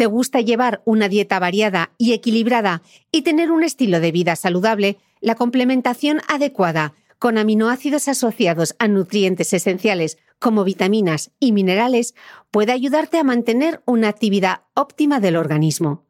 te 0.00 0.06
gusta 0.06 0.40
llevar 0.40 0.80
una 0.86 1.10
dieta 1.10 1.38
variada 1.38 1.92
y 1.98 2.14
equilibrada 2.14 2.80
y 3.12 3.20
tener 3.20 3.50
un 3.50 3.62
estilo 3.62 4.00
de 4.00 4.12
vida 4.12 4.34
saludable, 4.34 4.96
la 5.20 5.34
complementación 5.34 6.22
adecuada 6.26 6.94
con 7.18 7.36
aminoácidos 7.36 8.08
asociados 8.08 8.74
a 8.78 8.88
nutrientes 8.88 9.52
esenciales 9.52 10.16
como 10.38 10.64
vitaminas 10.64 11.32
y 11.38 11.52
minerales 11.52 12.14
puede 12.50 12.72
ayudarte 12.72 13.18
a 13.18 13.24
mantener 13.24 13.82
una 13.84 14.08
actividad 14.08 14.62
óptima 14.72 15.20
del 15.20 15.36
organismo. 15.36 16.06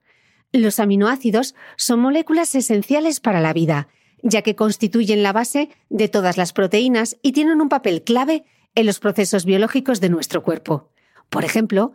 Los 0.53 0.79
aminoácidos 0.79 1.57
son 1.77 1.99
moléculas 1.99 2.55
esenciales 2.55 3.19
para 3.19 3.41
la 3.41 3.53
vida, 3.53 3.89
ya 4.23 4.43
que 4.43 4.55
constituyen 4.55 5.25
la 5.25 5.33
base 5.33 5.69
de 5.89 6.07
todas 6.07 6.37
las 6.37 6.53
proteínas 6.53 7.17
y 7.23 7.33
tienen 7.33 7.61
un 7.61 7.69
papel 7.69 8.05
clave 8.05 8.45
en 8.77 8.87
los 8.87 9.01
procesos 9.01 9.45
biológicos 9.45 10.01
de 10.01 10.11
nuestro 10.11 10.45
cuerpo. 10.45 10.93
Por 11.29 11.45
ejemplo, 11.45 11.95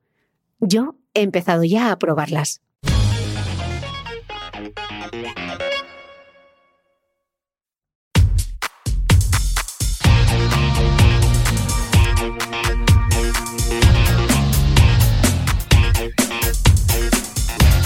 Yo 0.63 0.93
he 1.15 1.23
empezado 1.23 1.63
ya 1.63 1.91
a 1.91 1.97
probarlas. 1.97 2.61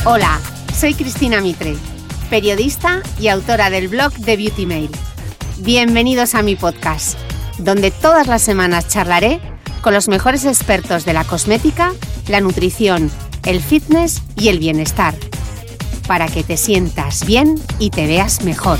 Hola, 0.03 0.39
soy 0.73 0.93
Cristina 0.95 1.39
Mitre, 1.39 1.77
periodista 2.29 3.01
y 3.17 3.29
autora 3.29 3.69
del 3.69 3.87
blog 3.87 4.11
de 4.15 4.35
Beauty 4.35 4.65
Mail. 4.65 4.89
Bienvenidos 5.59 6.35
a 6.35 6.41
mi 6.41 6.57
podcast, 6.57 7.17
donde 7.57 7.91
todas 7.91 8.27
las 8.27 8.41
semanas 8.41 8.89
charlaré 8.89 9.39
con 9.81 9.93
los 9.93 10.09
mejores 10.09 10.43
expertos 10.43 11.05
de 11.05 11.13
la 11.13 11.23
cosmética, 11.23 11.93
la 12.27 12.41
nutrición, 12.41 13.11
el 13.45 13.61
fitness 13.61 14.21
y 14.35 14.49
el 14.49 14.59
bienestar, 14.59 15.15
para 16.07 16.27
que 16.27 16.43
te 16.43 16.57
sientas 16.57 17.25
bien 17.25 17.55
y 17.79 17.89
te 17.89 18.07
veas 18.07 18.43
mejor. 18.43 18.79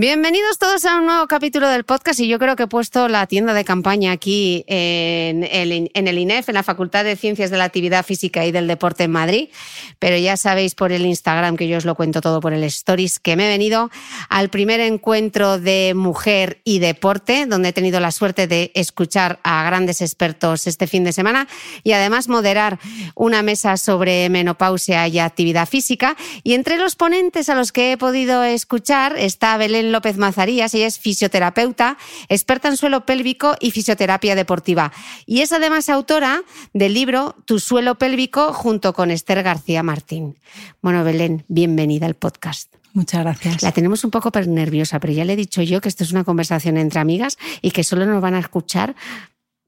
Bienvenidos 0.00 0.56
todos 0.56 0.86
a 0.86 0.96
un 0.96 1.04
nuevo 1.04 1.26
capítulo 1.26 1.68
del 1.68 1.84
podcast 1.84 2.20
y 2.20 2.26
yo 2.26 2.38
creo 2.38 2.56
que 2.56 2.62
he 2.62 2.66
puesto 2.66 3.06
la 3.06 3.26
tienda 3.26 3.52
de 3.52 3.66
campaña 3.66 4.12
aquí 4.12 4.64
en 4.66 5.44
el, 5.44 6.18
INEF, 6.18 6.48
en 6.48 6.54
la 6.54 6.62
Facultad 6.62 7.04
de 7.04 7.16
Ciencias 7.16 7.50
de 7.50 7.58
la 7.58 7.64
Actividad 7.64 8.02
Física 8.02 8.46
y 8.46 8.50
del 8.50 8.66
Deporte 8.66 9.04
en 9.04 9.10
Madrid, 9.10 9.50
pero 9.98 10.16
ya 10.16 10.38
sabéis 10.38 10.74
por 10.74 10.90
el 10.90 11.04
Instagram 11.04 11.58
que 11.58 11.68
yo 11.68 11.76
os 11.76 11.84
lo 11.84 11.96
cuento 11.96 12.22
todo 12.22 12.40
por 12.40 12.54
el 12.54 12.64
Stories, 12.64 13.20
que 13.20 13.36
me 13.36 13.44
he 13.44 13.50
venido 13.50 13.90
al 14.30 14.48
primer 14.48 14.80
encuentro 14.80 15.58
de 15.58 15.92
mujer 15.94 16.62
y 16.64 16.78
deporte, 16.78 17.44
donde 17.44 17.68
he 17.68 17.72
tenido 17.74 18.00
la 18.00 18.10
suerte 18.10 18.46
de 18.46 18.72
escuchar 18.74 19.38
a 19.42 19.64
grandes 19.64 20.00
expertos 20.00 20.66
este 20.66 20.86
fin 20.86 21.04
de 21.04 21.12
semana 21.12 21.46
y 21.84 21.92
además 21.92 22.26
moderar 22.28 22.78
una 23.14 23.42
mesa 23.42 23.76
sobre 23.76 24.30
menopausia 24.30 25.06
y 25.08 25.18
actividad 25.18 25.68
física. 25.68 26.16
Y 26.42 26.54
entre 26.54 26.78
los 26.78 26.96
ponentes 26.96 27.50
a 27.50 27.54
los 27.54 27.70
que 27.70 27.92
he 27.92 27.98
podido 27.98 28.42
escuchar 28.44 29.18
está 29.18 29.58
Belén 29.58 29.89
López 29.92 30.16
Mazarías, 30.16 30.74
ella 30.74 30.86
es 30.86 30.98
fisioterapeuta, 30.98 31.98
experta 32.28 32.68
en 32.68 32.76
suelo 32.76 33.06
pélvico 33.06 33.56
y 33.60 33.70
fisioterapia 33.70 34.34
deportiva. 34.34 34.92
Y 35.26 35.40
es 35.40 35.52
además 35.52 35.88
autora 35.88 36.42
del 36.72 36.94
libro 36.94 37.36
Tu 37.44 37.58
suelo 37.58 37.96
pélvico 37.96 38.52
junto 38.52 38.92
con 38.92 39.10
Esther 39.10 39.42
García 39.42 39.82
Martín. 39.82 40.38
Bueno, 40.82 41.04
Belén, 41.04 41.44
bienvenida 41.48 42.06
al 42.06 42.14
podcast. 42.14 42.74
Muchas 42.92 43.22
gracias. 43.22 43.62
La 43.62 43.72
tenemos 43.72 44.04
un 44.04 44.10
poco 44.10 44.30
nerviosa, 44.46 44.98
pero 44.98 45.12
ya 45.12 45.24
le 45.24 45.34
he 45.34 45.36
dicho 45.36 45.62
yo 45.62 45.80
que 45.80 45.88
esto 45.88 46.04
es 46.04 46.12
una 46.12 46.24
conversación 46.24 46.76
entre 46.76 47.00
amigas 47.00 47.38
y 47.62 47.70
que 47.70 47.84
solo 47.84 48.06
nos 48.06 48.20
van 48.20 48.34
a 48.34 48.40
escuchar 48.40 48.96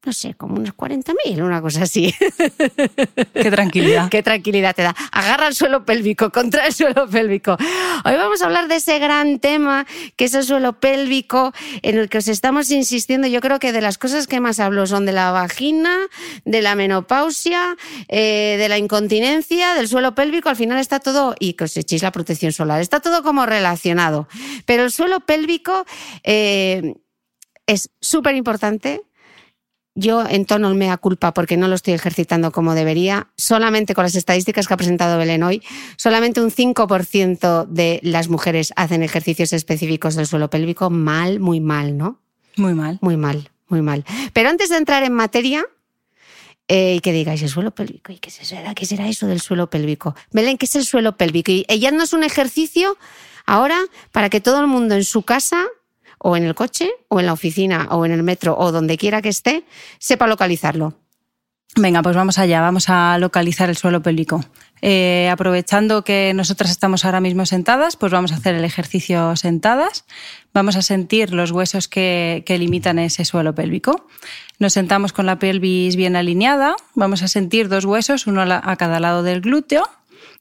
no 0.05 0.13
sé, 0.13 0.35
como 0.35 0.57
unos 0.57 0.75
40.000, 0.75 1.43
una 1.43 1.63
cosa 1.63 1.83
así. 1.83 2.13
Qué 3.35 3.51
tranquilidad. 3.51 4.09
Qué 4.09 4.23
tranquilidad 4.23 4.75
te 4.75 4.83
da. 4.83 4.97
Agarra 5.13 5.47
el 5.47 5.55
suelo 5.55 5.85
pélvico, 5.85 6.31
contra 6.33 6.67
el 6.67 6.73
suelo 6.73 7.09
pélvico. 7.09 7.57
Hoy 8.05 8.15
vamos 8.17 8.43
a 8.43 8.47
hablar 8.47 8.67
de 8.67 8.77
ese 8.77 8.99
gran 8.99 9.39
tema 9.39 9.87
que 10.17 10.25
es 10.25 10.35
el 10.35 10.43
suelo 10.43 10.81
pélvico, 10.81 11.53
en 11.83 11.99
el 11.99 12.09
que 12.09 12.19
os 12.19 12.27
estamos 12.27 12.71
insistiendo. 12.73 13.29
Yo 13.29 13.41
creo 13.41 13.61
que 13.61 13.71
de 13.71 13.81
las 13.81 13.97
cosas 13.97 14.27
que 14.27 14.41
más 14.41 14.59
hablo 14.59 14.87
son 14.89 15.07
de 15.07 15.13
la 15.13 15.31
vagina, 15.31 15.97
de 16.45 16.63
la 16.63 16.75
menopausia, 16.75 17.77
eh, 18.09 18.57
de 18.59 18.69
la 18.69 18.79
incontinencia, 18.79 19.75
del 19.75 19.87
suelo 19.87 20.17
pélvico. 20.17 20.49
Al 20.49 20.57
final 20.57 20.79
está 20.79 20.99
todo, 20.99 21.37
y 21.39 21.53
que 21.53 21.65
os 21.65 21.77
echéis 21.77 22.03
la 22.03 22.11
protección 22.11 22.53
solar, 22.53 22.81
está 22.81 22.99
todo 22.99 23.23
como 23.23 23.47
relacionado. 23.47 24.27
Pero 24.67 24.83
el 24.83 24.91
suelo 24.91 25.21
pélvico 25.21 25.87
eh, 26.25 26.95
es 27.69 27.91
súper 28.01 28.35
importante 28.35 29.03
yo 29.95 30.27
entono 30.27 30.69
el 30.69 30.75
mea 30.75 30.97
culpa 30.97 31.35
porque 31.35 31.57
no 31.57 31.69
lo 31.69 31.75
estoy 31.75 31.95
ejercitando 31.95 32.51
como 32.51 32.75
debería. 32.75 33.29
Solamente 33.37 33.95
con 33.95 34.05
las 34.05 34.15
estadísticas 34.15 34.67
que 34.67 34.75
ha 34.75 34.77
presentado 34.77 35.19
Belén 35.19 35.43
hoy, 35.43 35.63
solamente 35.97 36.41
un 36.41 36.51
5% 36.51 37.67
de 37.67 38.01
las 38.03 38.29
mujeres 38.29 38.73
hacen 38.77 39.03
ejercicios 39.03 39.53
específicos 39.53 40.15
del 40.15 40.27
suelo 40.27 40.49
pélvico. 40.51 40.91
Mal, 40.91 41.41
muy 41.41 41.61
mal, 41.61 41.97
¿no? 41.97 42.21
Muy 42.57 42.75
mal. 42.75 42.99
Muy 43.03 43.17
mal, 43.17 43.51
muy 43.69 43.83
mal. 43.83 44.05
Pero 44.33 44.49
antes 44.49 44.71
de 44.71 44.77
entrar 44.77 45.03
en 45.05 45.13
materia, 45.13 45.65
eh, 46.69 46.95
y 46.97 47.01
que 47.01 47.13
digáis, 47.13 47.43
el 47.43 47.49
suelo 47.49 47.73
pélvico, 47.73 48.13
¿y 48.13 48.19
qué 48.19 48.31
será, 48.31 48.75
qué 48.75 48.87
será 48.87 49.09
eso 49.09 49.27
del 49.27 49.41
suelo 49.41 49.69
pélvico? 49.69 50.15
Belén, 50.31 50.57
¿qué 50.57 50.67
es 50.67 50.77
el 50.77 50.87
suelo 50.87 51.17
pélvico? 51.17 51.53
Y 51.53 51.67
ella 51.69 51.91
no 51.91 52.03
es 52.05 52.13
un 52.13 52.25
ejercicio 52.25 52.97
ahora 53.45 53.79
para 54.11 54.31
que 54.31 54.41
todo 54.41 54.61
el 54.61 54.69
mundo 54.69 54.95
en 54.95 55.05
su 55.05 55.23
casa 55.23 55.67
o 56.23 56.37
en 56.37 56.45
el 56.45 56.55
coche, 56.55 56.91
o 57.09 57.21
en 57.21 57.27
la 57.27 57.33
oficina, 57.33 57.89
o 57.91 58.07
en 58.07 58.13
el 58.13 58.23
metro, 58.23 58.57
o 58.57 58.73
donde 58.73 58.97
quiera 58.97 59.21
que 59.21 59.29
esté, 59.29 59.65
sepa 59.99 60.27
localizarlo. 60.27 60.95
Venga, 61.75 62.03
pues 62.03 62.15
vamos 62.15 62.39
allá, 62.39 62.61
vamos 62.61 62.91
a 62.91 63.17
localizar 63.19 63.71
el 63.71 63.79
suelo 63.79 64.03
pélvico. 64.03 64.45
Eh, 64.83 65.31
aprovechando 65.33 66.05
que 66.05 66.33
nosotras 66.35 66.71
estamos 66.71 67.05
ahora 67.07 67.21
mismo 67.21 67.47
sentadas, 67.47 67.97
pues 67.97 68.13
vamos 68.13 68.33
a 68.33 68.37
hacer 68.37 68.55
el 68.55 68.65
ejercicio 68.65 69.35
sentadas. 69.37 70.05
Vamos 70.53 70.77
a 70.77 70.83
sentir 70.83 71.33
los 71.33 71.51
huesos 71.51 71.89
que, 71.89 72.43
que 72.45 72.59
limitan 72.59 72.99
ese 72.99 73.25
suelo 73.25 73.55
pélvico. 73.55 74.07
Nos 74.59 74.75
sentamos 74.75 75.15
con 75.15 75.25
la 75.25 75.39
pelvis 75.39 75.97
bien 75.97 76.15
alineada. 76.15 76.77
Vamos 76.95 77.23
a 77.23 77.29
sentir 77.29 77.71
dos 77.71 77.87
huesos, 77.87 78.27
uno 78.27 78.43
a 78.43 78.77
cada 78.77 79.01
lado 79.01 79.23
del 79.23 79.41
glúteo. 79.41 79.89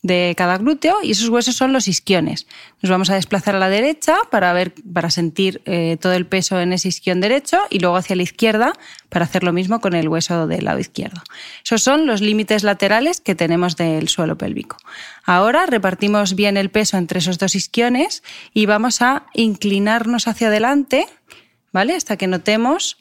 De 0.04 0.34
cada 0.36 0.58
glúteo 0.58 0.98
y 1.04 1.12
esos 1.12 1.30
huesos 1.30 1.56
son 1.56 1.74
los 1.74 1.88
isquiones. 1.88 2.48
Nos 2.82 2.90
vamos 2.90 3.10
a 3.12 3.16
desplazar 3.16 3.56
a 3.56 3.60
la 3.60 3.70
derecha 3.70 4.18
para 4.32 4.52
ver, 4.52 4.74
para 4.92 5.12
sentir 5.12 5.62
eh, 5.66 5.98
todo 6.02 6.14
el 6.14 6.26
peso 6.26 6.60
en 6.60 6.74
ese 6.74 6.88
isquión 6.88 7.22
derecho 7.22 7.60
y 7.70 7.80
luego 7.80 7.98
hacia 7.98 8.16
la 8.16 8.24
izquierda 8.24 8.74
para 9.10 9.26
hacer 9.26 9.44
lo 9.44 9.54
mismo 9.54 9.80
con 9.80 9.94
el 9.94 10.08
hueso 10.08 10.48
del 10.48 10.66
lado 10.66 10.80
izquierdo. 10.80 11.22
Esos 11.64 11.84
son 11.84 12.08
los 12.08 12.22
límites 12.22 12.64
laterales 12.64 13.22
que 13.22 13.36
tenemos 13.36 13.76
del 13.76 14.10
suelo 14.10 14.38
pélvico. 14.38 14.78
Ahora 15.24 15.68
repartimos 15.68 16.36
bien 16.36 16.58
el 16.58 16.72
peso 16.72 16.98
entre 16.98 17.20
esos 17.20 17.38
dos 17.38 17.54
isquiones 17.54 18.24
y 18.54 18.66
vamos 18.66 19.02
a 19.04 19.28
inclinarnos 19.34 20.28
hacia 20.28 20.48
adelante, 20.48 21.06
¿vale? 21.72 21.96
Hasta 21.96 22.18
que 22.18 22.26
notemos 22.28 22.98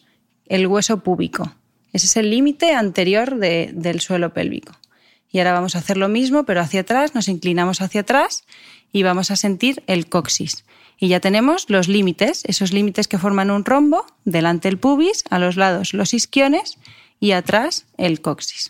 el 0.46 0.66
hueso 0.66 1.02
púbico. 1.02 1.54
Ese 1.92 2.06
es 2.06 2.16
el 2.16 2.30
límite 2.30 2.74
anterior 2.74 3.36
del 3.36 4.00
suelo 4.00 4.34
pélvico. 4.34 4.79
Y 5.32 5.38
ahora 5.38 5.52
vamos 5.52 5.76
a 5.76 5.78
hacer 5.78 5.96
lo 5.96 6.08
mismo, 6.08 6.44
pero 6.44 6.60
hacia 6.60 6.80
atrás, 6.80 7.14
nos 7.14 7.28
inclinamos 7.28 7.80
hacia 7.80 8.02
atrás 8.02 8.44
y 8.92 9.02
vamos 9.02 9.30
a 9.30 9.36
sentir 9.36 9.82
el 9.86 10.08
coxis. 10.08 10.64
Y 10.98 11.08
ya 11.08 11.20
tenemos 11.20 11.70
los 11.70 11.88
límites, 11.88 12.42
esos 12.44 12.72
límites 12.72 13.08
que 13.08 13.18
forman 13.18 13.50
un 13.50 13.64
rombo, 13.64 14.04
delante 14.24 14.68
el 14.68 14.78
pubis, 14.78 15.24
a 15.30 15.38
los 15.38 15.56
lados 15.56 15.94
los 15.94 16.12
isquiones 16.12 16.76
y 17.20 17.32
atrás 17.32 17.86
el 17.96 18.20
coxis. 18.20 18.68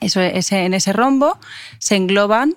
Eso, 0.00 0.20
en 0.20 0.74
ese 0.74 0.92
rombo 0.92 1.38
se 1.78 1.96
engloban 1.96 2.54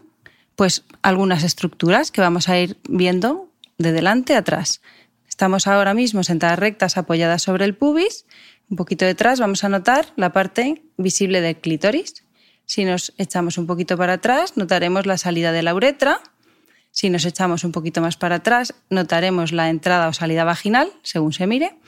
pues, 0.55 0.83
algunas 1.01 1.43
estructuras 1.43 2.11
que 2.11 2.21
vamos 2.21 2.49
a 2.49 2.59
ir 2.59 2.77
viendo 2.89 3.49
de 3.77 3.91
delante 3.91 4.35
a 4.35 4.39
atrás. 4.39 4.81
Estamos 5.27 5.67
ahora 5.67 5.93
mismo 5.93 6.23
sentadas 6.23 6.59
rectas 6.59 6.97
apoyadas 6.97 7.41
sobre 7.41 7.65
el 7.65 7.75
pubis. 7.75 8.25
Un 8.69 8.75
poquito 8.75 9.05
detrás 9.05 9.39
vamos 9.39 9.63
a 9.63 9.69
notar 9.69 10.11
la 10.15 10.33
parte 10.33 10.83
visible 10.97 11.41
del 11.41 11.55
clítoris. 11.57 12.25
Si 12.69 12.85
nos 12.85 13.13
echamos 13.17 13.57
un 13.57 13.65
poquito 13.65 13.97
para 13.97 14.13
atrás, 14.13 14.55
notaremos 14.55 15.07
la 15.07 15.17
salida 15.17 15.51
de 15.51 15.63
la 15.63 15.73
uretra. 15.73 16.21
Si 16.91 17.09
nos 17.09 17.25
echamos 17.25 17.63
un 17.63 17.71
poquito 17.71 17.99
más 17.99 18.15
para 18.15 18.35
atrás, 18.35 18.75
notaremos 18.91 19.51
la 19.51 19.71
entrada 19.71 20.07
o 20.07 20.13
salida 20.13 20.43
vaginal, 20.43 20.91
según 21.01 21.33
se 21.33 21.47
mire. 21.47 21.79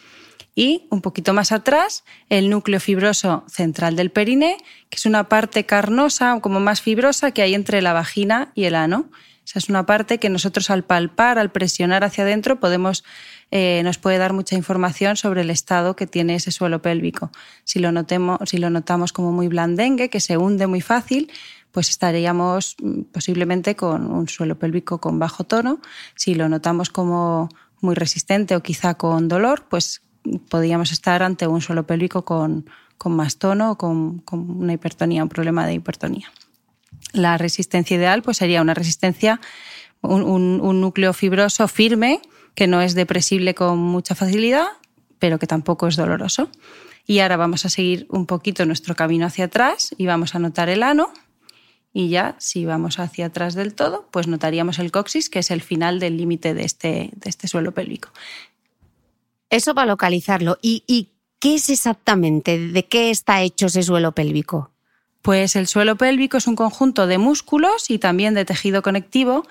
Y 0.56 0.88
un 0.90 1.02
poquito 1.02 1.36
más 1.36 1.52
atrás, 1.52 2.04
el 2.30 2.50
núcleo 2.50 2.80
fibroso 2.80 3.46
central 3.48 3.96
del 3.96 4.10
periné, 4.10 4.58
que 4.90 4.98
es 4.98 5.06
una 5.06 5.30
parte 5.30 5.68
carnosa, 5.68 6.40
como 6.42 6.60
más 6.60 6.82
fibrosa 6.82 7.30
que 7.30 7.44
hay 7.44 7.54
entre 7.54 7.84
la 7.84 7.94
vagina 7.94 8.52
y 8.56 8.64
el 8.64 8.74
ano. 8.74 9.12
Esa 9.46 9.60
es 9.60 9.70
una 9.70 9.86
parte 9.86 10.20
que 10.20 10.30
nosotros 10.30 10.70
al 10.70 10.84
palpar, 10.84 11.40
al 11.40 11.52
presionar 11.52 12.04
hacia 12.04 12.24
adentro, 12.24 12.60
podemos 12.60 13.04
eh, 13.50 13.82
nos 13.84 13.98
puede 13.98 14.18
dar 14.18 14.32
mucha 14.32 14.56
información 14.56 15.18
sobre 15.18 15.42
el 15.42 15.50
estado 15.50 15.96
que 15.96 16.08
tiene 16.08 16.36
ese 16.36 16.52
suelo 16.52 16.82
pélvico. 16.82 17.32
Si 17.66 17.80
lo, 17.80 17.92
notemos, 17.92 18.40
si 18.46 18.58
lo 18.58 18.70
notamos 18.70 19.12
como 19.12 19.34
muy 19.34 19.50
blandengue, 19.50 20.10
que 20.10 20.22
se 20.22 20.38
hunde 20.38 20.68
muy 20.68 20.80
fácil, 20.80 21.30
pues 21.72 21.90
estaríamos 21.90 22.76
mm, 22.82 23.02
posiblemente 23.12 23.76
con 23.76 24.10
un 24.12 24.30
suelo 24.30 24.58
pélvico 24.58 25.00
con 25.00 25.20
bajo 25.20 25.44
tono. 25.44 25.82
Si 26.16 26.34
lo 26.36 26.48
notamos 26.48 26.90
como 26.90 27.50
muy 27.82 27.96
resistente 27.96 28.56
o 28.56 28.64
quizá 28.64 28.94
con 28.94 29.28
dolor, 29.28 29.66
pues 29.70 30.02
podríamos 30.50 30.92
estar 30.92 31.24
ante 31.24 31.48
un 31.48 31.62
suelo 31.62 31.86
pélvico 31.86 32.24
con, 32.24 32.66
más 33.06 33.38
tono 33.38 33.72
o 33.72 33.78
con, 33.78 34.24
una 34.32 34.74
hipertonía, 34.74 35.24
un 35.24 35.30
problema 35.30 35.66
de 35.66 35.74
hipertonía. 35.74 36.32
La 37.12 37.38
resistencia 37.38 37.98
ideal 37.98 38.22
pues 38.22 38.38
sería 38.38 38.62
una 38.62 38.74
resistencia, 38.74 39.40
un 40.02 40.82
núcleo 40.82 41.14
fibroso 41.14 41.68
firme 41.68 42.22
que 42.56 42.68
no 42.68 42.82
es 42.82 42.96
depresible 42.96 43.56
con 43.56 43.80
mucha 43.80 44.16
facilidad, 44.16 44.68
pero 45.20 45.40
que 45.40 45.48
tampoco 45.48 45.88
es 45.88 45.96
doloroso. 45.96 46.50
Y 47.06 47.20
ahora 47.20 47.38
vamos 47.38 47.66
a 47.66 47.70
seguir 47.70 48.06
un 48.10 48.26
poquito 48.26 48.66
nuestro 48.66 48.96
camino 48.96 49.26
hacia 49.26 49.46
atrás 49.46 49.94
y 49.98 50.06
vamos 50.06 50.36
a 50.36 50.40
notar 50.40 50.70
el 50.70 50.84
ano. 50.84 51.12
Y 51.94 52.10
ya, 52.10 52.36
si 52.40 52.66
vamos 52.66 53.00
hacia 53.00 53.26
atrás 53.28 53.54
del 53.54 53.74
todo, 53.74 54.08
pues 54.12 54.28
notaríamos 54.28 54.80
el 54.80 54.92
coxis, 54.92 55.30
que 55.30 55.40
es 55.40 55.52
el 55.52 55.62
final 55.62 56.00
del 56.00 56.18
límite 56.18 56.54
de 56.54 56.64
este, 56.64 57.10
de 57.14 57.30
este 57.30 57.48
suelo 57.48 57.74
pélvico. 57.74 58.10
Eso 59.50 59.76
para 59.76 59.88
localizarlo. 59.88 60.58
¿Y, 60.62 60.84
¿Y 60.88 61.10
qué 61.40 61.56
es 61.56 61.70
exactamente? 61.70 62.58
¿De 62.58 62.86
qué 62.86 63.10
está 63.10 63.42
hecho 63.42 63.66
ese 63.66 63.84
suelo 63.84 64.14
pélvico? 64.14 64.71
Pues 65.22 65.56
el 65.56 65.68
suelo 65.68 65.98
pélvico 65.98 66.38
es 66.38 66.48
un 66.48 66.56
conjunto 66.56 67.08
de 67.08 67.18
músculos 67.18 67.90
y 67.90 68.00
también 68.00 68.34
de 68.34 68.46
tejido 68.46 68.82
conectivo 68.82 69.46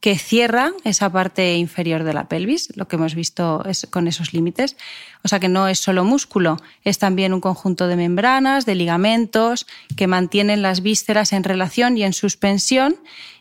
que 0.00 0.18
cierra 0.18 0.72
esa 0.82 1.12
parte 1.12 1.54
inferior 1.54 2.02
de 2.02 2.12
la 2.12 2.26
pelvis, 2.26 2.76
lo 2.76 2.88
que 2.88 2.96
hemos 2.96 3.14
visto 3.14 3.62
con 3.90 4.08
esos 4.08 4.32
límites. 4.32 4.76
O 5.22 5.28
sea 5.28 5.38
que 5.38 5.48
no 5.48 5.68
es 5.68 5.78
solo 5.78 6.02
músculo, 6.02 6.56
es 6.82 6.98
también 6.98 7.32
un 7.32 7.40
conjunto 7.40 7.86
de 7.86 7.94
membranas, 7.94 8.66
de 8.66 8.74
ligamentos, 8.74 9.64
que 9.96 10.08
mantienen 10.08 10.60
las 10.60 10.82
vísceras 10.82 11.32
en 11.32 11.44
relación 11.44 11.96
y 11.96 12.02
en 12.02 12.14
suspensión 12.14 12.96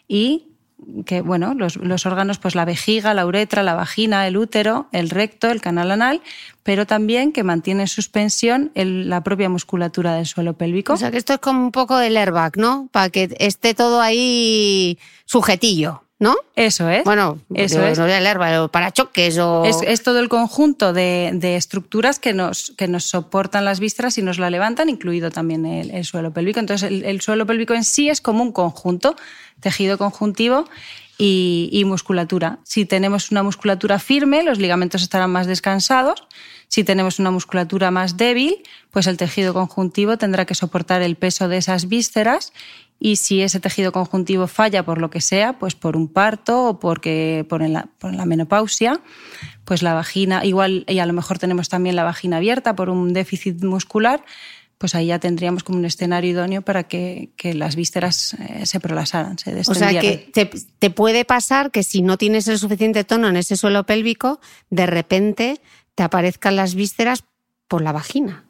y 0.08 0.51
que, 1.06 1.22
bueno, 1.22 1.54
los, 1.54 2.06
órganos, 2.06 2.40
pues 2.40 2.56
la 2.56 2.66
vejiga, 2.66 3.14
la 3.14 3.26
uretra, 3.26 3.64
la 3.64 3.76
vagina, 3.76 4.28
el 4.28 4.38
útero, 4.38 4.88
el 4.92 5.10
recto, 5.10 5.50
el 5.50 5.62
canal 5.62 5.92
anal, 5.92 6.22
pero 6.64 6.86
también 6.86 7.32
que 7.32 7.44
mantiene 7.44 7.84
en 7.84 7.88
suspensión 7.88 8.72
la 8.76 9.24
propia 9.24 9.50
musculatura 9.50 10.16
del 10.16 10.26
suelo 10.26 10.54
pélvico. 10.54 10.94
O 10.94 10.98
sea 10.98 11.12
que 11.12 11.18
esto 11.18 11.34
es 11.34 11.40
como 11.40 11.64
un 11.64 11.72
poco 11.72 11.98
del 11.98 12.18
airbag, 12.18 12.58
¿no? 12.58 12.90
Para 12.92 13.10
que 13.10 13.36
esté 13.40 13.74
todo 13.74 14.02
ahí 14.02 14.98
sujetillo. 15.26 16.04
¿No? 16.22 16.36
Eso 16.56 16.88
es. 16.88 17.04
Bueno, 17.04 17.40
eso 17.52 17.84
es. 17.84 17.98
No 17.98 18.06
voy 18.06 18.14
a 18.14 18.20
leer, 18.20 18.38
para 18.70 18.92
choques 18.92 19.40
o... 19.40 19.66
Es, 19.66 20.04
todo 20.04 20.20
el 20.20 20.30
conjunto 20.30 20.94
de, 20.94 21.56
estructuras 21.58 22.20
que 22.20 22.32
nos, 22.32 22.74
que 22.78 22.88
nos 22.88 23.06
soportan 23.06 23.66
las 23.66 23.80
vísceras 23.80 24.20
y 24.20 24.22
nos 24.22 24.38
la 24.38 24.52
levantan, 24.52 24.88
incluido 24.88 25.32
también 25.32 25.66
el, 25.66 26.06
suelo 26.06 26.32
pélvico. 26.32 26.60
Entonces, 26.60 26.92
el, 26.92 27.22
suelo 27.22 27.48
pélvico 27.48 27.74
en 27.74 27.84
sí 27.84 28.08
es 28.08 28.22
como 28.22 28.44
un 28.44 28.52
conjunto, 28.52 29.16
tejido 29.62 29.98
conjuntivo 29.98 30.70
y, 31.18 31.70
y 31.72 31.86
musculatura. 31.86 32.60
Si 32.66 32.86
tenemos 32.86 33.32
una 33.32 33.42
musculatura 33.42 33.98
firme, 33.98 34.44
los 34.44 34.60
ligamentos 34.60 35.02
estarán 35.02 35.32
más 35.32 35.48
descansados. 35.48 36.28
Si 36.68 36.84
tenemos 36.84 37.18
una 37.18 37.32
musculatura 37.32 37.90
más 37.90 38.16
débil, 38.16 38.62
pues 38.92 39.08
el 39.08 39.18
tejido 39.18 39.56
conjuntivo 39.56 40.18
tendrá 40.18 40.46
que 40.46 40.54
soportar 40.54 41.02
el 41.02 41.16
peso 41.16 41.48
de 41.48 41.58
esas 41.58 41.90
vísceras 41.90 42.54
y 43.04 43.16
si 43.16 43.42
ese 43.42 43.60
tejido 43.60 43.92
conjuntivo 43.92 44.46
falla 44.46 44.86
por 44.86 45.02
lo 45.02 45.10
que 45.10 45.22
sea, 45.22 45.58
pues 45.58 45.74
por 45.74 45.98
un 45.98 46.08
parto 46.08 46.66
o 46.68 46.80
porque 46.80 47.44
por 47.50 47.68
la, 47.68 47.88
por 47.98 48.14
la 48.14 48.28
menopausia, 48.28 49.02
pues 49.66 49.82
la 49.82 49.96
vagina, 49.96 50.46
igual 50.46 50.86
y 50.88 51.00
a 51.00 51.08
lo 51.08 51.14
mejor 51.14 51.40
tenemos 51.40 51.68
también 51.68 51.96
la 51.96 52.04
vagina 52.04 52.38
abierta 52.38 52.76
por 52.76 52.90
un 52.90 53.12
déficit 53.12 53.64
muscular, 53.64 54.24
pues 54.78 54.94
ahí 54.94 55.08
ya 55.08 55.18
tendríamos 55.18 55.64
como 55.64 55.80
un 55.80 55.86
escenario 55.86 56.30
idóneo 56.30 56.62
para 56.62 56.84
que, 56.84 57.32
las 57.56 57.76
vísceras 57.76 58.36
eh, 58.36 58.68
se 58.68 58.80
prolasaran, 58.80 59.40
se 59.40 59.60
O 59.62 59.74
sea 59.74 60.00
que 60.00 60.30
te, 60.32 60.46
te, 60.46 60.90
puede 60.92 61.26
pasar 61.26 61.72
que 61.72 61.82
si 61.82 62.04
no 62.04 62.20
tienes 62.20 62.48
el 62.50 62.60
suficiente 62.60 63.04
tono 63.04 63.30
en 63.30 63.36
ese 63.36 63.58
suelo 63.58 63.84
pélvico, 63.84 64.40
de 64.70 64.86
repente 64.86 65.60
te 65.96 66.04
aparezcan 66.04 66.56
las 66.56 66.76
vísceras 66.76 67.24
por 67.68 67.82
la 67.82 67.94
vagina. 67.94 68.46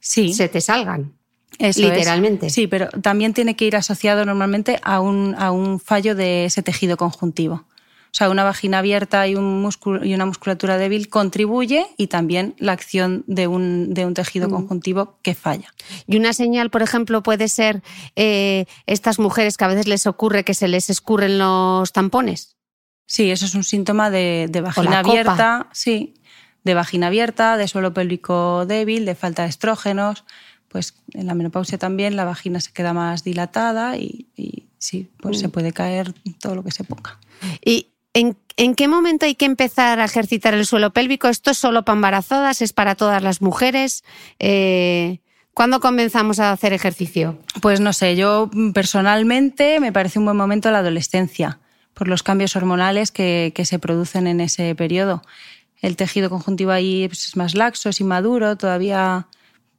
Sí. 0.00 0.34
Se 0.34 0.48
te 0.48 0.60
salgan. 0.60 1.14
Literalmente. 1.58 2.50
Sí, 2.50 2.66
pero 2.66 2.88
también 2.88 3.34
tiene 3.34 3.56
que 3.56 3.64
ir 3.64 3.76
asociado 3.76 4.24
normalmente 4.24 4.80
a 4.82 5.00
un, 5.00 5.34
a 5.38 5.50
un 5.50 5.80
fallo 5.80 6.14
de 6.14 6.46
ese 6.46 6.62
tejido 6.62 6.96
conjuntivo. 6.96 7.64
O 8.14 8.16
sea, 8.16 8.30
una 8.30 8.44
vagina 8.44 8.78
abierta 8.78 9.26
y, 9.26 9.34
un 9.34 9.60
músculo, 9.60 10.04
y 10.04 10.14
una 10.14 10.24
musculatura 10.24 10.78
débil 10.78 11.08
contribuye 11.08 11.84
y 11.96 12.06
también 12.06 12.54
la 12.58 12.70
acción 12.70 13.24
de 13.26 13.48
un, 13.48 13.92
de 13.92 14.06
un 14.06 14.14
tejido 14.14 14.46
mm. 14.46 14.52
conjuntivo 14.52 15.18
que 15.22 15.34
falla. 15.34 15.74
Y 16.06 16.16
una 16.16 16.32
señal, 16.32 16.70
por 16.70 16.82
ejemplo, 16.82 17.24
puede 17.24 17.48
ser 17.48 17.82
eh, 18.14 18.66
estas 18.86 19.18
mujeres 19.18 19.56
que 19.56 19.64
a 19.64 19.68
veces 19.68 19.88
les 19.88 20.06
ocurre 20.06 20.44
que 20.44 20.54
se 20.54 20.68
les 20.68 20.90
escurren 20.90 21.40
los 21.40 21.92
tampones. 21.92 22.54
Sí, 23.06 23.32
eso 23.32 23.46
es 23.46 23.56
un 23.56 23.64
síntoma 23.64 24.10
de, 24.10 24.46
de 24.48 24.60
vagina 24.60 25.00
abierta, 25.00 25.68
sí, 25.72 26.14
de 26.62 26.74
vagina 26.74 27.08
abierta, 27.08 27.56
de 27.56 27.66
suelo 27.66 27.94
pélvico 27.94 28.64
débil, 28.64 29.06
de 29.06 29.16
falta 29.16 29.42
de 29.42 29.48
estrógenos 29.48 30.24
pues 30.74 30.96
en 31.12 31.28
la 31.28 31.34
menopausia 31.34 31.78
también 31.78 32.16
la 32.16 32.24
vagina 32.24 32.58
se 32.58 32.72
queda 32.72 32.92
más 32.92 33.22
dilatada 33.22 33.96
y, 33.96 34.26
sí, 34.76 35.08
pues 35.20 35.38
se 35.38 35.46
mm. 35.46 35.50
puede 35.52 35.70
caer 35.70 36.12
todo 36.40 36.56
lo 36.56 36.64
que 36.64 36.72
se 36.72 36.82
ponga. 36.82 37.20
¿Y 37.64 37.92
en, 38.12 38.74
qué 38.74 38.88
momento 38.88 39.24
hay 39.24 39.36
que 39.36 39.44
empezar 39.44 40.00
a 40.00 40.04
ejercitar 40.04 40.52
el 40.52 40.66
suelo 40.66 40.92
pélvico? 40.92 41.28
¿Esto 41.28 41.52
es 41.52 41.58
solo 41.58 41.84
para 41.84 41.94
embarazadas? 41.94 42.60
¿Es 42.60 42.72
para 42.72 42.96
todas 42.96 43.22
las 43.22 43.40
mujeres? 43.40 44.02
Eh, 44.40 45.20
¿Cuándo 45.52 45.78
comenzamos 45.78 46.40
a 46.40 46.50
hacer 46.50 46.72
ejercicio? 46.72 47.38
Pues 47.62 47.78
no 47.78 47.92
sé, 47.92 48.16
yo 48.16 48.50
personalmente 48.74 49.78
me 49.78 49.92
parece 49.92 50.18
un 50.18 50.24
buen 50.24 50.36
momento 50.36 50.72
la 50.72 50.78
adolescencia, 50.78 51.60
por 51.92 52.08
los 52.08 52.24
cambios 52.24 52.56
hormonales 52.56 53.12
que, 53.12 53.52
que 53.54 53.64
se 53.64 53.78
producen 53.78 54.26
en 54.26 54.40
ese 54.40 54.74
periodo. 54.74 55.22
El 55.80 55.94
tejido 55.94 56.30
conjuntivo 56.30 56.72
ahí 56.72 57.06
pues, 57.06 57.26
es 57.26 57.36
más 57.36 57.54
laxo, 57.54 57.90
es 57.90 58.00
inmaduro, 58.00 58.56
todavía 58.56 59.28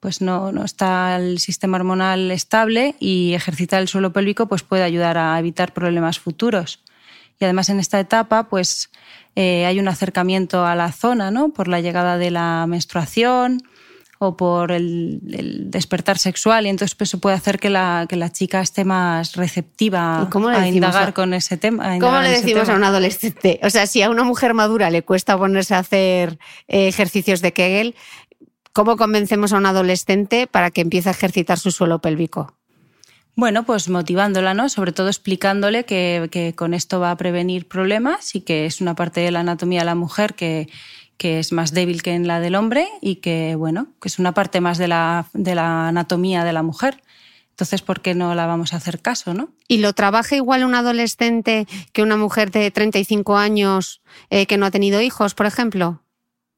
pues 0.05 0.21
no, 0.21 0.51
no, 0.51 0.63
está 0.63 1.15
el 1.15 1.39
sistema 1.39 1.77
hormonal 1.77 2.29
estable 2.29 2.93
y 3.00 3.33
ejercitar 3.33 3.81
el 3.81 3.88
suelo 3.88 4.13
pélvico 4.13 4.47
pues 4.47 4.62
puede 4.62 4.83
ayudar 4.83 5.17
a 5.17 5.39
evitar 5.39 5.74
problemas 5.74 6.19
futuros. 6.19 6.79
Y 7.39 7.45
además 7.45 7.69
en 7.69 7.79
esta 7.79 8.00
etapa 8.00 8.43
pues 8.43 8.91
eh, 9.35 9.65
hay 9.65 9.79
un 9.79 9.88
acercamiento 9.88 10.63
a 10.63 10.75
la 10.75 10.91
zona 10.91 11.31
¿no? 11.31 11.50
por 11.50 11.67
la 11.67 11.81
llegada 11.81 12.19
de 12.19 12.29
la 12.29 12.67
menstruación, 12.67 13.63
o 14.17 14.38
por 14.38 14.71
el, 14.71 15.19
despertar 15.69 16.17
sexual 16.17 16.65
y 16.65 16.69
entonces 16.69 16.95
pues, 16.95 17.09
eso 17.09 17.19
puede 17.19 17.35
hacer 17.35 17.59
que 17.59 17.69
la, 17.69 18.05
que 18.07 18.15
la 18.15 18.31
chica 18.31 18.62
esté 18.62 18.85
más 18.85 19.35
receptiva 19.35 20.21
a 20.21 20.67
indagar 20.67 21.13
con 21.13 21.33
ese 21.33 21.57
tema. 21.57 22.00
¿Cómo 22.00 22.19
le 22.21 22.29
decimos 22.29 22.69
a 22.69 22.75
un 22.75 22.83
adolescente? 22.83 23.59
O 23.63 23.69
sea, 23.69 23.88
si 23.88 24.01
a 24.01 24.09
una 24.09 24.24
mujer 24.24 24.53
madura 24.53 24.89
le 24.89 25.03
cuesta 25.03 25.38
ponerse 25.38 25.75
a 25.75 25.79
hacer 25.79 26.39
eh, 26.67 26.88
ejercicios 26.88 27.41
de 27.41 27.53
Kegel, 27.53 27.95
¿cómo 28.75 28.98
convencemos 28.98 29.53
a 29.53 29.58
un 29.58 29.65
adolescente 29.65 30.48
para 30.48 30.70
que 30.70 30.82
empiece 30.82 31.08
a 31.08 31.13
ejercitar 31.13 31.58
su 31.58 31.72
suelo 31.72 32.00
pélvico? 32.00 32.53
Bueno, 33.38 33.63
pues 33.63 33.88
motivándola, 33.89 34.53
¿no? 34.53 34.67
Sobre 34.67 34.91
todo 34.91 35.08
explicándole 35.08 35.86
que, 35.86 36.27
que, 36.29 36.53
con 36.53 36.74
esto 36.74 37.00
va 37.00 37.12
a 37.12 37.17
prevenir 37.17 37.67
problemas 37.67 38.36
y 38.36 38.41
que 38.41 38.65
es 38.65 38.82
una 38.82 38.94
parte 38.94 39.22
de 39.22 39.32
la 39.32 39.39
anatomía 39.39 39.79
de 39.79 39.86
la 39.86 39.96
mujer 39.96 40.36
que, 40.36 40.70
que 41.17 41.39
es 41.39 41.53
más 41.53 41.74
débil 41.74 42.03
que 42.03 42.13
en 42.13 42.27
la 42.27 42.39
del 42.39 42.55
hombre 42.55 42.88
y 43.01 43.17
que, 43.17 43.55
bueno, 43.55 43.88
que 44.01 44.10
es 44.10 44.20
una 44.20 44.34
parte 44.34 44.60
más 44.62 44.77
de 44.77 44.89
la, 44.89 45.27
de 45.34 45.55
la 45.55 45.88
anatomía 45.88 46.44
de 46.44 46.53
la 46.53 46.63
mujer. 46.63 47.01
Entonces, 47.51 47.82
¿por 47.82 48.01
qué 48.01 48.13
no 48.13 48.36
la 48.36 48.46
vamos 48.46 48.74
a 48.74 48.77
hacer 48.77 49.01
caso, 49.01 49.34
no? 49.34 49.50
¿Y 49.70 49.77
lo 49.77 49.94
trabaja 49.94 50.36
igual 50.36 50.65
un 50.65 50.75
adolescente 50.75 51.67
que 51.94 52.03
una 52.03 52.17
mujer 52.17 52.51
de 52.51 52.70
35 52.70 53.38
años 53.38 54.01
eh, 54.29 54.46
que 54.46 54.58
no 54.58 54.65
ha 54.65 54.72
tenido 54.72 55.00
hijos, 55.01 55.34
por 55.34 55.46
ejemplo? 55.46 56.01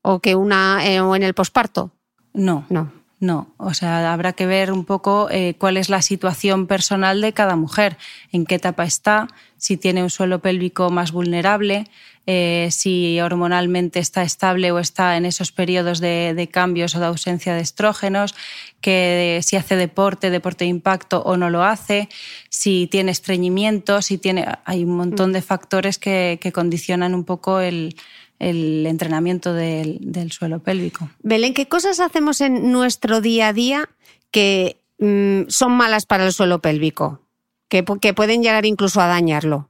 ¿O 0.02 0.20
que 0.20 0.36
una 0.36 0.80
eh, 0.88 1.00
o 1.02 1.16
en 1.16 1.22
el 1.22 1.36
posparto? 1.36 1.92
No. 2.38 2.66
No. 2.70 2.92
No, 3.20 3.52
o 3.58 3.74
sea, 3.74 4.14
habrá 4.14 4.34
que 4.34 4.46
ver 4.46 4.72
un 4.72 4.86
poco 4.86 5.28
eh, 5.32 5.56
cuál 5.58 5.78
es 5.78 5.90
la 5.90 6.04
situación 6.04 6.68
personal 6.68 7.20
de 7.20 7.34
cada 7.34 7.56
mujer, 7.56 7.98
en 8.32 8.46
qué 8.46 8.56
etapa 8.56 8.84
está, 8.84 9.28
si 9.58 9.76
tiene 9.76 10.04
un 10.04 10.12
suelo 10.12 10.38
pélvico 10.38 10.92
más 10.92 11.12
vulnerable, 11.12 11.90
eh, 12.28 12.68
si 12.70 13.20
hormonalmente 13.20 13.98
está 14.00 14.22
estable 14.22 14.72
o 14.72 14.78
está 14.78 15.18
en 15.18 15.26
esos 15.26 15.52
periodos 15.52 16.00
de, 16.00 16.50
cambios 16.52 16.94
o 16.94 17.00
de 17.00 17.08
ausencia 17.08 17.56
de 17.56 17.62
estrógenos, 17.62 18.36
que 18.82 19.40
si 19.42 19.56
hace 19.56 19.76
deporte, 19.78 20.30
deporte 20.30 20.66
de 20.66 20.70
impacto 20.70 21.24
o 21.24 21.38
no 21.38 21.50
lo 21.50 21.64
hace, 21.64 22.10
si 22.50 22.86
tiene 22.86 23.10
estreñimiento, 23.10 24.04
si 24.04 24.20
tiene, 24.20 24.46
hay 24.64 24.84
un 24.84 24.96
montón 24.96 25.34
de 25.34 25.42
factores 25.42 25.98
que 25.98 26.52
condicionan 26.54 27.16
un 27.16 27.24
poco 27.24 27.62
el, 27.62 27.96
el 28.40 28.86
entrenamiento 28.86 29.54
del, 29.54 30.32
suelo 30.32 30.60
pélvico. 30.60 31.10
Belén, 31.22 31.54
¿qué 31.54 31.68
cosas 31.68 32.00
hacemos 32.00 32.42
en 32.42 32.72
nuestro 32.72 33.22
día 33.22 33.50
a 33.50 33.54
día 33.54 33.90
que 34.32 34.80
mm, 35.00 35.50
son 35.50 35.72
malas 35.74 36.06
para 36.06 36.26
el 36.26 36.34
suelo 36.34 36.60
pélvico? 36.60 37.22
Que, 37.70 37.84
pueden 37.84 38.44
llegar 38.44 38.66
incluso 38.66 39.02
a 39.02 39.08
dañarlo. 39.08 39.70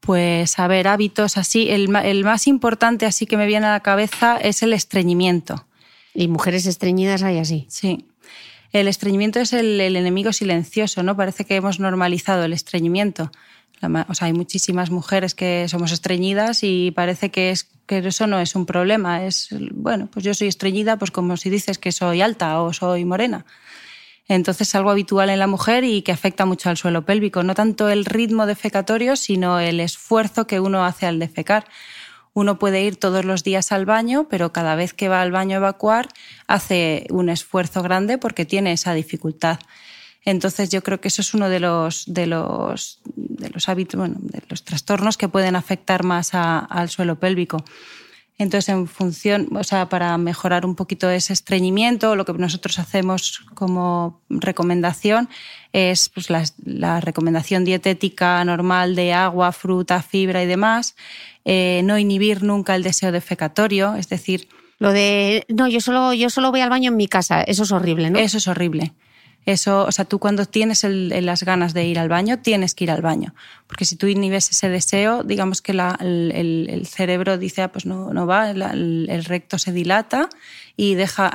Pues 0.00 0.58
a 0.58 0.68
ver, 0.68 0.86
hábitos 0.86 1.36
así. 1.36 1.68
El, 1.68 1.88
más 1.88 2.46
importante 2.46 3.06
así 3.06 3.26
que 3.26 3.36
me 3.36 3.46
viene 3.46 3.66
a 3.66 3.72
la 3.72 3.80
cabeza 3.80 4.36
es 4.36 4.62
el 4.62 4.72
estreñimiento. 4.72 5.66
¿Y 6.14 6.28
mujeres 6.28 6.66
estreñidas 6.66 7.22
hay 7.22 7.38
así? 7.38 7.66
Sí. 7.68 8.06
El 8.72 8.86
estreñimiento 8.86 9.40
es 9.40 9.52
el, 9.52 9.80
el, 9.80 9.96
enemigo 9.96 10.32
silencioso, 10.32 11.02
¿no? 11.02 11.16
Parece 11.16 11.44
que 11.44 11.56
hemos 11.56 11.80
normalizado 11.80 12.44
el 12.44 12.52
estreñimiento. 12.52 13.32
O 13.82 14.14
sea, 14.14 14.26
hay 14.26 14.32
muchísimas 14.32 14.90
mujeres 14.90 15.34
que 15.34 15.66
somos 15.68 15.92
estreñidas 15.92 16.62
y 16.62 16.90
parece 16.90 17.30
que 17.30 17.54
que 17.88 17.98
eso 18.06 18.26
no 18.26 18.38
es 18.38 18.54
un 18.54 18.66
problema, 18.66 19.24
es, 19.24 19.48
bueno, 19.72 20.08
pues 20.12 20.22
yo 20.22 20.34
soy 20.34 20.46
estreñida, 20.46 20.98
pues 20.98 21.10
como 21.10 21.38
si 21.38 21.48
dices 21.48 21.78
que 21.78 21.90
soy 21.90 22.20
alta 22.20 22.60
o 22.60 22.72
soy 22.74 23.06
morena. 23.06 23.46
Entonces 24.28 24.68
es 24.68 24.74
algo 24.74 24.90
habitual 24.90 25.30
en 25.30 25.38
la 25.38 25.46
mujer 25.46 25.84
y 25.84 26.02
que 26.02 26.12
afecta 26.12 26.44
mucho 26.44 26.68
al 26.68 26.76
suelo 26.76 27.06
pélvico, 27.06 27.42
no 27.42 27.54
tanto 27.54 27.88
el 27.88 28.04
ritmo 28.04 28.44
defecatorio, 28.44 29.16
sino 29.16 29.58
el 29.58 29.80
esfuerzo 29.80 30.46
que 30.46 30.60
uno 30.60 30.84
hace 30.84 31.06
al 31.06 31.18
defecar. 31.18 31.64
Uno 32.34 32.58
puede 32.58 32.82
ir 32.82 32.96
todos 32.96 33.24
los 33.24 33.42
días 33.42 33.72
al 33.72 33.86
baño, 33.86 34.28
pero 34.28 34.52
cada 34.52 34.74
vez 34.74 34.92
que 34.92 35.08
va 35.08 35.22
al 35.22 35.32
baño 35.32 35.54
a 35.54 35.60
evacuar 35.60 36.08
hace 36.46 37.06
un 37.08 37.30
esfuerzo 37.30 37.82
grande 37.82 38.18
porque 38.18 38.44
tiene 38.44 38.72
esa 38.72 38.92
dificultad. 38.92 39.60
Entonces 40.24 40.70
yo 40.70 40.82
creo 40.82 41.00
que 41.00 41.08
eso 41.08 41.22
es 41.22 41.32
uno 41.34 41.48
de 41.48 41.60
los, 41.60 42.04
de 42.06 42.26
los, 42.26 43.00
de 43.14 43.50
los 43.50 43.68
hábitos, 43.68 43.98
bueno, 43.98 44.16
de 44.20 44.42
los 44.48 44.64
trastornos 44.64 45.16
que 45.16 45.28
pueden 45.28 45.56
afectar 45.56 46.02
más 46.04 46.30
al 46.32 46.88
suelo 46.90 47.18
pélvico. 47.18 47.64
Entonces, 48.40 48.68
en 48.68 48.86
función, 48.86 49.48
o 49.56 49.64
sea, 49.64 49.88
para 49.88 50.16
mejorar 50.16 50.64
un 50.64 50.76
poquito 50.76 51.10
ese 51.10 51.32
estreñimiento, 51.32 52.14
lo 52.14 52.24
que 52.24 52.32
nosotros 52.34 52.78
hacemos 52.78 53.40
como 53.54 54.22
recomendación 54.30 55.28
es 55.72 56.08
pues, 56.08 56.28
la, 56.30 57.00
recomendación 57.00 57.64
dietética 57.64 58.44
normal 58.44 58.94
de 58.94 59.12
agua, 59.12 59.50
fruta, 59.50 60.02
fibra 60.02 60.40
y 60.44 60.46
demás. 60.46 60.94
Eh, 61.44 61.80
no 61.84 61.98
inhibir 61.98 62.44
nunca 62.44 62.76
el 62.76 62.84
deseo 62.84 63.10
defecatorio, 63.10 63.96
es 63.96 64.08
decir. 64.08 64.48
Lo 64.78 64.92
de, 64.92 65.44
no, 65.48 65.66
yo 65.66 65.80
solo, 65.80 66.14
yo 66.14 66.30
solo 66.30 66.52
voy 66.52 66.60
al 66.60 66.70
baño 66.70 66.92
en 66.92 66.96
mi 66.96 67.08
casa, 67.08 67.42
eso 67.42 67.64
es 67.64 67.72
horrible, 67.72 68.10
¿no? 68.10 68.20
Eso 68.20 68.38
es 68.38 68.46
horrible. 68.46 68.92
Eso, 69.48 69.86
o 69.86 69.92
sea, 69.92 70.04
tú 70.04 70.18
cuando 70.18 70.44
tienes 70.44 70.84
las 70.84 71.42
ganas 71.42 71.72
de 71.72 71.86
ir 71.86 71.98
al 71.98 72.10
baño, 72.10 72.38
tienes 72.38 72.74
que 72.74 72.84
ir 72.84 72.90
al 72.90 73.00
baño. 73.00 73.34
Porque 73.66 73.86
si 73.86 73.96
tú 73.96 74.06
inhibes 74.06 74.50
ese 74.50 74.68
deseo, 74.68 75.22
digamos 75.22 75.62
que 75.62 75.72
el, 75.72 76.82
cerebro 76.86 77.38
dice, 77.38 77.62
ah, 77.62 77.72
pues 77.72 77.86
no, 77.86 78.12
no 78.12 78.26
va, 78.26 78.50
el, 78.50 79.24
recto 79.24 79.58
se 79.58 79.72
dilata 79.72 80.28
y 80.76 80.96
deja, 80.96 81.32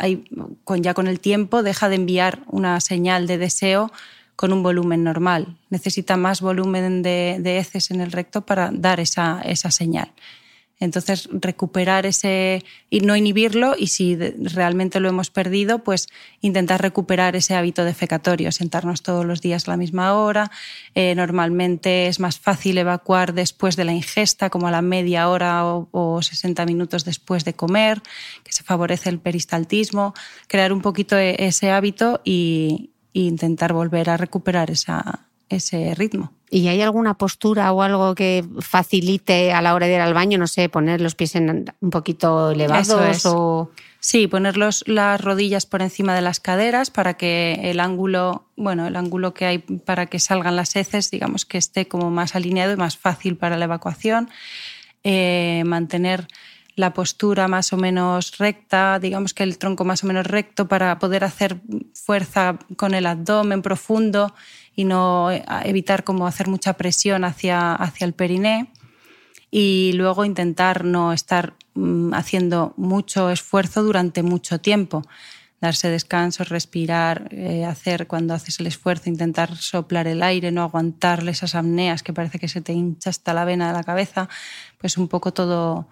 con, 0.64 0.84
ya 0.84 0.94
con 0.94 1.08
el 1.08 1.20
tiempo, 1.20 1.64
deja 1.64 1.90
de 1.90 1.96
enviar 1.96 2.44
una 2.46 2.80
señal 2.82 3.26
de 3.26 3.40
deseo 3.40 3.92
con 4.36 4.54
un 4.54 4.62
volumen 4.62 5.04
normal. 5.04 5.58
Necesita 5.72 6.16
más 6.16 6.40
volumen 6.40 7.02
de, 7.02 7.38
de 7.40 7.58
heces 7.58 7.90
en 7.90 8.00
el 8.00 8.12
recto 8.12 8.42
para 8.42 8.70
dar 8.72 9.00
esa, 9.00 9.42
esa 9.44 9.72
señal. 9.72 10.12
Entonces, 10.80 11.30
recuperar 11.32 12.06
ese 12.06 12.66
y 12.90 13.00
no 13.02 13.16
inhibirlo 13.16 13.74
y 13.78 13.88
si 13.88 14.16
realmente 14.18 15.00
lo 15.00 15.08
hemos 15.08 15.30
perdido, 15.30 15.80
pues 15.84 16.08
intentar 16.42 16.82
recuperar 16.82 17.36
ese 17.36 17.56
hábito 17.56 17.86
defecatorio, 17.86 18.52
sentarnos 18.52 19.02
todos 19.02 19.26
los 19.26 19.40
días 19.40 19.68
a 19.68 19.72
la 19.72 19.78
misma 19.78 20.14
hora. 20.16 20.52
Eh, 20.96 21.16
normalmente 21.16 22.08
es 22.08 22.20
más 22.20 22.40
fácil 22.40 22.78
evacuar 22.78 23.34
después 23.34 23.76
de 23.76 23.86
la 23.86 23.94
ingesta, 23.94 24.50
como 24.50 24.68
a 24.68 24.72
la 24.72 24.82
media 24.82 25.30
hora 25.30 25.66
o, 25.66 26.22
60 26.22 26.66
minutos 26.66 27.06
después 27.06 27.46
de 27.46 27.54
comer, 27.54 28.02
que 28.44 28.52
se 28.52 28.64
favorece 28.64 29.10
el 29.10 29.20
peristaltismo. 29.20 30.14
Crear 30.48 30.74
un 30.74 30.82
poquito 30.82 31.18
e, 31.18 31.36
ese 31.40 31.72
hábito 31.72 32.22
y, 32.24 32.90
intentar 33.16 33.74
volver 33.74 34.10
a 34.10 34.18
recuperar 34.18 34.72
ese 34.72 35.96
ritmo. 35.96 36.34
¿Y 36.54 36.68
hay 36.68 36.84
alguna 36.84 37.16
postura 37.16 37.72
o 37.72 37.82
algo 37.82 38.14
que 38.14 38.46
facilite 38.60 39.54
a 39.54 39.62
la 39.64 39.74
hora 39.74 39.88
de 39.88 39.96
ir 39.96 40.02
al 40.02 40.14
baño? 40.14 40.38
No 40.38 40.46
sé, 40.46 40.70
poner 40.70 41.02
los 41.02 41.16
pies 41.16 41.34
un 41.34 41.90
poquito 41.90 42.52
elevados 42.52 43.26
o... 43.26 43.72
Sí, 44.00 44.28
poner 44.28 44.56
las 44.58 45.22
rodillas 45.22 45.66
por 45.66 45.82
encima 45.82 46.14
de 46.14 46.22
las 46.22 46.40
caderas 46.40 46.92
para 46.92 47.16
que 47.16 47.58
el 47.64 47.80
ángulo, 47.80 48.44
bueno, 48.56 48.86
el 48.86 48.98
ángulo 48.98 49.34
que 49.34 49.46
hay 49.46 49.58
para 49.58 50.06
que 50.06 50.20
salgan 50.20 50.56
las 50.56 50.76
heces, 50.76 51.10
digamos 51.10 51.46
que 51.46 51.58
esté 51.58 51.88
como 51.88 52.12
más 52.12 52.36
alineado 52.36 52.74
y 52.74 52.76
más 52.76 52.98
fácil 52.98 53.36
para 53.36 53.58
la 53.58 53.66
evacuación. 53.66 54.30
Eh, 55.04 55.64
mantener 55.66 56.28
la 56.76 56.94
postura 56.94 57.48
más 57.48 57.74
o 57.74 57.78
menos 57.78 58.38
recta, 58.38 59.00
digamos 59.00 59.34
que 59.34 59.42
el 59.42 59.58
tronco 59.58 59.86
más 59.86 60.04
o 60.04 60.08
menos 60.08 60.28
recto 60.28 60.68
para 60.68 61.00
poder 61.00 61.24
hacer 61.24 61.58
fuerza 61.94 62.60
con 62.78 62.94
el 62.94 63.08
abdomen 63.08 63.64
profundo 63.64 64.36
y 64.76 64.86
no 64.86 65.32
eh, 65.32 65.44
evitar 65.64 66.04
como 66.04 66.28
hacer 66.28 66.48
mucha 66.48 66.74
presión 66.74 67.24
hacia, 67.24 67.74
hacia 67.74 68.06
el 68.06 68.14
periné 68.14 68.72
y 69.56 69.94
luego 69.94 70.26
intentar 70.26 70.84
no 70.84 71.14
estar 71.14 71.54
mm, 71.76 72.14
haciendo 72.16 72.74
mucho 72.76 73.30
esfuerzo 73.30 73.84
durante 73.84 74.24
mucho 74.24 74.60
tiempo. 74.60 75.04
Darse 75.62 75.90
descanso, 75.90 76.44
respirar, 76.44 77.30
eh, 77.32 77.64
hacer 77.64 78.08
cuando 78.08 78.34
haces 78.34 78.60
el 78.60 78.68
esfuerzo, 78.68 79.10
intentar 79.10 79.56
soplar 79.56 80.08
el 80.08 80.24
aire, 80.24 80.52
no 80.52 80.64
aguantarle 80.64 81.32
esas 81.32 81.54
apneas 81.54 82.02
que 82.02 82.14
parece 82.14 82.40
que 82.40 82.48
se 82.48 82.62
te 82.62 82.74
hincha 82.74 83.12
hasta 83.12 83.34
la 83.34 83.46
vena 83.46 83.68
de 83.68 83.74
la 83.74 83.84
cabeza, 83.84 84.28
pues 84.80 84.98
un 84.98 85.08
poco 85.08 85.34
todo 85.34 85.88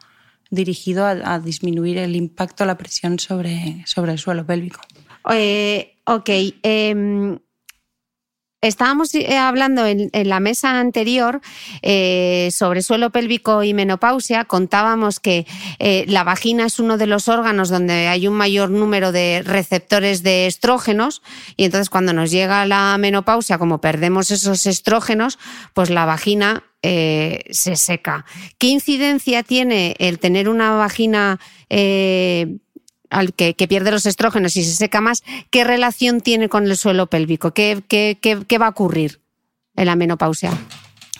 dirigido 0.49 1.05
a, 1.05 1.39
disminuir 1.39 1.99
el 1.99 2.15
impacto, 2.15 2.65
la 2.65 2.77
presión 2.77 3.19
sobre, 3.19 3.83
sobre 3.85 4.11
el 4.11 4.17
suelo 4.17 4.45
pélvico. 4.45 4.81
Eh, 5.29 5.97
ok. 6.05 6.29
Em, 6.63 7.39
Estábamos 8.61 9.15
eh, 9.15 9.37
hablando 9.39 9.87
en, 9.87 10.11
la 10.13 10.39
mesa 10.39 10.79
anterior 10.79 11.41
eh, 11.81 12.49
sobre 12.51 12.83
suelo 12.83 13.09
pélvico 13.09 13.63
y 13.63 13.73
menopausia. 13.73 14.45
Contábamos 14.45 15.19
que 15.19 15.47
eh, 15.79 16.05
la 16.07 16.23
vagina 16.23 16.67
es 16.67 16.77
uno 16.77 16.99
de 16.99 17.07
los 17.07 17.27
órganos 17.27 17.69
donde 17.69 18.07
hay 18.07 18.27
un 18.27 18.35
mayor 18.35 18.69
número 18.69 19.11
de 19.11 19.41
receptores 19.43 20.21
de 20.21 20.45
estrógenos 20.45 21.23
y 21.57 21.65
entonces 21.65 21.89
cuando 21.89 22.13
nos 22.13 22.29
llega 22.29 22.63
la 22.67 22.95
menopausia, 22.99 23.57
como 23.57 23.81
perdemos 23.81 24.29
esos 24.29 24.67
estrógenos, 24.67 25.39
pues 25.73 25.89
la 25.89 26.05
vagina 26.05 26.63
se 26.83 27.75
seca. 27.75 28.25
¿Qué 28.57 28.67
incidencia 28.67 29.43
tiene 29.43 29.95
el 29.99 30.17
tener 30.17 30.49
una 30.49 30.71
vagina 30.71 31.39
al 33.11 33.33
que, 33.33 33.53
pierde 33.53 33.91
los 33.91 34.05
estrógenos 34.07 34.55
y 34.57 34.63
se 34.63 34.73
seca 34.73 35.01
más, 35.01 35.23
¿qué 35.51 35.63
relación 35.63 36.21
tiene 36.21 36.49
con 36.49 36.65
el 36.65 36.75
suelo 36.77 37.07
pélvico? 37.07 37.53
¿Qué, 37.53 37.83
qué, 37.87 38.57
va 38.57 38.67
a 38.67 38.69
ocurrir 38.69 39.21
en 39.75 39.85
la 39.85 39.95
menopausia? 39.95 40.57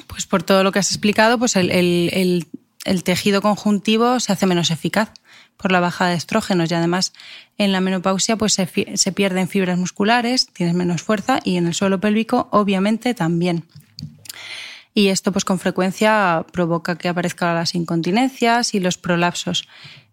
Pues 0.08 0.26
por 0.26 0.42
todo 0.42 0.64
lo 0.64 0.72
que 0.72 0.80
has 0.80 0.90
explicado, 0.90 1.38
pues 1.38 1.56
el, 1.56 2.48
tejido 3.04 3.42
conjuntivo 3.42 4.20
se 4.20 4.32
hace 4.32 4.48
menos 4.48 4.72
eficaz 4.72 5.12
por 5.58 5.72
la 5.72 5.80
baja 5.80 6.08
de 6.08 6.16
estrógenos 6.16 6.72
y 6.72 6.74
además 6.74 7.14
en 7.58 7.72
la 7.72 7.82
menopausia 7.82 8.36
pues 8.36 8.54
se, 8.54 8.68
se 8.96 9.12
pierden 9.12 9.48
fibras 9.48 9.78
musculares, 9.78 10.48
tienes 10.48 10.74
menos 10.74 11.04
fuerza 11.04 11.40
y 11.44 11.58
en 11.58 11.68
el 11.68 11.76
suelo 11.76 12.00
pélvico 12.00 12.48
obviamente 12.52 13.14
también. 13.14 13.66
Y 14.94 15.08
esto 15.08 15.32
pues 15.32 15.46
con 15.46 15.60
frecuencia 15.60 16.46
provoca 16.52 16.98
que 16.98 17.08
aparezcan 17.10 17.56
las 17.56 17.76
incontinencias 17.76 18.74
y 18.74 18.80
los 18.80 18.98
prolapsos 18.98 19.68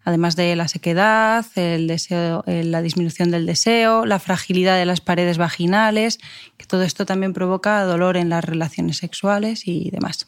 además 0.09 0.35
de 0.35 0.55
la 0.55 0.67
sequedad, 0.67 1.45
el 1.55 1.87
deseo, 1.87 2.43
la 2.45 2.81
disminución 2.81 3.31
del 3.31 3.45
deseo, 3.45 4.05
la 4.05 4.19
fragilidad 4.19 4.77
de 4.77 4.85
las 4.85 5.01
paredes 5.01 5.37
vaginales, 5.37 6.19
que 6.57 6.65
todo 6.65 6.83
esto 6.83 7.05
también 7.05 7.33
provoca 7.33 7.83
dolor 7.83 8.17
en 8.17 8.29
las 8.29 8.43
relaciones 8.43 8.97
sexuales 8.97 9.67
y 9.67 9.89
demás. 9.91 10.27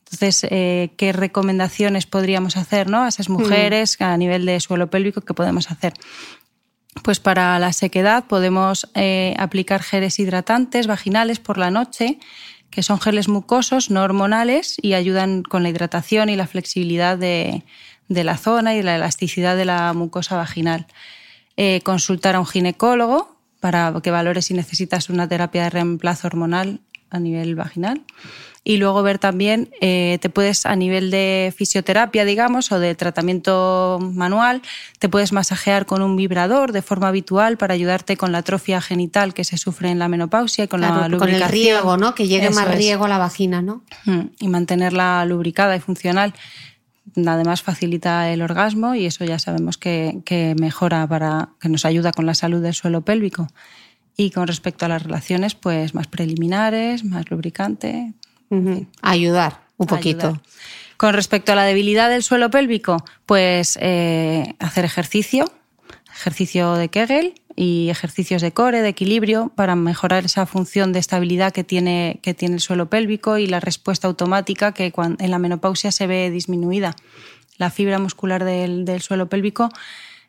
Entonces, 0.00 0.46
eh, 0.50 0.92
¿qué 0.96 1.12
recomendaciones 1.12 2.06
podríamos 2.06 2.56
hacer 2.56 2.90
¿no? 2.90 3.04
a 3.04 3.08
esas 3.08 3.28
mujeres 3.28 4.00
a 4.00 4.16
nivel 4.16 4.46
de 4.46 4.60
suelo 4.60 4.88
pélvico 4.90 5.22
que 5.22 5.34
podemos 5.34 5.70
hacer? 5.70 5.94
Pues 7.02 7.18
para 7.18 7.58
la 7.58 7.72
sequedad 7.72 8.24
podemos 8.24 8.88
eh, 8.94 9.34
aplicar 9.38 9.82
geles 9.82 10.18
hidratantes 10.18 10.86
vaginales 10.86 11.40
por 11.40 11.58
la 11.58 11.70
noche, 11.70 12.18
que 12.70 12.82
son 12.82 13.00
geles 13.00 13.28
mucosos, 13.28 13.90
no 13.90 14.02
hormonales, 14.02 14.76
y 14.82 14.94
ayudan 14.94 15.42
con 15.42 15.62
la 15.62 15.70
hidratación 15.70 16.28
y 16.28 16.36
la 16.36 16.46
flexibilidad 16.46 17.16
de, 17.18 17.64
de 18.08 18.24
la 18.24 18.36
zona 18.36 18.74
y 18.74 18.82
la 18.82 18.96
elasticidad 18.96 19.56
de 19.56 19.64
la 19.64 19.92
mucosa 19.92 20.36
vaginal. 20.36 20.86
Eh, 21.56 21.80
consultar 21.84 22.34
a 22.34 22.40
un 22.40 22.46
ginecólogo 22.46 23.36
para 23.60 23.94
que 24.02 24.10
valore 24.10 24.42
si 24.42 24.54
necesitas 24.54 25.08
una 25.08 25.28
terapia 25.28 25.64
de 25.64 25.70
reemplazo 25.70 26.26
hormonal 26.26 26.80
a 27.10 27.18
nivel 27.18 27.54
vaginal. 27.54 28.02
Y 28.66 28.78
luego 28.78 29.02
ver 29.02 29.18
también, 29.18 29.68
eh, 29.82 30.18
te 30.22 30.30
puedes 30.30 30.64
a 30.64 30.74
nivel 30.74 31.10
de 31.10 31.52
fisioterapia, 31.54 32.24
digamos, 32.24 32.72
o 32.72 32.78
de 32.78 32.94
tratamiento 32.94 33.98
manual, 34.00 34.62
te 34.98 35.10
puedes 35.10 35.32
masajear 35.32 35.84
con 35.84 36.00
un 36.00 36.16
vibrador 36.16 36.72
de 36.72 36.80
forma 36.80 37.08
habitual 37.08 37.58
para 37.58 37.74
ayudarte 37.74 38.16
con 38.16 38.32
la 38.32 38.38
atrofia 38.38 38.80
genital 38.80 39.34
que 39.34 39.44
se 39.44 39.58
sufre 39.58 39.90
en 39.90 39.98
la 39.98 40.08
menopausia 40.08 40.64
y 40.64 40.68
con 40.68 40.80
la 40.80 41.08
lubricación. 41.08 41.18
Con 41.18 41.42
el 41.42 41.48
riego, 41.50 41.96
¿no? 41.98 42.14
Que 42.14 42.26
llegue 42.26 42.48
más 42.50 42.74
riego 42.74 43.04
a 43.04 43.08
la 43.08 43.18
vagina, 43.18 43.60
¿no? 43.60 43.82
Mm, 44.06 44.20
y 44.40 44.48
mantenerla 44.48 45.26
lubricada 45.26 45.76
y 45.76 45.80
funcional 45.80 46.32
además 47.16 47.62
facilita 47.62 48.30
el 48.32 48.42
orgasmo 48.42 48.94
y 48.94 49.06
eso 49.06 49.24
ya 49.24 49.38
sabemos 49.38 49.78
que, 49.78 50.54
mejora 50.58 51.06
para 51.06 51.50
que 51.60 51.68
nos 51.68 51.84
ayuda 51.84 52.12
con 52.12 52.26
la 52.26 52.34
salud 52.34 52.62
del 52.62 52.74
suelo 52.74 53.02
pélvico. 53.02 53.48
Y 54.16 54.30
con 54.30 54.46
respecto 54.46 54.84
a 54.84 54.88
las 54.88 55.02
relaciones, 55.02 55.54
pues 55.54 55.94
más 55.94 56.06
preliminares, 56.06 57.04
más 57.04 57.30
lubricante. 57.30 58.14
Ayudar 59.02 59.64
un 59.76 59.86
poquito. 59.86 60.40
Con 60.96 61.14
respecto 61.14 61.52
a 61.52 61.56
la 61.56 61.64
debilidad 61.64 62.08
del 62.08 62.22
suelo 62.22 62.50
pélvico, 62.50 63.04
pues 63.26 63.76
eh, 63.80 64.54
hacer 64.60 64.84
ejercicio, 64.84 65.50
ejercicio 66.14 66.74
de 66.74 66.88
Kegel, 66.88 67.34
y 67.56 67.88
ejercicios 67.90 68.42
de 68.42 68.52
core, 68.52 68.82
de 68.82 68.88
equilibrio, 68.88 69.52
para 69.54 69.76
mejorar 69.76 70.24
esa 70.24 70.46
función 70.46 70.92
de 70.92 70.98
estabilidad 70.98 71.52
que 71.52 71.64
tiene, 71.64 72.18
que 72.22 72.34
tiene 72.34 72.56
el 72.56 72.60
suelo 72.60 72.90
pélvico 72.90 73.38
y 73.38 73.46
la 73.46 73.60
respuesta 73.60 74.08
automática 74.08 74.72
que 74.72 74.92
en 74.96 75.30
la 75.30 75.38
menopausia 75.38 75.92
se 75.92 76.06
ve 76.06 76.30
disminuida. 76.30 76.96
La 77.56 77.70
fibra 77.70 77.98
muscular 77.98 78.44
del, 78.44 78.84
del 78.84 79.00
suelo 79.00 79.28
pélvico 79.28 79.70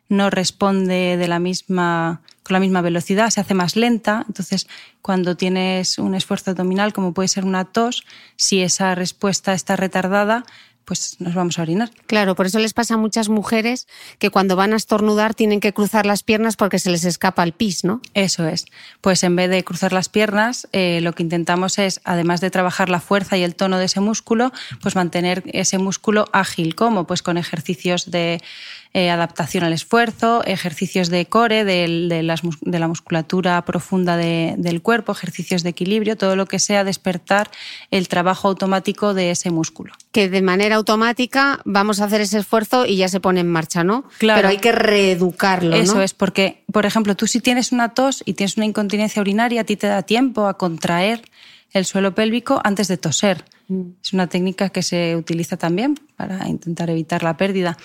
no 0.08 0.30
responde 0.30 1.16
de 1.16 1.28
la 1.28 1.38
misma, 1.38 2.22
con 2.42 2.54
la 2.54 2.60
misma 2.60 2.80
velocidad, 2.80 3.30
se 3.30 3.40
hace 3.40 3.54
más 3.54 3.74
lenta. 3.74 4.24
Entonces, 4.28 4.68
cuando 5.02 5.36
tienes 5.36 5.98
un 5.98 6.14
esfuerzo 6.14 6.52
abdominal, 6.52 6.92
como 6.92 7.12
puede 7.12 7.28
ser 7.28 7.44
una 7.44 7.64
tos, 7.64 8.04
si 8.36 8.62
esa 8.62 8.94
respuesta 8.94 9.52
está 9.52 9.74
retardada, 9.74 10.44
pues 10.86 11.16
nos 11.18 11.34
vamos 11.34 11.58
a 11.58 11.62
orinar. 11.62 11.90
Claro, 12.06 12.36
por 12.36 12.46
eso 12.46 12.60
les 12.60 12.72
pasa 12.72 12.94
a 12.94 12.96
muchas 12.96 13.28
mujeres 13.28 13.88
que 14.18 14.30
cuando 14.30 14.54
van 14.54 14.72
a 14.72 14.76
estornudar 14.76 15.34
tienen 15.34 15.58
que 15.58 15.72
cruzar 15.72 16.06
las 16.06 16.22
piernas 16.22 16.56
porque 16.56 16.78
se 16.78 16.90
les 16.90 17.04
escapa 17.04 17.42
el 17.42 17.52
pis, 17.52 17.84
¿no? 17.84 18.00
Eso 18.14 18.46
es. 18.46 18.66
Pues 19.00 19.24
en 19.24 19.34
vez 19.34 19.50
de 19.50 19.64
cruzar 19.64 19.92
las 19.92 20.08
piernas, 20.08 20.68
eh, 20.72 21.00
lo 21.02 21.12
que 21.12 21.24
intentamos 21.24 21.80
es, 21.80 22.00
además 22.04 22.40
de 22.40 22.50
trabajar 22.50 22.88
la 22.88 23.00
fuerza 23.00 23.36
y 23.36 23.42
el 23.42 23.56
tono 23.56 23.78
de 23.78 23.86
ese 23.86 23.98
músculo, 24.00 24.52
pues 24.80 24.94
mantener 24.94 25.42
ese 25.46 25.78
músculo 25.78 26.26
ágil. 26.32 26.76
¿Cómo? 26.76 27.04
Pues 27.04 27.20
con 27.20 27.36
ejercicios 27.36 28.10
de 28.10 28.40
eh, 28.96 29.10
adaptación 29.10 29.62
al 29.62 29.74
esfuerzo, 29.74 30.42
ejercicios 30.46 31.10
de 31.10 31.26
core, 31.26 31.66
de, 31.66 32.22
la 32.22 32.88
musculatura 32.88 33.62
profunda 33.66 34.16
del 34.16 34.80
cuerpo, 34.80 35.12
ejercicios 35.12 35.62
de 35.62 35.68
equilibrio, 35.68 36.16
todo 36.16 36.34
lo 36.34 36.46
que 36.46 36.58
sea 36.58 36.82
despertar 36.82 37.50
el 37.90 38.08
trabajo 38.08 38.48
automático 38.48 39.12
de 39.12 39.32
ese 39.32 39.50
músculo. 39.50 39.92
Que 40.12 40.30
de 40.30 40.40
manera 40.40 40.76
automática 40.76 41.60
vamos 41.66 42.00
a 42.00 42.06
hacer 42.06 42.22
ese 42.22 42.38
esfuerzo 42.38 42.86
y 42.86 42.96
ya 42.96 43.08
se 43.08 43.20
pone 43.20 43.40
en 43.40 43.48
marcha, 43.48 43.84
¿no? 43.84 44.04
Claro. 44.16 44.38
Pero 44.38 44.48
hay 44.48 44.56
que 44.56 44.72
reeducarlo. 44.72 45.76
Eso 45.76 46.00
es, 46.00 46.14
porque, 46.14 46.64
por 46.72 46.86
ejemplo, 46.86 47.14
tú 47.14 47.26
si 47.26 47.40
tienes 47.40 47.72
una 47.72 47.90
tos 47.90 48.22
y 48.24 48.32
tienes 48.32 48.56
una 48.56 48.64
incontinencia 48.64 49.20
urinaria, 49.20 49.60
a 49.60 49.64
ti 49.64 49.76
te 49.76 49.88
da 49.88 50.04
tiempo 50.04 50.46
a 50.46 50.56
contraer 50.56 51.20
el 51.74 51.84
suelo 51.84 52.14
pélvico 52.14 52.62
antes 52.64 52.88
de 52.88 52.96
toser. 52.96 53.44
Mm. 53.68 53.82
Es 54.02 54.14
una 54.14 54.26
técnica 54.26 54.70
que 54.70 54.82
se 54.82 55.16
utiliza 55.16 55.58
también 55.58 56.00
para 56.16 56.48
intentar 56.48 56.88
evitar 56.88 57.22
la 57.22 57.36
pérdida. 57.36 57.76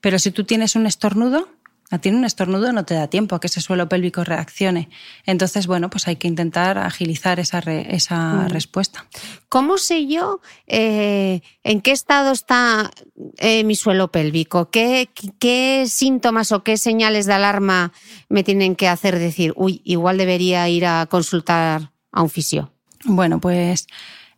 Pero 0.00 0.18
si 0.18 0.30
tú 0.30 0.44
tienes 0.44 0.76
un 0.76 0.86
estornudo, 0.86 1.48
a 1.92 1.98
ti 1.98 2.08
un 2.08 2.24
estornudo 2.24 2.72
no 2.72 2.84
te 2.84 2.94
da 2.94 3.08
tiempo 3.08 3.34
a 3.34 3.40
que 3.40 3.48
ese 3.48 3.60
suelo 3.60 3.88
pélvico 3.88 4.22
reaccione. 4.22 4.88
Entonces, 5.26 5.66
bueno, 5.66 5.90
pues 5.90 6.06
hay 6.06 6.16
que 6.16 6.28
intentar 6.28 6.78
agilizar 6.78 7.40
esa, 7.40 7.58
esa 7.58 8.18
mm. 8.34 8.48
respuesta. 8.50 9.06
¿Cómo 9.48 9.76
sé 9.76 10.06
yo 10.06 10.40
eh, 10.68 11.42
en 11.64 11.80
qué 11.80 11.90
estado 11.90 12.30
está 12.30 12.92
eh, 13.38 13.64
mi 13.64 13.74
suelo 13.74 14.12
pélvico? 14.12 14.70
¿Qué, 14.70 15.10
¿Qué 15.40 15.84
síntomas 15.88 16.52
o 16.52 16.62
qué 16.62 16.76
señales 16.76 17.26
de 17.26 17.32
alarma 17.32 17.92
me 18.28 18.44
tienen 18.44 18.76
que 18.76 18.86
hacer 18.86 19.18
decir, 19.18 19.52
uy, 19.56 19.82
igual 19.84 20.16
debería 20.16 20.68
ir 20.68 20.86
a 20.86 21.06
consultar 21.06 21.90
a 22.12 22.22
un 22.22 22.30
fisio? 22.30 22.72
Bueno, 23.04 23.40
pues 23.40 23.88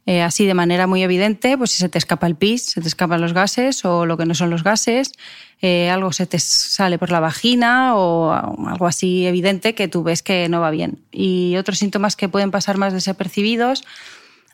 eh, 0.04 0.22
así 0.22 0.46
de 0.46 0.54
manera 0.54 0.88
muy 0.88 1.02
evidente, 1.02 1.56
pues 1.56 1.70
si 1.70 1.76
se 1.78 1.88
te 1.88 1.96
escapa 1.96 2.26
el 2.26 2.34
pis, 2.34 2.64
se 2.66 2.80
te 2.80 2.88
escapan 2.88 3.20
los 3.20 3.32
gases 3.32 3.84
o 3.84 4.04
lo 4.04 4.16
que 4.16 4.26
no 4.26 4.34
son 4.34 4.50
los 4.50 4.64
gases, 4.64 5.12
eh, 5.60 5.90
algo 5.90 6.12
se 6.12 6.26
te 6.26 6.40
sale 6.40 6.98
por 6.98 7.12
la 7.12 7.20
vagina 7.20 7.94
o 7.94 8.32
algo 8.66 8.88
así 8.88 9.26
evidente 9.26 9.76
que 9.76 9.86
tú 9.86 10.02
ves 10.02 10.22
que 10.22 10.48
no 10.48 10.60
va 10.60 10.70
bien. 10.70 11.04
Y 11.12 11.56
otros 11.56 11.78
síntomas 11.78 12.16
que 12.16 12.28
pueden 12.28 12.50
pasar 12.50 12.78
más 12.78 12.92
desapercibidos 12.92 13.84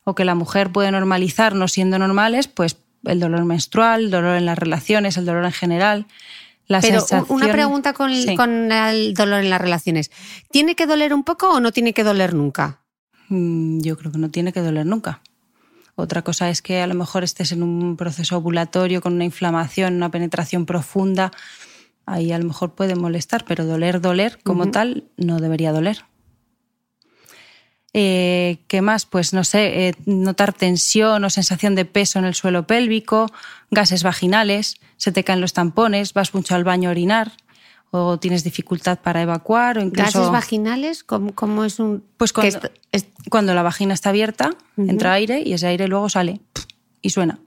o 0.04 0.14
que 0.14 0.26
la 0.26 0.34
mujer 0.34 0.70
puede 0.70 0.90
normalizar 0.90 1.54
no 1.54 1.66
siendo 1.66 1.98
normales, 1.98 2.46
pues 2.46 2.76
el 3.04 3.18
dolor 3.18 3.46
menstrual, 3.46 4.04
el 4.04 4.10
dolor 4.10 4.36
en 4.36 4.44
las 4.44 4.58
relaciones, 4.58 5.16
el 5.16 5.24
dolor 5.24 5.46
en 5.46 5.52
general. 5.52 6.06
La 6.66 6.82
Pero 6.82 7.06
una 7.28 7.50
pregunta 7.50 7.94
con, 7.94 8.12
con 8.36 8.70
el 8.70 9.14
dolor 9.14 9.42
en 9.42 9.48
las 9.48 9.60
relaciones. 9.62 10.10
¿Tiene 10.50 10.74
que 10.74 10.86
doler 10.86 11.14
un 11.14 11.24
poco 11.24 11.48
o 11.48 11.60
no 11.60 11.72
tiene 11.72 11.94
que 11.94 12.04
doler 12.04 12.34
nunca? 12.34 12.82
Mm, 13.28 13.80
yo 13.80 13.96
creo 13.96 14.12
que 14.12 14.18
no 14.18 14.30
tiene 14.30 14.52
que 14.52 14.60
doler 14.60 14.84
nunca. 14.84 15.22
Otra 16.00 16.22
cosa 16.22 16.48
es 16.48 16.62
que 16.62 16.80
a 16.80 16.86
lo 16.86 16.94
mejor 16.94 17.24
estés 17.24 17.50
en 17.50 17.60
un 17.60 17.96
proceso 17.96 18.36
ovulatorio 18.36 19.00
con 19.00 19.14
una 19.14 19.24
inflamación, 19.24 19.96
una 19.96 20.12
penetración 20.12 20.64
profunda. 20.64 21.32
Ahí 22.06 22.30
a 22.30 22.38
lo 22.38 22.44
mejor 22.44 22.76
puede 22.76 22.94
molestar, 22.94 23.44
pero 23.44 23.66
doler, 23.66 24.00
doler 24.00 24.38
como 24.44 24.70
tal, 24.70 25.08
no 25.16 25.40
debería 25.40 25.72
doler. 25.72 26.04
Eh, 27.94 28.58
¿Qué 28.68 28.80
más? 28.80 29.06
Pues 29.06 29.32
no 29.32 29.42
sé, 29.42 29.88
eh, 29.88 29.94
notar 30.06 30.52
tensión 30.52 31.24
o 31.24 31.30
sensación 31.30 31.74
de 31.74 31.84
peso 31.84 32.20
en 32.20 32.26
el 32.26 32.36
suelo 32.36 32.64
pélvico, 32.64 33.26
gases 33.72 34.04
vaginales, 34.04 34.76
se 34.98 35.10
te 35.10 35.24
caen 35.24 35.40
los 35.40 35.52
tampones, 35.52 36.14
vas 36.14 36.32
mucho 36.32 36.54
al 36.54 36.62
baño 36.62 36.90
a 36.90 36.92
orinar 36.92 37.32
o 37.90 38.18
tienes 38.18 38.44
dificultad 38.44 38.98
para 38.98 39.22
evacuar 39.22 39.78
o 39.78 39.82
incluso... 39.82 40.18
¿Gases 40.18 40.32
vaginales? 40.32 41.04
¿Cómo, 41.04 41.64
es 41.64 41.78
un...? 41.78 42.04
Pues 42.16 42.32
cuando, 42.32 42.60
cuando 43.30 43.54
la 43.54 43.62
vagina 43.62 43.94
está 43.94 44.10
abierta, 44.10 44.50
entra 44.76 45.12
aire 45.14 45.42
y 45.44 45.52
ese 45.52 45.66
aire 45.66 45.88
luego 45.88 46.08
sale 46.08 46.40
y 47.00 47.10
suena. 47.10 47.38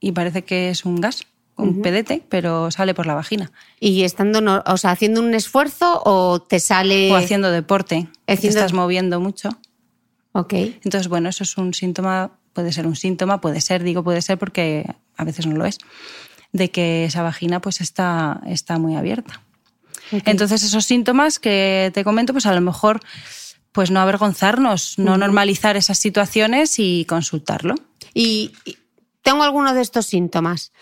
Y 0.00 0.12
parece 0.12 0.44
que 0.44 0.70
es 0.70 0.84
un 0.84 1.00
gas, 1.00 1.22
un 1.56 1.80
pedete, 1.80 2.22
pero 2.28 2.70
sale 2.70 2.92
por 2.92 3.06
la 3.06 3.14
vagina. 3.14 3.50
¿Y 3.80 4.02
estando, 4.02 4.62
o 4.66 4.76
sea, 4.76 4.90
haciendo 4.90 5.22
un 5.22 5.34
esfuerzo 5.34 6.02
o 6.04 6.40
te 6.40 6.60
sale...? 6.60 7.10
O 7.10 7.16
haciendo 7.16 7.50
deporte, 7.50 8.08
te 8.26 8.32
estás 8.34 8.74
moviendo 8.74 9.20
mucho. 9.20 9.48
Ok. 10.32 10.52
Entonces, 10.52 11.08
bueno, 11.08 11.30
eso 11.30 11.44
es 11.44 11.56
un 11.56 11.72
síntoma, 11.72 12.32
puede 12.52 12.72
ser 12.72 12.86
un 12.86 12.96
síntoma, 12.96 13.40
puede 13.40 13.62
ser, 13.62 13.82
digo 13.82 14.04
puede 14.04 14.20
ser 14.20 14.36
porque 14.36 14.86
a 15.16 15.24
veces 15.24 15.46
no 15.46 15.56
lo 15.56 15.64
es, 15.64 15.78
de 16.52 16.70
que 16.70 17.06
esa 17.06 17.22
vagina 17.22 17.60
pues 17.60 17.80
está, 17.80 18.42
está 18.46 18.78
muy 18.78 18.96
abierta. 18.96 19.40
Entonces, 20.10 20.62
esos 20.62 20.84
síntomas 20.84 21.38
que 21.38 21.90
te 21.94 22.04
comento, 22.04 22.32
pues 22.32 22.46
a 22.46 22.54
lo 22.54 22.60
mejor 22.60 23.00
pues 23.72 23.90
no 23.90 24.00
avergonzarnos, 24.00 24.98
no 24.98 25.18
normalizar 25.18 25.76
esas 25.76 25.98
situaciones 25.98 26.78
y 26.78 27.04
consultarlo. 27.04 27.74
Y 28.14 28.52
tengo 29.20 29.42
alguno 29.42 29.74
de 29.74 29.82
estos 29.82 30.06
síntomas. 30.06 30.72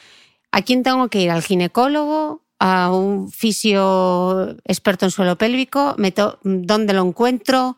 ¿A 0.53 0.63
quién 0.63 0.85
tengo 0.85 1.09
que 1.09 1.23
ir? 1.23 1.31
¿Al 1.33 1.43
ginecólogo? 1.43 2.45
¿A 2.61 2.93
un 2.93 3.33
fisio 3.33 4.57
experto 4.65 5.07
en 5.07 5.11
suelo 5.11 5.37
pélvico? 5.37 5.97
¿Dónde 6.45 6.93
lo 6.93 7.03
encuentro? 7.03 7.77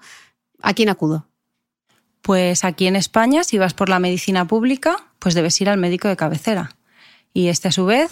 ¿A 0.60 0.74
quién 0.74 0.90
acudo? 0.90 1.26
Pues 2.20 2.64
aquí 2.64 2.86
en 2.86 2.96
España, 2.96 3.42
si 3.42 3.56
vas 3.56 3.72
por 3.72 3.88
la 3.88 3.98
medicina 3.98 4.46
pública, 4.46 4.96
pues 5.18 5.34
debes 5.34 5.58
ir 5.62 5.70
al 5.70 5.78
médico 5.78 6.08
de 6.08 6.16
cabecera 6.16 6.76
Y 7.36 7.48
este 7.48 7.68
a 7.68 7.70
su 7.70 7.84
vez, 7.84 8.10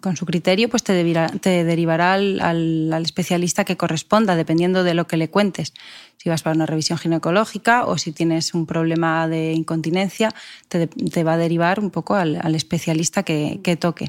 con 0.00 0.16
su 0.16 0.26
criterio, 0.26 0.68
pues 0.68 0.84
te, 0.84 0.92
derivará 0.94 2.14
al, 2.14 2.40
al, 2.40 3.02
especialista 3.02 3.64
que 3.64 3.76
corresponda, 3.76 4.36
dependiendo 4.36 4.84
de 4.84 4.94
lo 4.94 5.08
que 5.08 5.16
le 5.16 5.28
cuentes. 5.28 5.74
Si 6.18 6.28
vas 6.28 6.44
para 6.44 6.54
una 6.54 6.64
revisión 6.64 6.96
ginecológica 6.96 7.84
o 7.84 7.98
si 7.98 8.12
tienes 8.12 8.54
un 8.54 8.66
problema 8.66 9.26
de 9.26 9.54
incontinencia, 9.54 10.32
te, 10.68 11.24
va 11.24 11.32
a 11.32 11.36
derivar 11.36 11.80
un 11.80 11.90
poco 11.90 12.14
al, 12.14 12.38
al 12.40 12.54
especialista 12.54 13.24
que, 13.24 13.58
que 13.64 13.74
toque. 13.74 14.08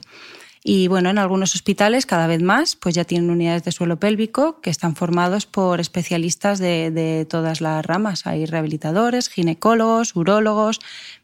Y 0.67 0.87
bueno, 0.87 1.11
en 1.11 1.19
algunos 1.19 1.53
hospitales 1.53 2.07
cada 2.07 2.25
vez 2.25 2.41
más 2.41 2.75
pues 2.75 2.95
ya 2.95 3.03
tienen 3.03 3.29
unidades 3.29 3.63
de 3.63 3.71
suelo 3.71 3.99
pélvico 3.99 4.61
que 4.61 4.71
están 4.71 4.95
formados 4.95 5.45
por 5.45 5.79
especialistas 5.79 6.57
de, 6.57 6.89
de 6.89 7.25
todas 7.25 7.61
las 7.61 7.85
ramas. 7.85 8.25
Hay 8.25 8.47
rehabilitadores, 8.47 9.29
ginecólogos, 9.29 10.15
urólogos, 10.15 10.79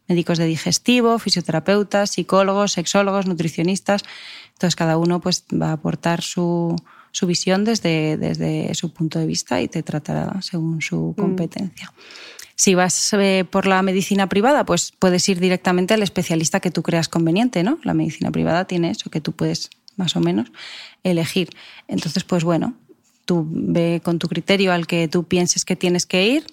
médicos 0.08 0.38
de 0.38 0.46
digestivo, 0.46 1.18
fisioterapeutas, 1.18 2.10
psicólogos, 2.10 2.72
sexólogos, 2.72 3.26
nutricionistas. 3.26 4.02
Entonces 4.52 4.76
cada 4.76 4.98
uno 4.98 5.20
pues 5.20 5.44
va 5.52 5.68
a 5.68 5.72
aportar 5.72 6.22
su, 6.22 6.76
su 7.10 7.26
visión 7.26 7.64
desde, 7.64 8.16
desde 8.16 8.74
su 8.74 8.92
punto 8.92 9.18
de 9.18 9.26
vista 9.26 9.60
y 9.60 9.68
te 9.68 9.82
tratará 9.82 10.40
según 10.42 10.80
su 10.80 11.14
mm. 11.16 11.20
competencia. 11.20 11.92
Si 12.54 12.74
vas 12.74 13.12
eh, 13.14 13.44
por 13.48 13.66
la 13.66 13.82
medicina 13.82 14.28
privada, 14.28 14.64
pues 14.64 14.92
puedes 14.98 15.28
ir 15.28 15.40
directamente 15.40 15.94
al 15.94 16.02
especialista 16.02 16.60
que 16.60 16.70
tú 16.70 16.82
creas 16.82 17.08
conveniente, 17.08 17.62
¿no? 17.62 17.78
La 17.82 17.94
medicina 17.94 18.30
privada 18.30 18.66
tiene 18.66 18.90
eso 18.90 19.10
que 19.10 19.20
tú 19.20 19.32
puedes 19.32 19.70
más 19.96 20.16
o 20.16 20.20
menos 20.20 20.52
elegir. 21.02 21.50
Entonces, 21.88 22.24
pues 22.24 22.44
bueno, 22.44 22.74
tú 23.24 23.46
ve 23.50 24.00
con 24.04 24.18
tu 24.18 24.28
criterio 24.28 24.72
al 24.72 24.86
que 24.86 25.08
tú 25.08 25.24
pienses 25.24 25.64
que 25.64 25.76
tienes 25.76 26.06
que 26.06 26.26
ir 26.26 26.46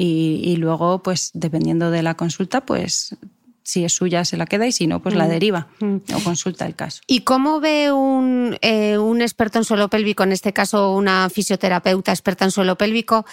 y, 0.00 0.56
luego, 0.56 1.02
pues 1.02 1.30
dependiendo 1.34 1.90
de 1.90 2.02
la 2.02 2.14
consulta, 2.14 2.60
pues 2.60 3.16
si 3.64 3.84
es 3.84 3.92
suya 3.92 4.24
se 4.24 4.36
la 4.36 4.46
queda 4.46 4.66
y 4.66 4.72
si 4.72 4.86
no, 4.86 5.02
pues 5.02 5.14
la 5.14 5.26
mm. 5.26 5.28
deriva 5.28 5.66
mm. 5.80 5.96
o 6.14 6.20
consulta 6.24 6.64
el 6.66 6.74
caso. 6.74 7.02
¿Y 7.06 7.20
cómo 7.20 7.60
ve 7.60 7.92
un, 7.92 8.56
eh, 8.62 8.96
un, 8.96 9.20
experto 9.20 9.58
en 9.58 9.64
suelo 9.64 9.88
pélvico, 9.88 10.22
en 10.22 10.32
este 10.32 10.52
caso 10.52 10.94
una 10.94 11.28
fisioterapeuta 11.28 12.12
experta 12.12 12.44
en 12.44 12.50
suelo 12.50 12.78
pélvico, 12.78 13.26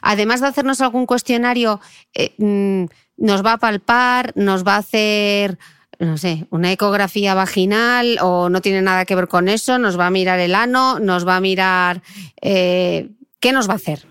además 0.00 0.40
de 0.40 0.46
hacernos 0.46 0.80
algún 0.80 1.04
cuestionario, 1.04 1.80
eh, 2.14 2.32
mm, 2.38 2.84
nos 3.16 3.44
va 3.44 3.54
a 3.54 3.58
palpar, 3.58 4.32
nos 4.36 4.64
va 4.64 4.76
a 4.76 4.78
hacer 4.78 5.58
no 5.98 6.16
sé, 6.16 6.46
una 6.50 6.72
ecografía 6.72 7.34
vaginal 7.34 8.18
o 8.20 8.48
no 8.48 8.60
tiene 8.60 8.82
nada 8.82 9.04
que 9.04 9.14
ver 9.14 9.28
con 9.28 9.48
eso, 9.48 9.78
nos 9.78 9.98
va 9.98 10.06
a 10.06 10.10
mirar 10.10 10.40
el 10.40 10.54
ano, 10.54 10.98
nos 10.98 11.26
va 11.26 11.36
a 11.36 11.40
mirar... 11.40 12.02
Eh, 12.40 13.10
¿Qué 13.38 13.52
nos 13.52 13.68
va 13.68 13.74
a 13.74 13.76
hacer? 13.76 14.06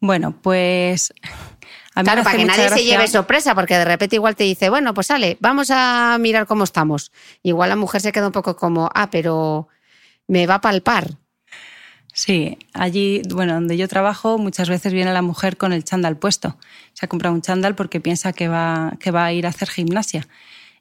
Bueno, 0.00 0.34
pues 0.42 1.12
claro, 1.94 2.22
para 2.22 2.36
que 2.36 2.44
nadie 2.44 2.68
se 2.68 2.84
lleve 2.84 3.08
sorpresa, 3.08 3.54
porque 3.54 3.76
de 3.76 3.84
repente 3.84 4.16
igual 4.16 4.36
te 4.36 4.44
dice, 4.44 4.68
bueno, 4.68 4.94
pues 4.94 5.08
sale, 5.08 5.36
vamos 5.40 5.70
a 5.70 6.16
mirar 6.20 6.46
cómo 6.46 6.64
estamos. 6.64 7.12
Igual 7.42 7.70
la 7.70 7.76
mujer 7.76 8.00
se 8.00 8.12
queda 8.12 8.26
un 8.26 8.32
poco 8.32 8.56
como, 8.56 8.90
ah, 8.94 9.10
pero 9.10 9.68
me 10.26 10.46
va 10.46 10.56
a 10.56 10.60
palpar. 10.60 11.16
Sí, 12.12 12.58
allí, 12.72 13.20
bueno, 13.28 13.52
donde 13.54 13.76
yo 13.76 13.88
trabajo, 13.88 14.38
muchas 14.38 14.70
veces 14.70 14.92
viene 14.94 15.12
la 15.12 15.20
mujer 15.20 15.58
con 15.58 15.74
el 15.74 15.84
chándal 15.84 16.16
puesto. 16.16 16.56
Se 16.94 17.04
ha 17.04 17.08
comprado 17.08 17.34
un 17.34 17.42
chándal 17.42 17.74
porque 17.74 18.00
piensa 18.00 18.32
que 18.32 18.48
va, 18.48 18.94
que 19.00 19.10
va 19.10 19.26
a 19.26 19.32
ir 19.34 19.44
a 19.44 19.50
hacer 19.50 19.68
gimnasia. 19.68 20.26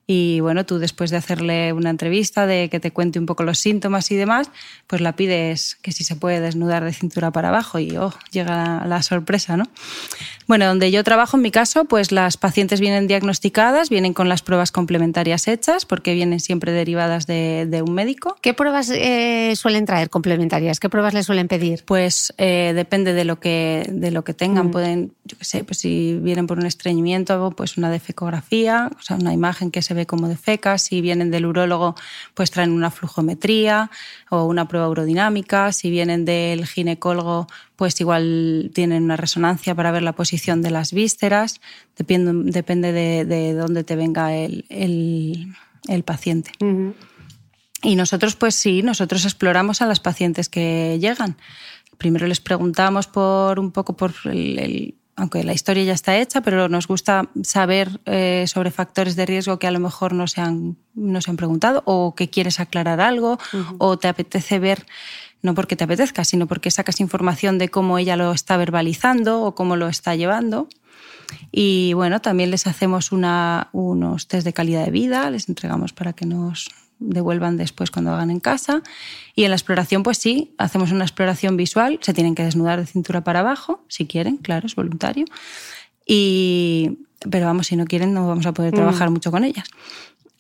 Y 0.08 0.40
bueno, 0.40 0.66
tú 0.66 0.78
después 0.78 1.10
de 1.10 1.18
hacerle 1.18 1.74
una 1.74 1.90
entrevista, 1.90 2.46
de 2.46 2.70
que 2.70 2.80
te 2.80 2.92
cuente 2.92 3.18
un 3.18 3.26
poco 3.26 3.44
los 3.44 3.58
síntomas 3.58 4.12
y 4.12 4.16
demás, 4.16 4.52
pues 4.86 5.02
la 5.02 5.16
pides 5.16 5.78
que 5.82 5.92
si 5.92 6.04
se 6.04 6.16
puede 6.16 6.40
desnudar 6.40 6.84
de 6.84 6.94
cintura 6.94 7.32
para 7.32 7.50
abajo 7.50 7.80
y 7.80 7.98
oh, 7.98 8.14
llega 8.32 8.86
la, 8.86 9.02
sorpresa, 9.02 9.58
¿no? 9.58 9.66
Bueno, 10.48 10.68
donde 10.68 10.92
yo 10.92 11.04
trabajo, 11.04 11.38
en 11.38 11.44
mi 11.44 11.50
caso, 11.50 11.86
pues 11.86 12.12
las 12.12 12.38
pacientes 12.38 12.80
vienen 12.80 13.08
diagnosticadas, 13.08 13.90
vienen 13.90 14.14
con 14.14 14.30
las 14.30 14.44
pruebas 14.44 14.72
complementarias 14.72 15.48
hechas, 15.48 15.86
porque 15.86 16.14
vienen 16.14 16.40
siempre 16.40 16.72
derivadas 16.72 17.26
de, 17.26 17.84
un 17.86 17.94
médico. 17.94 18.38
¿Qué 18.42 18.54
pruebas 18.54 18.90
eh, 18.92 19.54
suelen 19.56 19.86
traer 19.86 20.10
complementarias? 20.10 20.80
¿Qué 20.80 20.88
pruebas 20.88 21.14
les 21.16 21.26
suelen 21.26 21.48
pedir? 21.48 21.84
Pues 21.86 22.34
eh, 22.38 22.74
depende 22.76 23.14
de 23.14 23.26
lo 23.26 23.40
que, 23.40 23.88
de 23.92 24.12
lo 24.12 24.24
que 24.24 24.34
tengan. 24.36 24.68
Mm. 24.68 24.72
Pueden, 24.72 25.14
yo 25.24 25.38
qué 25.38 25.46
sé, 25.46 25.64
pues 25.64 25.80
si 25.80 26.20
vienen 26.22 26.46
por 26.46 26.60
un 26.60 26.68
estreñimiento, 26.68 27.52
pues 27.58 27.78
una 27.78 27.90
defecografía, 27.90 28.92
o 28.98 29.02
sea, 29.02 29.18
una 29.18 29.34
imagen 29.34 29.72
que 29.72 29.82
se 29.82 29.95
ve 29.96 30.06
como 30.06 30.28
de 30.28 30.38
fecas. 30.38 30.84
Si 30.84 31.02
vienen 31.02 31.32
del 31.32 31.48
urólogo, 31.48 31.96
pues 32.36 32.52
traen 32.52 32.72
una 32.72 32.92
flujometría 32.92 33.90
o 34.30 34.44
una 34.46 34.68
prueba 34.68 34.88
urodinámica. 34.88 35.72
Si 35.72 35.90
vienen 35.90 36.26
del 36.26 36.68
ginecólogo, 36.68 37.48
pues 37.76 38.00
igual 38.00 38.72
tienen 38.74 39.04
una 39.04 39.18
resonancia 39.18 39.74
para 39.74 39.92
ver 39.92 40.04
la 40.04 40.14
posición 40.14 40.62
de 40.62 40.72
las 40.72 40.94
vísceras. 40.94 41.60
Depende, 41.98 42.52
depende 42.52 42.92
de, 42.92 43.54
dónde 43.54 43.84
te 43.84 43.96
venga 43.96 44.36
el, 44.36 44.66
el, 44.70 46.04
paciente. 46.04 46.52
Y 47.82 47.96
nosotros, 47.96 48.36
pues 48.36 48.56
sí, 48.56 48.82
nosotros 48.84 49.26
exploramos 49.26 49.82
a 49.82 49.88
las 49.88 50.00
pacientes 50.00 50.50
que 50.50 50.98
llegan. 51.00 51.38
Primero 51.98 52.28
les 52.28 52.42
preguntamos 52.42 53.08
por 53.08 53.60
un 53.60 53.72
poco 53.72 53.96
por 53.96 54.14
el 54.26 54.96
aunque 55.16 55.44
la 55.44 55.54
historia 55.54 55.84
ya 55.84 55.94
está 55.94 56.18
hecha, 56.18 56.42
pero 56.42 56.68
nos 56.68 56.88
gusta 56.88 57.30
saber 57.44 58.02
eh, 58.06 58.46
sobre 58.48 58.72
factores 58.72 59.16
de 59.16 59.26
riesgo 59.26 59.60
que 59.60 59.68
a 59.68 59.72
lo 59.72 59.80
mejor 59.80 60.14
no 60.14 60.28
se 60.28 60.42
han, 60.42 60.78
no 60.94 61.22
se 61.22 61.32
han 61.32 61.38
preguntado 61.38 61.84
o 61.86 62.16
que 62.16 62.30
quieres 62.30 62.60
aclarar 62.60 63.00
algo 63.00 63.38
o 63.78 63.98
te 63.98 64.10
apetece 64.10 64.60
ver, 64.60 64.86
no 65.42 65.56
porque 65.56 65.76
te 65.76 65.86
apetezca, 65.86 66.26
sino 66.26 66.48
porque 66.48 66.70
sacas 66.70 67.00
información 67.00 67.58
de 67.58 67.70
cómo 67.70 67.98
ella 67.98 68.18
lo 68.18 68.34
está 68.34 68.58
verbalizando 68.58 69.42
o 69.42 69.56
cómo 69.56 69.78
lo 69.78 69.88
está 69.88 70.16
llevando. 70.16 70.68
Y 71.52 71.94
bueno, 71.94 72.22
también 72.22 72.52
les 72.52 72.68
hacemos 72.68 73.12
una, 73.12 73.70
unos 73.72 74.28
test 74.28 74.46
de 74.46 74.54
calidad 74.54 74.86
de 74.86 74.92
vida, 74.92 75.30
les 75.30 75.50
entregamos 75.50 75.94
para 75.94 76.14
que 76.14 76.26
nos, 76.26 76.68
devuelvan 77.00 77.58
después 77.58 77.92
cuando 77.92 78.12
hagan 78.12 78.32
en 78.32 78.40
casa. 78.40 78.82
Y 79.36 79.44
en 79.44 79.52
la 79.52 79.56
exploración, 79.56 80.04
pues 80.04 80.18
sí, 80.18 80.54
hacemos 80.58 80.92
una 80.92 81.04
exploración 81.04 81.58
visual, 81.58 82.00
se 82.02 82.14
tienen 82.14 82.36
que 82.36 82.44
desnudar 82.44 82.80
de 82.80 82.86
cintura 82.86 83.24
para 83.24 83.42
abajo, 83.42 83.84
si 83.88 84.06
quieren, 84.06 84.38
claro, 84.38 84.68
es 84.68 84.76
voluntario. 84.76 85.26
Y, 86.06 87.00
pero 87.30 87.48
vamos, 87.48 87.68
si 87.68 87.76
no 87.76 87.86
quieren, 87.86 88.14
no 88.14 88.28
vamos 88.28 88.46
a 88.46 88.54
poder 88.54 88.74
mm. 88.74 88.78
trabajar 88.78 89.10
mucho 89.10 89.32
con 89.32 89.44
ellas. 89.44 89.68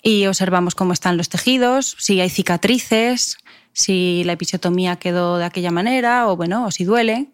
Y 0.02 0.28
observamos 0.28 0.76
cómo 0.76 0.94
están 0.94 1.18
los 1.18 1.30
tejidos, 1.30 1.96
si 1.98 2.22
hay 2.22 2.30
cicatrices, 2.30 3.38
si 3.74 4.24
la 4.24 4.34
episiotomía 4.34 4.96
quedó 4.96 5.38
de 5.38 5.46
aquella 5.46 5.72
manera 5.72 6.30
o 6.30 6.38
bueno, 6.38 6.66
o 6.66 6.72
si 6.72 6.84
duele. 6.86 7.28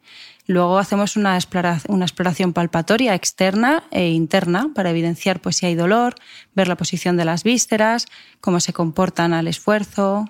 Luego 0.51 0.79
hacemos 0.79 1.15
una 1.15 1.37
exploración, 1.37 2.51
palpatoria 2.51 3.15
externa 3.15 3.83
e 3.89 4.09
interna 4.09 4.69
para 4.75 4.89
evidenciar 4.89 5.39
pues, 5.39 5.55
si 5.55 5.65
hay 5.65 5.75
dolor, 5.75 6.15
ver 6.53 6.67
la 6.67 6.75
posición 6.75 7.15
de 7.15 7.23
las 7.23 7.45
vísceras, 7.45 8.05
cómo 8.41 8.59
se 8.59 8.73
comportan 8.73 9.31
al 9.31 9.47
esfuerzo. 9.47 10.29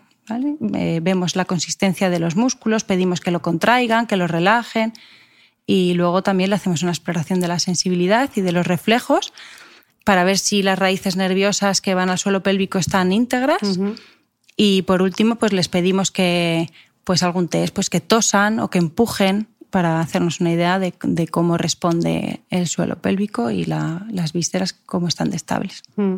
Eh, 0.75 0.99
vemos 1.01 1.35
la 1.35 1.45
consistencia 1.45 2.11
de 2.11 2.19
los 2.19 2.35
músculos, 2.35 2.83
pedimos 2.83 3.19
que 3.19 3.31
lo 3.31 3.41
contraigan, 3.41 4.05
que 4.05 4.15
lo 4.15 4.27
relajen. 4.27 4.93
Y 5.65 5.95
luego 5.95 6.21
también 6.21 6.51
le 6.51 6.57
hacemos 6.57 6.83
una 6.83 6.91
exploración 6.91 7.39
de 7.39 7.47
la 7.47 7.57
sensibilidad 7.57 8.29
y 8.35 8.41
de 8.41 8.51
los 8.51 8.67
reflejos 8.67 9.33
para 10.05 10.23
ver 10.23 10.37
si 10.37 10.61
las 10.61 10.77
raíces 10.77 11.15
nerviosas 11.15 11.81
que 11.81 11.95
van 11.95 12.11
al 12.11 12.19
suelo 12.19 12.43
pélvico 12.43 12.77
están 12.77 13.11
íntegras. 13.11 13.79
Y 14.55 14.83
por 14.83 15.01
último, 15.01 15.37
pues 15.37 15.51
les 15.51 15.67
pedimos 15.67 16.11
que 16.11 16.69
pues 17.03 17.23
algún 17.23 17.47
test, 17.47 17.73
pues 17.73 17.89
que 17.89 18.01
tosan 18.01 18.59
o 18.59 18.69
que 18.69 18.77
empujen 18.77 19.47
para 19.71 19.99
hacernos 20.01 20.41
una 20.41 20.51
idea 20.51 20.77
de, 20.77 20.93
cómo 21.29 21.57
responde 21.57 22.41
el 22.49 22.67
suelo 22.67 22.97
pélvico 22.97 23.49
y 23.49 23.65
las 23.65 24.33
vísceras, 24.33 24.73
cómo 24.73 25.07
están 25.07 25.31
de 25.31 25.37
estables. 25.37 25.83
Mm. 25.95 26.15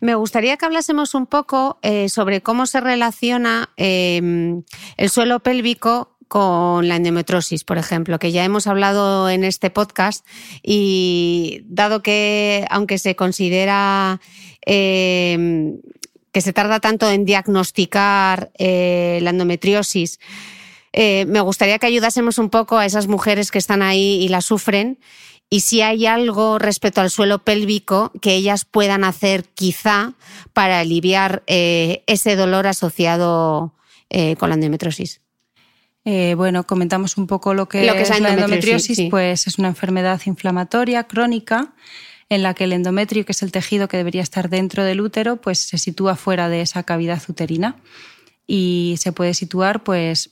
Me 0.00 0.14
gustaría 0.14 0.56
que 0.56 0.66
hablásemos 0.66 1.14
un 1.14 1.26
poco 1.26 1.78
eh, 1.82 2.08
sobre 2.08 2.42
cómo 2.42 2.66
se 2.66 2.80
relaciona 2.80 3.70
em, 3.76 4.62
el 4.96 5.08
suelo 5.08 5.40
pélvico 5.40 6.16
con 6.28 6.88
la 6.88 6.96
endometrosis, 6.96 7.64
por 7.64 7.78
ejemplo, 7.78 8.18
que 8.18 8.32
ya 8.32 8.44
hemos 8.44 8.66
hablado 8.66 9.30
en 9.30 9.44
este 9.44 9.70
podcast 9.70 10.26
y 10.62 11.62
dado 11.66 12.02
que, 12.02 12.66
aunque 12.68 12.98
se 12.98 13.14
considera 13.14 14.20
em, 14.62 15.78
que 16.32 16.40
se 16.40 16.52
tarda 16.52 16.80
tanto 16.80 17.08
en 17.08 17.24
diagnosticar 17.24 18.50
eh, 18.58 19.20
la 19.22 19.30
endometriosis, 19.30 20.18
eh, 20.98 21.26
me 21.26 21.42
gustaría 21.42 21.78
que 21.78 21.86
ayudásemos 21.86 22.38
un 22.38 22.48
poco 22.48 22.78
a 22.78 22.86
esas 22.86 23.06
mujeres 23.06 23.50
que 23.50 23.58
están 23.58 23.82
ahí 23.82 24.18
y 24.22 24.28
la 24.28 24.40
sufren. 24.40 24.98
Y 25.50 25.60
si 25.60 25.82
hay 25.82 26.06
algo 26.06 26.58
respecto 26.58 27.02
al 27.02 27.10
suelo 27.10 27.44
pélvico 27.44 28.10
que 28.22 28.34
ellas 28.34 28.64
puedan 28.64 29.04
hacer 29.04 29.44
quizá 29.44 30.14
para 30.54 30.80
aliviar 30.80 31.44
eh, 31.46 32.02
ese 32.06 32.34
dolor 32.34 32.66
asociado 32.66 33.74
eh, 34.08 34.36
con 34.36 34.48
la 34.48 34.54
endometriosis. 34.54 35.20
bueno, 36.04 36.66
comentamos 36.66 37.18
un 37.18 37.26
poco 37.26 37.52
lo 37.52 37.68
que, 37.68 37.86
es, 37.86 38.20
la 38.20 38.32
endometriosis, 38.32 39.02
pues 39.10 39.46
es 39.46 39.58
una 39.58 39.68
enfermedad 39.68 40.20
inflamatoria 40.24 41.04
crónica 41.04 41.74
en 42.30 42.42
la 42.42 42.54
que 42.54 42.64
el 42.64 42.72
endometrio, 42.72 43.24
que 43.26 43.32
es 43.32 43.42
el 43.42 43.52
tejido 43.52 43.86
que 43.86 43.98
debería 43.98 44.22
estar 44.22 44.48
dentro 44.48 44.82
del 44.82 45.02
útero, 45.02 45.36
pues 45.36 45.58
se 45.58 45.78
sitúa 45.78 46.16
fuera 46.16 46.48
de 46.48 46.62
esa 46.62 46.82
cavidad 46.84 47.22
uterina 47.28 47.76
y 48.46 48.94
se 48.98 49.12
puede 49.12 49.34
situar 49.34 49.82
pues 49.82 50.30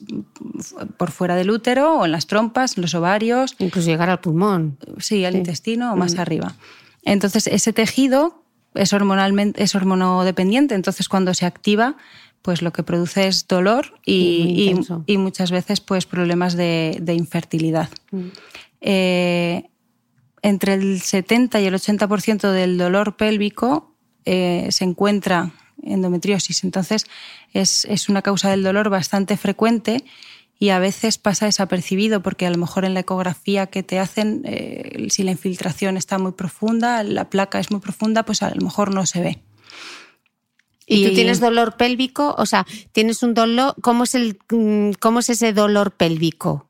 por 0.96 1.11
fuera 1.11 1.35
del 1.35 1.50
útero 1.50 1.98
o 1.98 2.05
en 2.05 2.12
las 2.12 2.27
trompas, 2.27 2.77
en 2.77 2.83
los 2.83 2.94
ovarios. 2.94 3.57
Incluso 3.59 3.88
llegar 3.88 4.11
al 4.11 4.20
pulmón. 4.20 4.79
Sí, 4.98 5.24
al 5.24 5.35
intestino 5.37 5.92
o 5.92 5.96
más 5.96 6.14
mm. 6.14 6.20
arriba. 6.20 6.55
Entonces, 7.03 7.46
ese 7.48 7.72
tejido 7.72 8.44
es 8.74 8.92
hormonalmente, 8.92 9.62
es 9.62 9.74
hormonodependiente, 9.74 10.74
entonces 10.74 11.09
cuando 11.09 11.35
se 11.35 11.46
activa, 11.46 11.96
pues 12.42 12.62
lo 12.62 12.72
que 12.72 12.83
produce 12.83 13.27
es 13.27 13.46
dolor 13.46 13.94
y, 14.05 14.74
muchas 15.16 15.50
veces 15.50 15.81
pues 15.81 16.07
problemas 16.07 16.57
de, 16.57 17.03
infertilidad. 17.16 17.88
Mm. 18.11 18.27
Eh, 18.81 19.70
entre 20.42 20.74
el 20.74 21.00
70 21.00 21.61
y 21.61 21.66
el 21.66 21.74
80% 21.74 22.50
del 22.50 22.77
dolor 22.77 23.16
pélvico 23.16 23.94
eh, 24.24 24.68
se 24.70 24.85
encuentra 24.85 25.53
endometriosis, 25.82 26.64
entonces 26.64 27.06
es, 27.52 27.84
es 27.87 28.08
una 28.08 28.22
causa 28.22 28.50
del 28.50 28.62
dolor 28.62 28.88
bastante 28.90 29.37
frecuente 29.37 30.04
y 30.58 30.70
a 30.70 30.78
veces 30.78 31.18
pasa 31.18 31.46
desapercibido 31.46 32.22
porque 32.22 32.46
a 32.46 32.50
lo 32.50 32.58
mejor 32.58 32.84
en 32.84 32.94
la 32.94 33.00
ecografía 33.00 33.66
que 33.66 33.82
te 33.82 33.98
hacen, 33.98 34.42
eh, 34.44 35.08
si 35.10 35.22
la 35.22 35.32
infiltración 35.32 35.96
está 35.96 36.18
muy 36.18 36.32
profunda, 36.32 37.02
la 37.02 37.28
placa 37.28 37.58
es 37.58 37.70
muy 37.70 37.80
profunda, 37.80 38.24
pues 38.24 38.42
a 38.42 38.54
lo 38.54 38.60
mejor 38.60 38.94
no 38.94 39.04
se 39.04 39.20
ve. 39.20 39.42
¿Y, 40.87 41.08
tú 41.08 41.14
tienes 41.14 41.40
dolor 41.40 41.76
pélvico? 41.76 42.34
O 42.38 42.46
sea, 42.46 42.66
tienes 42.92 43.22
un 43.22 43.34
dolor, 43.34 43.74
¿cómo 43.80 44.04
es, 44.04 44.14
el, 44.14 44.38
mm, 44.50 44.92
cómo 45.00 45.20
es 45.20 45.30
ese 45.30 45.52
dolor 45.52 45.92
pélvico? 45.92 46.68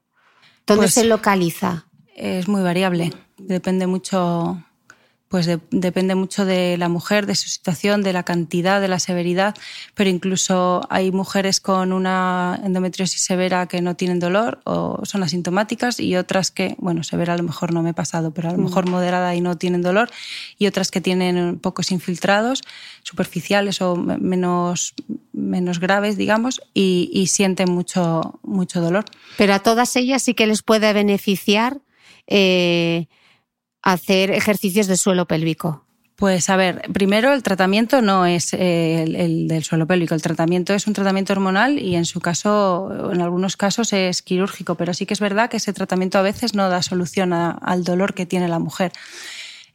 ¿Dónde 0.66 0.84
pues 0.84 0.94
se 0.94 1.04
localiza? 1.04 1.86
Es 2.16 2.48
muy 2.48 2.62
variable, 2.62 3.12
depende 3.38 3.86
mucho 3.86 4.62
pues 5.34 5.50
depende 5.72 6.14
mucho 6.14 6.44
de 6.44 6.76
la 6.78 6.88
mujer, 6.88 7.26
de 7.26 7.34
su 7.34 7.48
situación, 7.48 8.04
de 8.04 8.12
la 8.12 8.22
cantidad, 8.22 8.80
de 8.80 8.86
la 8.86 9.00
severidad, 9.00 9.56
pero 9.94 10.08
incluso 10.08 10.82
hay 10.90 11.10
mujeres 11.10 11.58
con 11.58 11.92
una 11.92 12.60
endometriosis 12.62 13.20
severa 13.20 13.66
que 13.66 13.82
no 13.82 13.96
tienen 13.96 14.20
dolor 14.20 14.60
o 14.62 15.00
son 15.02 15.24
asintomáticas 15.24 15.98
y 15.98 16.14
otras 16.14 16.52
que, 16.52 16.76
bueno, 16.78 17.02
severa 17.02 17.34
a 17.34 17.36
lo 17.36 17.42
mejor 17.42 17.74
no 17.74 17.82
me 17.82 17.90
he 17.90 17.94
pasado, 17.94 18.30
pero 18.30 18.50
a 18.50 18.52
lo 18.52 18.58
mm. 18.58 18.64
mejor 18.64 18.88
moderada 18.88 19.34
y 19.34 19.40
no 19.40 19.58
tienen 19.58 19.82
dolor 19.82 20.08
y 20.56 20.68
otras 20.68 20.92
que 20.92 21.00
tienen 21.00 21.58
pocos 21.58 21.90
infiltrados, 21.90 22.62
superficiales 23.02 23.82
o 23.82 23.96
menos, 23.96 24.94
menos 25.32 25.80
graves, 25.80 26.16
digamos, 26.16 26.62
y, 26.74 27.26
sienten 27.26 27.72
mucho, 27.72 28.38
mucho 28.44 28.80
dolor. 28.80 29.04
Pero 29.36 29.52
a 29.54 29.58
todas 29.58 29.96
ellas 29.96 30.22
sí 30.22 30.34
que 30.34 30.46
les 30.46 30.62
puede 30.62 30.92
beneficiar. 30.92 31.80
Eh, 32.28 33.08
hacer 33.84 34.30
ejercicios 34.30 34.88
de 34.88 34.96
suelo 34.96 35.26
pélvico? 35.26 35.84
Pues 36.16 36.48
a 36.48 36.56
ver, 36.56 36.82
primero 36.92 37.32
el 37.32 37.42
tratamiento 37.42 38.00
no 38.00 38.24
es 38.24 38.54
eh, 38.54 39.02
el, 39.02 39.48
del 39.48 39.64
suelo 39.64 39.86
pélvico, 39.86 40.14
el 40.14 40.22
tratamiento 40.22 40.72
es 40.72 40.86
un 40.86 40.92
tratamiento 40.92 41.32
hormonal 41.32 41.78
y 41.78 41.96
en 41.96 42.04
su 42.04 42.20
caso, 42.20 43.10
en 43.12 43.20
algunos 43.20 43.56
casos 43.56 43.92
es 43.92 44.22
quirúrgico, 44.22 44.76
pero 44.76 44.94
sí 44.94 45.06
que 45.06 45.14
es 45.14 45.20
verdad 45.20 45.50
que 45.50 45.56
ese 45.56 45.72
tratamiento 45.72 46.18
a 46.18 46.22
veces 46.22 46.54
no 46.54 46.68
da 46.68 46.82
solución 46.82 47.32
al 47.32 47.84
dolor 47.84 48.14
que 48.14 48.26
tiene 48.26 48.48
la 48.48 48.60
mujer. 48.60 48.92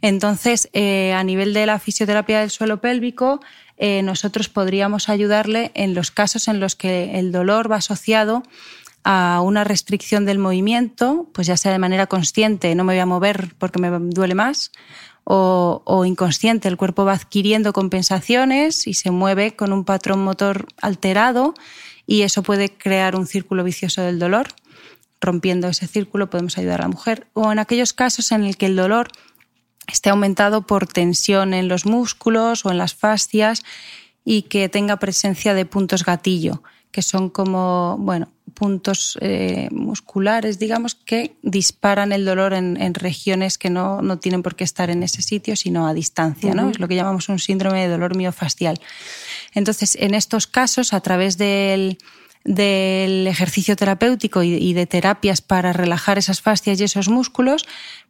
Entonces, 0.01 0.69
eh, 0.71 1.11
a 1.11 1.23
nivel 1.25 1.53
de 1.53 1.65
la 1.65 1.77
fisioterapia 1.77 2.39
del 2.39 2.51
suelo 2.51 2.79
pélvico, 2.79 3.41
eh, 3.77 4.01
nosotros 4.01 4.47
podríamos 4.47 5.09
ayudarle 5.09 5.71
en 5.73 5.93
los 5.93 6.09
casos 6.09 6.47
en 6.47 6.61
los 6.61 6.77
que 6.77 7.19
el 7.19 7.33
dolor 7.33 7.69
va 7.69 7.77
asociado 7.77 8.43
a 9.03 9.41
una 9.41 9.63
restricción 9.63 10.25
del 10.25 10.39
movimiento, 10.39 11.29
pues 11.33 11.47
ya 11.47 11.57
sea 11.57 11.71
de 11.71 11.79
manera 11.79 12.07
consciente, 12.07 12.75
no 12.75 12.83
me 12.83 12.93
voy 12.93 12.99
a 12.99 13.05
mover 13.05 13.53
porque 13.57 13.79
me 13.79 13.89
duele 13.89 14.35
más, 14.35 14.71
o, 15.31 16.05
inconsciente, 16.05 16.67
el 16.67 16.77
cuerpo 16.77 17.05
va 17.05 17.13
adquiriendo 17.13 17.71
compensaciones 17.71 18.87
y 18.87 18.95
se 18.95 19.11
mueve 19.11 19.55
con 19.55 19.73
un 19.73 19.85
patrón 19.85 20.23
motor 20.23 20.65
alterado 20.81 21.53
y 22.07 22.23
eso 22.23 22.41
puede 22.41 22.69
crear 22.75 23.15
un 23.15 23.27
círculo 23.27 23.63
vicioso 23.63 24.01
del 24.01 24.17
dolor. 24.17 24.47
Rompiendo 25.21 25.67
ese 25.67 25.85
círculo 25.85 26.31
podemos 26.31 26.57
ayudar 26.57 26.81
a 26.81 26.85
la 26.85 26.89
mujer. 26.89 27.27
O 27.33 27.51
en 27.51 27.59
aquellos 27.59 27.93
casos 27.93 28.31
en 28.31 28.43
el 28.43 28.57
que 28.57 28.65
el 28.65 28.75
dolor 28.75 29.09
esté 29.87 30.09
aumentado 30.09 30.65
por 30.65 30.87
tensión 30.87 31.53
en 31.53 31.67
los 31.67 31.85
músculos 31.85 32.65
o 32.65 32.71
en 32.71 32.79
las 32.79 32.95
fascias 32.95 33.63
y 34.25 34.43
que 34.43 34.67
tenga 34.67 34.97
presencia 34.97 35.53
de 35.53 35.65
puntos 35.65 36.05
gatillo 36.05 36.63
que 36.91 37.01
son 37.01 37.29
como, 37.29 37.97
bueno, 37.99 38.29
puntos 38.53 39.17
eh, 39.21 39.69
musculares, 39.71 40.59
digamos, 40.59 40.95
que 40.95 41.35
disparan 41.41 42.11
el 42.11 42.25
dolor 42.25 42.53
en, 42.53 42.93
regiones 42.93 43.57
que 43.57 43.69
no, 43.69 44.01
no, 44.01 44.17
tienen 44.17 44.41
por 44.41 44.55
qué 44.55 44.63
estar 44.63 44.89
en 44.89 45.03
ese 45.03 45.21
sitio, 45.21 45.55
sino 45.55 45.87
a 45.87 45.93
distancia, 45.93 46.53
¿no? 46.53 46.69
Es 46.69 46.79
lo 46.79 46.87
que 46.87 46.95
llamamos 46.95 47.29
un 47.29 47.39
síndrome 47.39 47.81
de 47.81 47.89
dolor 47.89 48.15
miofascial. 48.15 48.79
Entonces, 49.53 49.95
en 49.99 50.13
estos 50.13 50.47
casos, 50.47 50.93
a 50.93 51.01
través 51.01 51.37
del, 51.37 51.99
del 52.43 53.27
ejercicio 53.27 53.75
terapéutico 53.75 54.43
y, 54.43 54.73
de 54.73 54.85
terapias 54.85 55.41
para 55.41 55.73
relajar 55.73 56.17
esas 56.17 56.41
fascias 56.41 56.79
y 56.79 56.83
esos 56.83 57.09
músculos, 57.09 57.65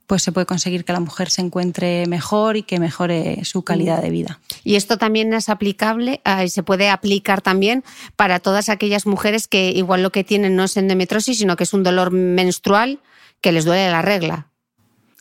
pues 0.09 0.23
se 0.23 0.31
puede 0.31 0.47
conseguir 0.47 0.85
que 0.85 0.91
la 0.91 0.99
mujer 0.99 1.29
se 1.29 1.41
encuentre 1.41 2.07
mejor 2.07 2.57
y 2.57 2.63
que 2.63 2.79
mejore 2.79 3.45
su 3.45 3.61
calidad 3.61 4.01
de 4.01 4.09
vida. 4.09 4.39
Y 4.63 4.73
esto 4.73 4.97
también 4.97 5.31
es 5.35 5.49
aplicable, 5.49 6.19
y 6.43 6.49
se 6.49 6.63
puede 6.63 6.89
aplicar 6.89 7.41
también 7.41 7.83
para 8.15 8.39
todas 8.39 8.69
aquellas 8.69 9.05
mujeres 9.05 9.47
que 9.47 9.69
igual 9.69 10.01
lo 10.01 10.11
que 10.11 10.23
tienen 10.23 10.55
no 10.55 10.63
es 10.63 10.75
endometriosis, 10.77 11.37
sino 11.37 11.55
que 11.55 11.63
es 11.63 11.73
un 11.73 11.83
dolor 11.83 12.09
menstrual 12.09 12.97
que 13.39 13.51
les 13.51 13.65
duele 13.65 13.91
la 13.91 14.01
regla. 14.01 14.47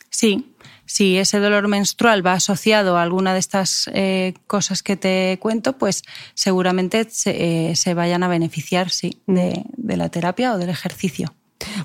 Sí, 0.09 0.55
si 0.87 1.19
ese 1.19 1.37
dolor 1.37 1.67
menstrual 1.67 2.25
va 2.25 2.33
asociado 2.33 2.97
a 2.97 3.03
alguna 3.03 3.33
de 3.33 3.39
estas 3.39 3.91
eh, 3.93 4.33
cosas 4.47 4.81
que 4.81 4.95
te 4.95 5.37
cuento, 5.39 5.77
pues 5.77 6.01
seguramente 6.33 7.07
se, 7.11 7.73
eh, 7.73 7.93
vayan 7.93 8.23
a 8.23 8.27
beneficiar 8.27 8.89
sí, 8.89 9.21
de 9.27 9.97
la 9.97 10.09
terapia 10.09 10.51
o 10.51 10.57
del 10.57 10.69
ejercicio. 10.69 11.35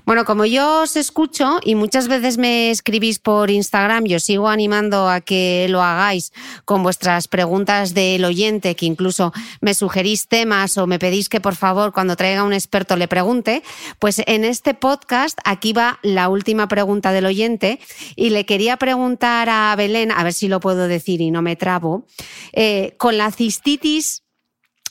Bueno, 0.04 0.24
como 0.24 0.44
yo 0.44 0.82
os 0.82 0.96
escucho 0.96 1.58
y 1.64 1.74
muchas 1.74 2.08
veces 2.08 2.38
me 2.38 2.70
escribís 2.70 3.18
por 3.18 3.50
Instagram, 3.50 4.04
yo 4.04 4.20
sigo 4.20 4.48
animando 4.48 5.08
a 5.08 5.20
que 5.20 5.66
lo 5.68 5.82
hagáis 5.82 6.32
con 6.64 6.82
vuestras 6.82 7.26
preguntas 7.26 7.94
del 7.94 8.24
oyente, 8.24 8.76
que 8.76 8.86
incluso 8.86 9.32
me 9.60 9.74
sugerís 9.74 10.28
temas 10.28 10.78
o 10.78 10.86
me 10.86 10.98
pedís 10.98 11.28
que 11.28 11.40
por 11.40 11.56
favor 11.56 11.92
cuando 11.92 12.16
traiga 12.16 12.44
un 12.44 12.52
experto 12.52 12.96
le 12.96 13.08
pregunte, 13.08 13.62
pues 13.98 14.22
en 14.26 14.44
este 14.44 14.74
podcast 14.74 15.38
aquí 15.44 15.72
va 15.72 15.98
la 16.02 16.28
última 16.28 16.68
pregunta 16.68 17.12
del 17.12 17.26
oyente 17.26 17.80
y 18.14 18.30
le 18.30 18.46
quería 18.46 18.76
preguntar 18.76 19.48
a 19.48 19.74
Belén, 19.76 20.12
a 20.12 20.22
ver 20.22 20.32
si 20.32 20.48
lo 20.48 20.60
puedo 20.60 20.86
decir 20.86 21.20
y 21.20 21.30
no 21.30 21.42
me 21.42 21.56
trabo, 21.56 22.06
eh, 22.52 22.94
con 22.98 23.16
la 23.18 23.30
cistitis 23.32 24.22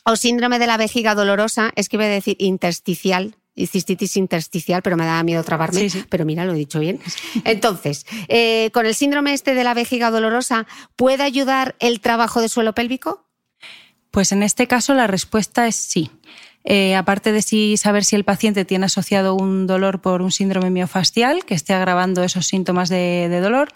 o 0.05 0.17
síndrome 0.17 0.59
de 0.59 0.67
la 0.67 0.77
vejiga 0.77 1.15
dolorosa, 1.15 1.71
es 1.75 1.87
que 1.87 1.95
iba 1.95 2.05
a 2.05 2.09
decir 2.09 2.35
intersticial, 2.39 3.35
y 3.55 3.67
cistitis 3.67 4.17
intersticial, 4.17 4.81
pero 4.81 4.97
me 4.97 5.05
daba 5.05 5.23
miedo 5.23 5.43
trabarme. 5.43 5.87
Pero 6.09 6.25
mira, 6.25 6.45
lo 6.45 6.53
he 6.53 6.57
dicho 6.57 6.79
bien. 6.79 6.99
Entonces, 7.45 8.05
eh, 8.27 8.69
con 8.73 8.85
el 8.85 8.95
síndrome 8.95 9.33
este 9.33 9.53
de 9.53 9.63
la 9.63 9.73
vejiga 9.73 10.11
dolorosa, 10.11 10.65
¿puede 10.95 11.23
ayudar 11.23 11.75
el 11.79 11.99
trabajo 12.01 12.41
de 12.41 12.49
suelo 12.49 12.73
pélvico? 12.73 13.27
Pues 14.11 14.31
en 14.31 14.43
este 14.43 14.67
caso 14.67 14.93
la 14.93 15.07
respuesta 15.07 15.67
es 15.67 15.75
sí. 15.75 16.11
Eh, 16.65 16.95
aparte 16.95 17.31
de 17.31 17.41
si, 17.41 17.75
saber 17.77 18.05
si 18.05 18.15
el 18.15 18.23
paciente 18.23 18.63
tiene 18.63 18.85
asociado 18.85 19.35
un 19.35 19.67
dolor 19.67 20.01
por 20.01 20.21
un 20.21 20.31
síndrome 20.31 20.69
miofascial 20.69 21.45
que 21.45 21.55
esté 21.55 21.73
agravando 21.73 22.23
esos 22.23 22.47
síntomas 22.47 22.87
de 22.89 23.39
dolor, 23.41 23.69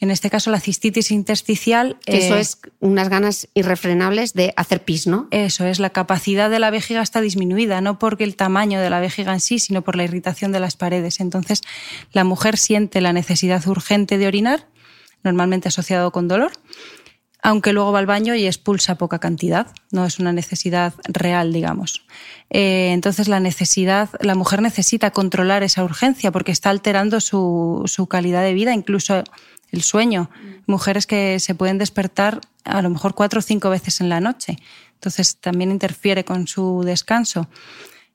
en 0.00 0.10
este 0.10 0.30
caso, 0.30 0.50
la 0.50 0.60
cistitis 0.60 1.10
intersticial. 1.10 1.98
eso 2.06 2.34
eh, 2.34 2.40
es 2.40 2.58
unas 2.80 3.10
ganas 3.10 3.48
irrefrenables 3.52 4.32
de 4.32 4.54
hacer 4.56 4.82
pis, 4.82 5.06
¿no? 5.06 5.28
Eso 5.30 5.66
es, 5.66 5.78
la 5.78 5.90
capacidad 5.90 6.48
de 6.48 6.58
la 6.58 6.70
vejiga 6.70 7.02
está 7.02 7.20
disminuida, 7.20 7.82
no 7.82 7.98
porque 7.98 8.24
el 8.24 8.34
tamaño 8.34 8.80
de 8.80 8.88
la 8.88 9.00
vejiga 9.00 9.34
en 9.34 9.40
sí, 9.40 9.58
sino 9.58 9.82
por 9.82 9.96
la 9.96 10.04
irritación 10.04 10.52
de 10.52 10.60
las 10.60 10.76
paredes. 10.76 11.20
Entonces, 11.20 11.60
la 12.12 12.24
mujer 12.24 12.56
siente 12.56 13.02
la 13.02 13.12
necesidad 13.12 13.66
urgente 13.66 14.16
de 14.16 14.26
orinar, 14.26 14.66
normalmente 15.22 15.68
asociado 15.68 16.12
con 16.12 16.28
dolor, 16.28 16.52
aunque 17.42 17.74
luego 17.74 17.92
va 17.92 17.98
al 17.98 18.06
baño 18.06 18.34
y 18.34 18.46
expulsa 18.46 18.96
poca 18.96 19.18
cantidad, 19.18 19.66
no 19.90 20.06
es 20.06 20.18
una 20.18 20.32
necesidad 20.32 20.94
real, 21.04 21.52
digamos. 21.52 22.06
Eh, 22.48 22.92
entonces 22.92 23.28
la 23.28 23.40
necesidad, 23.40 24.08
la 24.20 24.34
mujer 24.34 24.62
necesita 24.62 25.10
controlar 25.10 25.62
esa 25.62 25.84
urgencia 25.84 26.32
porque 26.32 26.52
está 26.52 26.70
alterando 26.70 27.20
su, 27.20 27.82
su 27.86 28.06
calidad 28.06 28.42
de 28.42 28.54
vida, 28.54 28.72
incluso 28.72 29.24
el 29.72 29.82
sueño. 29.82 30.30
Mujeres 30.66 31.06
que 31.06 31.38
se 31.40 31.54
pueden 31.54 31.78
despertar 31.78 32.40
a 32.64 32.82
lo 32.82 32.90
mejor 32.90 33.14
cuatro 33.14 33.40
o 33.40 33.42
cinco 33.42 33.70
veces 33.70 34.00
en 34.00 34.08
la 34.08 34.20
noche. 34.20 34.56
Entonces 34.94 35.36
también 35.36 35.70
interfiere 35.70 36.24
con 36.24 36.46
su 36.46 36.82
descanso. 36.84 37.48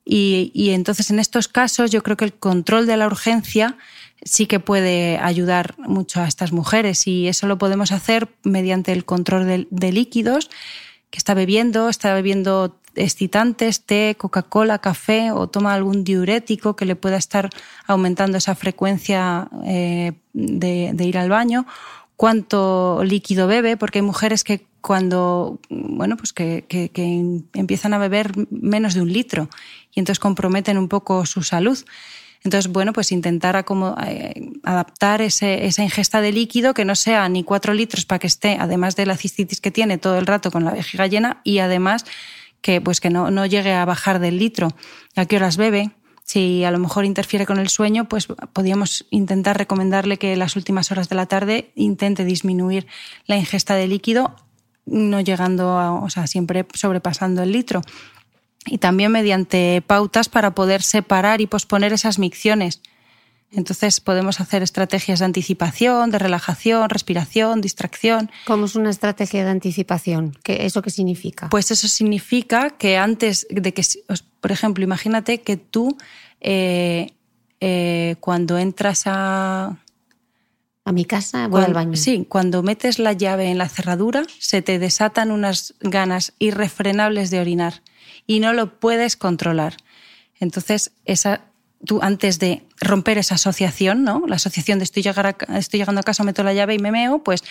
Y, 0.08 0.70
entonces 0.70 1.10
en 1.10 1.18
estos 1.18 1.48
casos 1.48 1.90
yo 1.90 2.04
creo 2.04 2.16
que 2.16 2.26
el 2.26 2.34
control 2.34 2.86
de 2.86 2.96
la 2.96 3.08
urgencia 3.08 3.76
sí 4.24 4.46
que 4.46 4.60
puede 4.60 5.18
ayudar 5.18 5.76
mucho 5.80 6.22
a 6.22 6.28
estas 6.28 6.52
mujeres 6.52 7.08
y 7.08 7.28
eso 7.28 7.48
lo 7.48 7.58
podemos 7.58 7.92
hacer 7.92 8.30
mediante 8.44 8.92
el 8.92 9.04
control 9.04 9.48
de, 9.48 9.68
de 9.72 9.92
líquidos 9.92 10.52
que 11.10 11.18
está 11.18 11.34
bebiendo, 11.34 11.90
está 11.90 12.14
bebiendo 12.14 12.80
excitantes, 12.96 13.86
té, 13.86 14.16
Coca-Cola, 14.18 14.80
café 14.80 15.32
o 15.32 15.48
toma 15.48 15.74
algún 15.74 16.04
diurético 16.04 16.76
que 16.76 16.86
le 16.86 16.96
pueda 16.96 17.18
estar 17.18 17.50
aumentando 17.88 18.38
esa 18.38 18.56
frecuencia 18.56 19.50
eh, 19.66 20.14
de, 20.34 21.06
ir 21.06 21.18
al 21.18 21.30
baño, 21.30 21.66
cuánto 22.16 23.04
líquido 23.04 23.48
bebe, 23.48 23.78
porque 23.78 24.00
hay 24.00 24.04
mujeres 24.04 24.44
que 24.44 24.66
cuando, 24.82 25.60
bueno, 25.70 26.16
pues 26.18 26.32
que, 26.32 26.66
empiezan 27.54 27.94
a 27.94 27.98
beber 27.98 28.34
menos 28.52 28.94
de 28.94 29.02
un 29.02 29.12
litro 29.12 29.50
y 29.94 30.00
entonces 30.00 30.20
comprometen 30.20 30.78
un 30.78 30.88
poco 30.88 31.26
su 31.26 31.42
salud. 31.42 31.84
Entonces, 32.44 32.72
bueno, 32.72 32.94
pues 32.94 33.12
intentar 33.12 33.66
eh, 34.06 34.52
adaptar 34.62 35.24
esa 35.24 35.84
ingesta 35.84 36.22
de 36.22 36.32
líquido 36.32 36.76
que 36.76 36.86
no 36.86 36.94
sea 36.94 37.28
ni 37.28 37.44
cuatro 37.44 37.74
litros 37.74 38.06
para 38.06 38.20
que 38.20 38.28
esté, 38.28 38.58
además 38.60 38.96
de 38.96 39.08
la 39.08 39.18
cistitis 39.18 39.60
que 39.60 39.72
tiene 39.72 39.98
todo 39.98 40.20
el 40.20 40.28
rato 40.28 40.52
con 40.52 40.64
la 40.64 40.72
vejiga 40.72 41.08
llena 41.08 41.42
y 41.44 41.58
además 41.58 42.06
que, 42.66 42.82
pues 42.82 43.00
que 43.00 43.12
no, 43.12 43.30
no 43.30 43.46
llegue 43.46 43.74
a 43.74 43.86
bajar 43.86 44.18
del 44.18 44.40
litro. 44.40 44.70
¿A 45.16 45.28
qué 45.28 45.36
horas 45.36 45.56
bebe? 45.56 45.92
Si 46.24 46.64
a 46.64 46.72
lo 46.72 46.80
mejor 46.80 47.06
interfiere 47.06 47.46
con 47.46 47.60
el 47.60 47.70
sueño, 47.70 48.06
pues 48.06 48.26
podríamos 48.54 49.06
intentar 49.12 49.56
recomendarle 49.56 50.18
que 50.18 50.36
las 50.36 50.56
últimas 50.56 50.92
horas 50.92 51.08
de 51.08 51.16
la 51.16 51.28
tarde 51.28 51.72
intente 51.76 52.26
disminuir 52.26 52.88
la 53.28 53.38
ingesta 53.38 53.76
de 53.76 53.88
líquido, 53.88 54.36
no 54.88 55.22
llegando 55.22 55.78
a, 55.78 55.92
o 55.94 56.10
sea, 56.10 56.26
siempre 56.26 56.66
sobrepasando 56.74 57.44
el 57.44 57.52
litro. 57.52 57.82
Y 58.66 58.80
también 58.80 59.12
mediante 59.12 59.84
pautas 59.86 60.28
para 60.28 60.56
poder 60.56 60.82
separar 60.82 61.42
y 61.42 61.46
posponer 61.46 61.94
esas 61.94 62.18
micciones. 62.18 62.82
Entonces 63.56 64.02
podemos 64.02 64.42
hacer 64.42 64.62
estrategias 64.64 65.20
de 65.20 65.26
anticipación, 65.26 66.12
de 66.12 66.20
relajación, 66.20 66.90
respiración, 66.90 67.62
distracción. 67.62 68.30
¿Cómo 68.46 68.66
es 68.66 68.76
una 68.76 68.90
estrategia 68.90 69.46
de 69.46 69.50
anticipación? 69.50 70.38
¿Qué, 70.44 70.66
¿Eso 70.66 70.82
qué 70.82 70.90
significa? 70.90 71.50
Pues 71.50 71.72
eso 71.72 71.88
significa 71.88 72.72
que 72.72 72.98
antes 72.98 73.48
de 73.50 73.74
que, 73.74 73.82
por 74.42 74.52
ejemplo, 74.52 74.84
imagínate 74.84 75.42
que 75.42 75.56
tú 75.56 75.98
eh, 76.42 77.14
eh, 77.62 78.18
cuando 78.20 78.58
entras 78.58 79.04
a... 79.06 79.78
A 80.88 80.92
mi 80.92 81.06
casa 81.06 81.48
voy 81.48 81.64
al 81.64 81.74
baño. 81.74 81.96
Sí, 81.96 82.28
cuando 82.30 82.62
metes 82.62 83.00
la 83.00 83.14
llave 83.14 83.50
en 83.50 83.58
la 83.58 83.70
cerradura 83.70 84.24
se 84.38 84.62
te 84.62 84.78
desatan 84.78 85.32
unas 85.32 85.74
ganas 85.80 86.34
irrefrenables 86.38 87.32
de 87.32 87.40
orinar 87.40 87.82
y 88.28 88.40
no 88.40 88.54
lo 88.54 88.80
puedes 88.80 89.16
controlar. 89.16 89.78
Entonces, 90.40 90.92
esa 91.06 91.42
tú 91.86 92.00
antes 92.02 92.40
de 92.40 92.64
romper 92.82 93.18
esa 93.18 93.36
asociación, 93.36 94.04
¿no? 94.04 94.24
La 94.28 94.36
asociación 94.36 94.80
de 94.80 94.84
estoy, 94.84 95.04
estoy 95.56 95.80
llegando 95.80 96.02
a 96.02 96.04
casa, 96.04 96.24
meto 96.24 96.44
la 96.44 96.54
llave 96.54 96.76
y 96.76 96.80
me 96.80 96.92
meo, 96.92 97.24
pues 97.24 97.44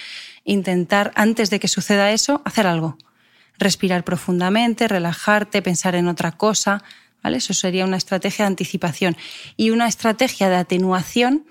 intentar 0.44 1.12
antes 1.14 1.50
de 1.50 1.60
que 1.60 1.68
suceda 1.68 2.12
eso, 2.12 2.42
hacer 2.44 2.66
algo. 2.66 2.98
Respirar 3.58 4.04
profundamente, 4.04 4.88
relajarte, 4.88 5.62
pensar 5.62 5.94
en 5.94 6.08
otra 6.08 6.32
cosa, 6.32 6.82
¿vale? 7.22 7.38
Eso 7.38 7.54
sería 7.54 7.84
una 7.84 7.96
estrategia 7.96 8.44
de 8.44 8.48
anticipación. 8.48 9.16
Y 9.56 9.70
una 9.70 9.86
estrategia 9.88 10.48
de 10.48 10.56
atenuación 10.56 11.46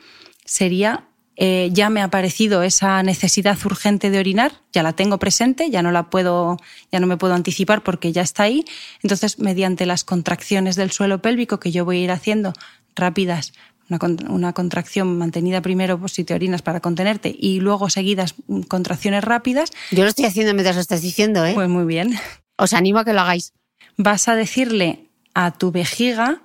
sería 0.45 1.05
eh, 1.35 1.69
ya 1.71 1.89
me 1.89 2.01
ha 2.01 2.05
aparecido 2.05 2.61
esa 2.61 3.01
necesidad 3.01 3.57
urgente 3.65 4.11
de 4.11 4.19
orinar, 4.19 4.51
ya 4.71 4.83
la 4.83 4.93
tengo 4.93 5.17
presente, 5.17 5.71
ya 5.71 5.81
no 5.81 5.91
la 5.91 6.09
puedo, 6.09 6.57
ya 6.91 6.99
no 6.99 7.07
me 7.07 7.17
puedo 7.17 7.33
anticipar 7.33 7.81
porque 7.81 8.11
ya 8.11 8.21
está 8.21 8.43
ahí. 8.43 8.65
Entonces, 9.01 9.39
mediante 9.39 9.85
las 9.85 10.03
contracciones 10.03 10.75
del 10.75 10.91
suelo 10.91 11.21
pélvico 11.21 11.59
que 11.59 11.71
yo 11.71 11.85
voy 11.85 11.97
a 11.97 12.03
ir 12.03 12.11
haciendo 12.11 12.53
rápidas, 12.95 13.53
una, 13.89 14.53
contracción 14.53 15.17
mantenida 15.17 15.61
primero 15.61 15.99
pues, 15.99 16.13
si 16.13 16.23
te 16.23 16.33
orinas 16.33 16.61
para 16.61 16.79
contenerte 16.79 17.35
y 17.37 17.59
luego 17.59 17.89
seguidas 17.89 18.35
contracciones 18.67 19.23
rápidas. 19.23 19.71
Yo 19.91 20.03
lo 20.03 20.09
estoy 20.09 20.25
haciendo 20.25 20.53
mientras 20.53 20.75
lo 20.75 20.81
estás 20.81 21.01
diciendo, 21.01 21.45
¿eh? 21.45 21.53
Pues 21.53 21.69
muy 21.69 21.85
bien. 21.85 22.17
Os 22.57 22.73
animo 22.73 22.99
a 22.99 23.05
que 23.05 23.13
lo 23.13 23.21
hagáis. 23.21 23.53
Vas 23.97 24.27
a 24.27 24.35
decirle 24.35 25.09
a 25.33 25.51
tu 25.51 25.71
vejiga, 25.71 26.41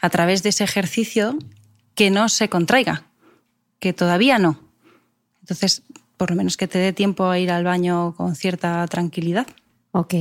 a 0.00 0.10
través 0.10 0.42
de 0.42 0.50
ese 0.50 0.64
ejercicio, 0.64 1.38
que 1.94 2.10
no 2.10 2.28
se 2.28 2.48
contraiga 2.48 3.07
que 3.78 3.92
todavía 3.92 4.38
no. 4.38 4.58
Entonces, 5.40 5.82
por 6.16 6.30
lo 6.30 6.36
menos 6.36 6.56
que 6.56 6.68
te 6.68 6.78
dé 6.78 6.92
tiempo 6.92 7.28
a 7.28 7.38
ir 7.38 7.50
al 7.50 7.64
baño 7.64 8.14
con 8.16 8.34
cierta 8.34 8.86
tranquilidad. 8.86 9.46
Ok. 9.92 10.14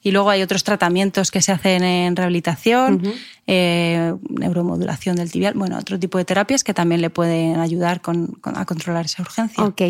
Y 0.00 0.12
luego 0.12 0.30
hay 0.30 0.42
otros 0.42 0.64
tratamientos 0.64 1.30
que 1.30 1.42
se 1.42 1.52
hacen 1.52 1.82
en 1.82 2.16
rehabilitación, 2.16 3.02
eh, 3.46 4.14
neuromodulación 4.30 5.16
del 5.16 5.30
tibial, 5.30 5.54
bueno, 5.54 5.76
otro 5.76 5.98
tipo 5.98 6.18
de 6.18 6.24
terapias 6.24 6.62
que 6.62 6.72
también 6.72 7.00
le 7.00 7.10
pueden 7.10 7.58
ayudar 7.58 8.00
a 8.44 8.64
controlar 8.64 9.06
esa 9.06 9.22
urgencia. 9.22 9.64
Ok. 9.64 9.82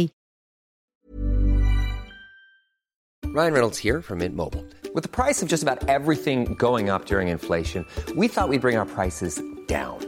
Ryan 3.34 3.52
Reynolds 3.52 3.78
here 3.78 4.00
from 4.00 4.18
Mint 4.18 4.34
Mobile. 4.34 4.64
With 4.94 5.02
the 5.02 5.08
price 5.08 5.42
of 5.42 5.48
just 5.48 5.62
about 5.62 5.86
everything 5.88 6.54
going 6.58 6.88
up 6.88 7.04
during 7.04 7.28
inflation, 7.28 7.84
we 8.16 8.26
thought 8.26 8.48
we'd 8.48 8.62
bring 8.62 8.76
our 8.76 8.86
prices 8.86 9.40
down. 9.68 10.07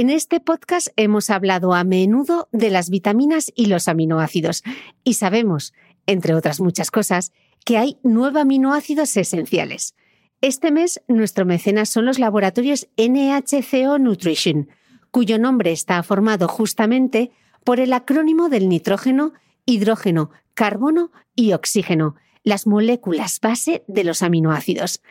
En 0.00 0.10
este 0.10 0.38
podcast 0.38 0.90
hemos 0.94 1.28
hablado 1.28 1.74
a 1.74 1.82
menudo 1.82 2.48
de 2.52 2.70
las 2.70 2.88
vitaminas 2.88 3.50
y 3.56 3.66
los 3.66 3.88
aminoácidos 3.88 4.62
y 5.02 5.14
sabemos, 5.14 5.74
entre 6.06 6.36
otras 6.36 6.60
muchas 6.60 6.92
cosas, 6.92 7.32
que 7.64 7.78
hay 7.78 7.98
nueve 8.04 8.38
aminoácidos 8.38 9.16
esenciales. 9.16 9.96
Este 10.40 10.70
mes 10.70 11.02
nuestro 11.08 11.46
mecenas 11.46 11.88
son 11.88 12.04
los 12.04 12.20
laboratorios 12.20 12.86
NHCO 12.96 13.98
Nutrition, 13.98 14.68
cuyo 15.10 15.36
nombre 15.36 15.72
está 15.72 16.00
formado 16.04 16.46
justamente 16.46 17.32
por 17.64 17.80
el 17.80 17.92
acrónimo 17.92 18.48
del 18.48 18.68
nitrógeno, 18.68 19.32
hidrógeno, 19.66 20.30
carbono 20.54 21.10
y 21.34 21.54
oxígeno, 21.54 22.14
las 22.44 22.68
moléculas 22.68 23.40
base 23.40 23.82
de 23.88 24.04
los 24.04 24.22
aminoácidos. 24.22 25.02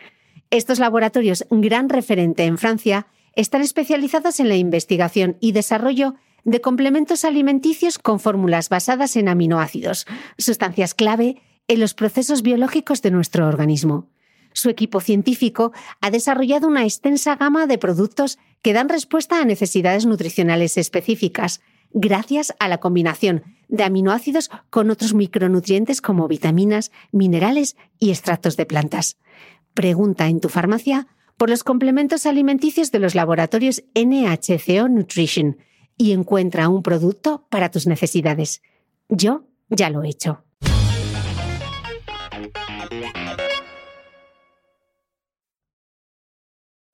Estos 0.49 0.79
laboratorios, 0.79 1.45
gran 1.51 1.89
referente 1.89 2.45
en 2.45 2.57
Francia, 2.57 3.07
están 3.37 3.61
especializados 3.61 4.39
en 4.39 4.49
la 4.49 4.55
investigación 4.55 5.37
y 5.39 5.51
desarrollo 5.51 6.15
de 6.43 6.59
complementos 6.59 7.23
alimenticios 7.23 7.99
con 7.99 8.19
fórmulas 8.19 8.67
basadas 8.67 9.15
en 9.15 9.29
aminoácidos, 9.29 10.07
sustancias 10.39 10.95
clave 10.95 11.41
en 11.67 11.79
los 11.79 11.93
procesos 11.93 12.41
biológicos 12.41 13.01
de 13.03 13.11
nuestro 13.11 13.47
organismo. 13.47 14.09
Su 14.53 14.69
equipo 14.69 15.01
científico 15.01 15.71
ha 16.01 16.09
desarrollado 16.09 16.67
una 16.67 16.83
extensa 16.83 17.35
gama 17.35 17.67
de 17.67 17.77
productos 17.77 18.39
que 18.63 18.73
dan 18.73 18.89
respuesta 18.89 19.39
a 19.39 19.45
necesidades 19.45 20.07
nutricionales 20.07 20.75
específicas, 20.77 21.61
gracias 21.91 22.55
a 22.59 22.67
la 22.67 22.79
combinación 22.79 23.43
de 23.67 23.83
aminoácidos 23.83 24.49
con 24.71 24.89
otros 24.89 25.13
micronutrientes 25.13 26.01
como 26.01 26.27
vitaminas, 26.27 26.91
minerales 27.11 27.75
y 27.99 28.09
extractos 28.09 28.57
de 28.57 28.65
plantas. 28.65 29.17
Pregunta 29.75 30.27
en 30.27 30.39
tu 30.39 30.49
farmacia 30.49 31.07
por 31.37 31.49
los 31.49 31.63
complementos 31.63 32.25
alimenticios 32.25 32.91
de 32.91 32.99
los 32.99 33.15
laboratorios 33.15 33.83
NHCO 33.93 34.89
Nutrition 34.89 35.57
y 35.95 36.11
encuentra 36.11 36.67
un 36.67 36.83
producto 36.83 37.47
para 37.49 37.69
tus 37.69 37.87
necesidades. 37.87 38.61
Yo 39.07 39.45
ya 39.69 39.89
lo 39.89 40.03
he 40.03 40.09
hecho. 40.09 40.43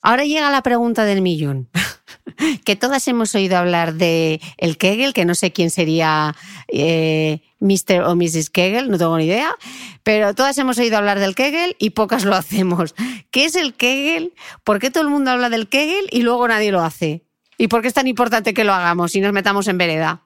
Ahora 0.01 0.25
llega 0.25 0.51
la 0.51 0.61
pregunta 0.61 1.05
del 1.05 1.21
millón. 1.21 1.69
que 2.65 2.75
todas 2.75 3.07
hemos 3.07 3.33
oído 3.35 3.57
hablar 3.57 3.93
de 3.93 4.41
el 4.57 4.77
Kegel, 4.77 5.13
que 5.13 5.23
no 5.23 5.33
sé 5.33 5.53
quién 5.53 5.69
sería 5.69 6.35
eh, 6.67 7.41
Mr. 7.63 8.03
o 8.03 8.15
Mrs. 8.15 8.49
Kegel, 8.49 8.91
no 8.91 8.97
tengo 8.97 9.17
ni 9.17 9.25
idea, 9.25 9.55
pero 10.03 10.35
todas 10.35 10.57
hemos 10.57 10.77
oído 10.77 10.97
hablar 10.97 11.19
del 11.19 11.33
Kegel 11.33 11.75
y 11.79 11.91
pocas 11.91 12.25
lo 12.25 12.35
hacemos. 12.35 12.93
¿Qué 13.31 13.45
es 13.45 13.55
el 13.55 13.73
Kegel? 13.73 14.33
¿Por 14.63 14.79
qué 14.79 14.91
todo 14.91 15.03
el 15.03 15.09
mundo 15.09 15.31
habla 15.31 15.49
del 15.49 15.67
Kegel 15.67 16.07
y 16.11 16.21
luego 16.21 16.47
nadie 16.47 16.71
lo 16.71 16.81
hace? 16.81 17.23
¿Y 17.57 17.67
por 17.67 17.81
qué 17.81 17.87
es 17.87 17.93
tan 17.93 18.07
importante 18.07 18.53
que 18.53 18.63
lo 18.63 18.73
hagamos 18.73 19.15
y 19.15 19.21
nos 19.21 19.33
metamos 19.33 19.67
en 19.67 19.77
vereda? 19.77 20.23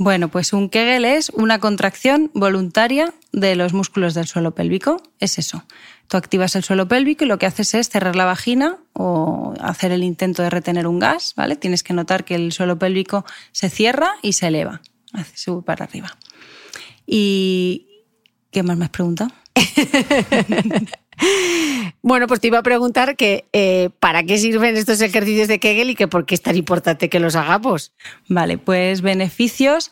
Bueno, 0.00 0.28
pues 0.28 0.52
un 0.52 0.68
Kegel 0.68 1.04
es 1.04 1.30
una 1.30 1.58
contracción 1.58 2.30
voluntaria 2.32 3.12
de 3.32 3.56
los 3.56 3.72
músculos 3.72 4.14
del 4.14 4.28
suelo 4.28 4.54
pélvico. 4.54 5.02
Es 5.18 5.38
eso. 5.38 5.64
Tú 6.06 6.16
activas 6.16 6.54
el 6.54 6.62
suelo 6.62 6.86
pélvico 6.86 7.24
y 7.24 7.26
lo 7.26 7.38
que 7.38 7.46
haces 7.46 7.74
es 7.74 7.88
cerrar 7.88 8.14
la 8.14 8.24
vagina 8.24 8.78
o 8.92 9.54
hacer 9.60 9.90
el 9.90 10.04
intento 10.04 10.42
de 10.42 10.50
retener 10.50 10.86
un 10.86 11.00
gas, 11.00 11.34
¿vale? 11.36 11.56
Tienes 11.56 11.82
que 11.82 11.94
notar 11.94 12.24
que 12.24 12.36
el 12.36 12.52
suelo 12.52 12.78
pélvico 12.78 13.24
se 13.50 13.68
cierra 13.70 14.14
y 14.22 14.34
se 14.34 14.46
eleva, 14.46 14.82
sube 15.34 15.62
para 15.62 15.84
arriba. 15.84 16.16
¿Y 17.10 18.04
qué 18.50 18.62
más 18.62 18.76
me 18.76 18.84
has 18.84 18.90
preguntado? 18.90 19.30
bueno, 22.02 22.26
pues 22.26 22.40
te 22.40 22.48
iba 22.48 22.58
a 22.58 22.62
preguntar 22.62 23.16
que 23.16 23.46
eh, 23.54 23.88
para 23.98 24.24
qué 24.24 24.36
sirven 24.36 24.76
estos 24.76 25.00
ejercicios 25.00 25.48
de 25.48 25.58
Kegel 25.58 25.88
y 25.88 25.94
que 25.94 26.06
por 26.06 26.26
qué 26.26 26.34
es 26.34 26.42
tan 26.42 26.56
importante 26.56 27.08
que 27.08 27.18
los 27.18 27.34
hagamos. 27.34 27.92
Vale, 28.28 28.58
pues 28.58 29.00
beneficios, 29.00 29.90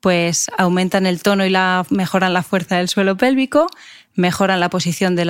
pues 0.00 0.52
aumentan 0.56 1.04
el 1.04 1.20
tono 1.20 1.44
y 1.44 1.50
la, 1.50 1.84
mejoran 1.90 2.32
la 2.32 2.44
fuerza 2.44 2.76
del 2.76 2.88
suelo 2.88 3.16
pélvico, 3.16 3.66
mejoran 4.14 4.60
la 4.60 4.70
posición 4.70 5.16
de, 5.16 5.24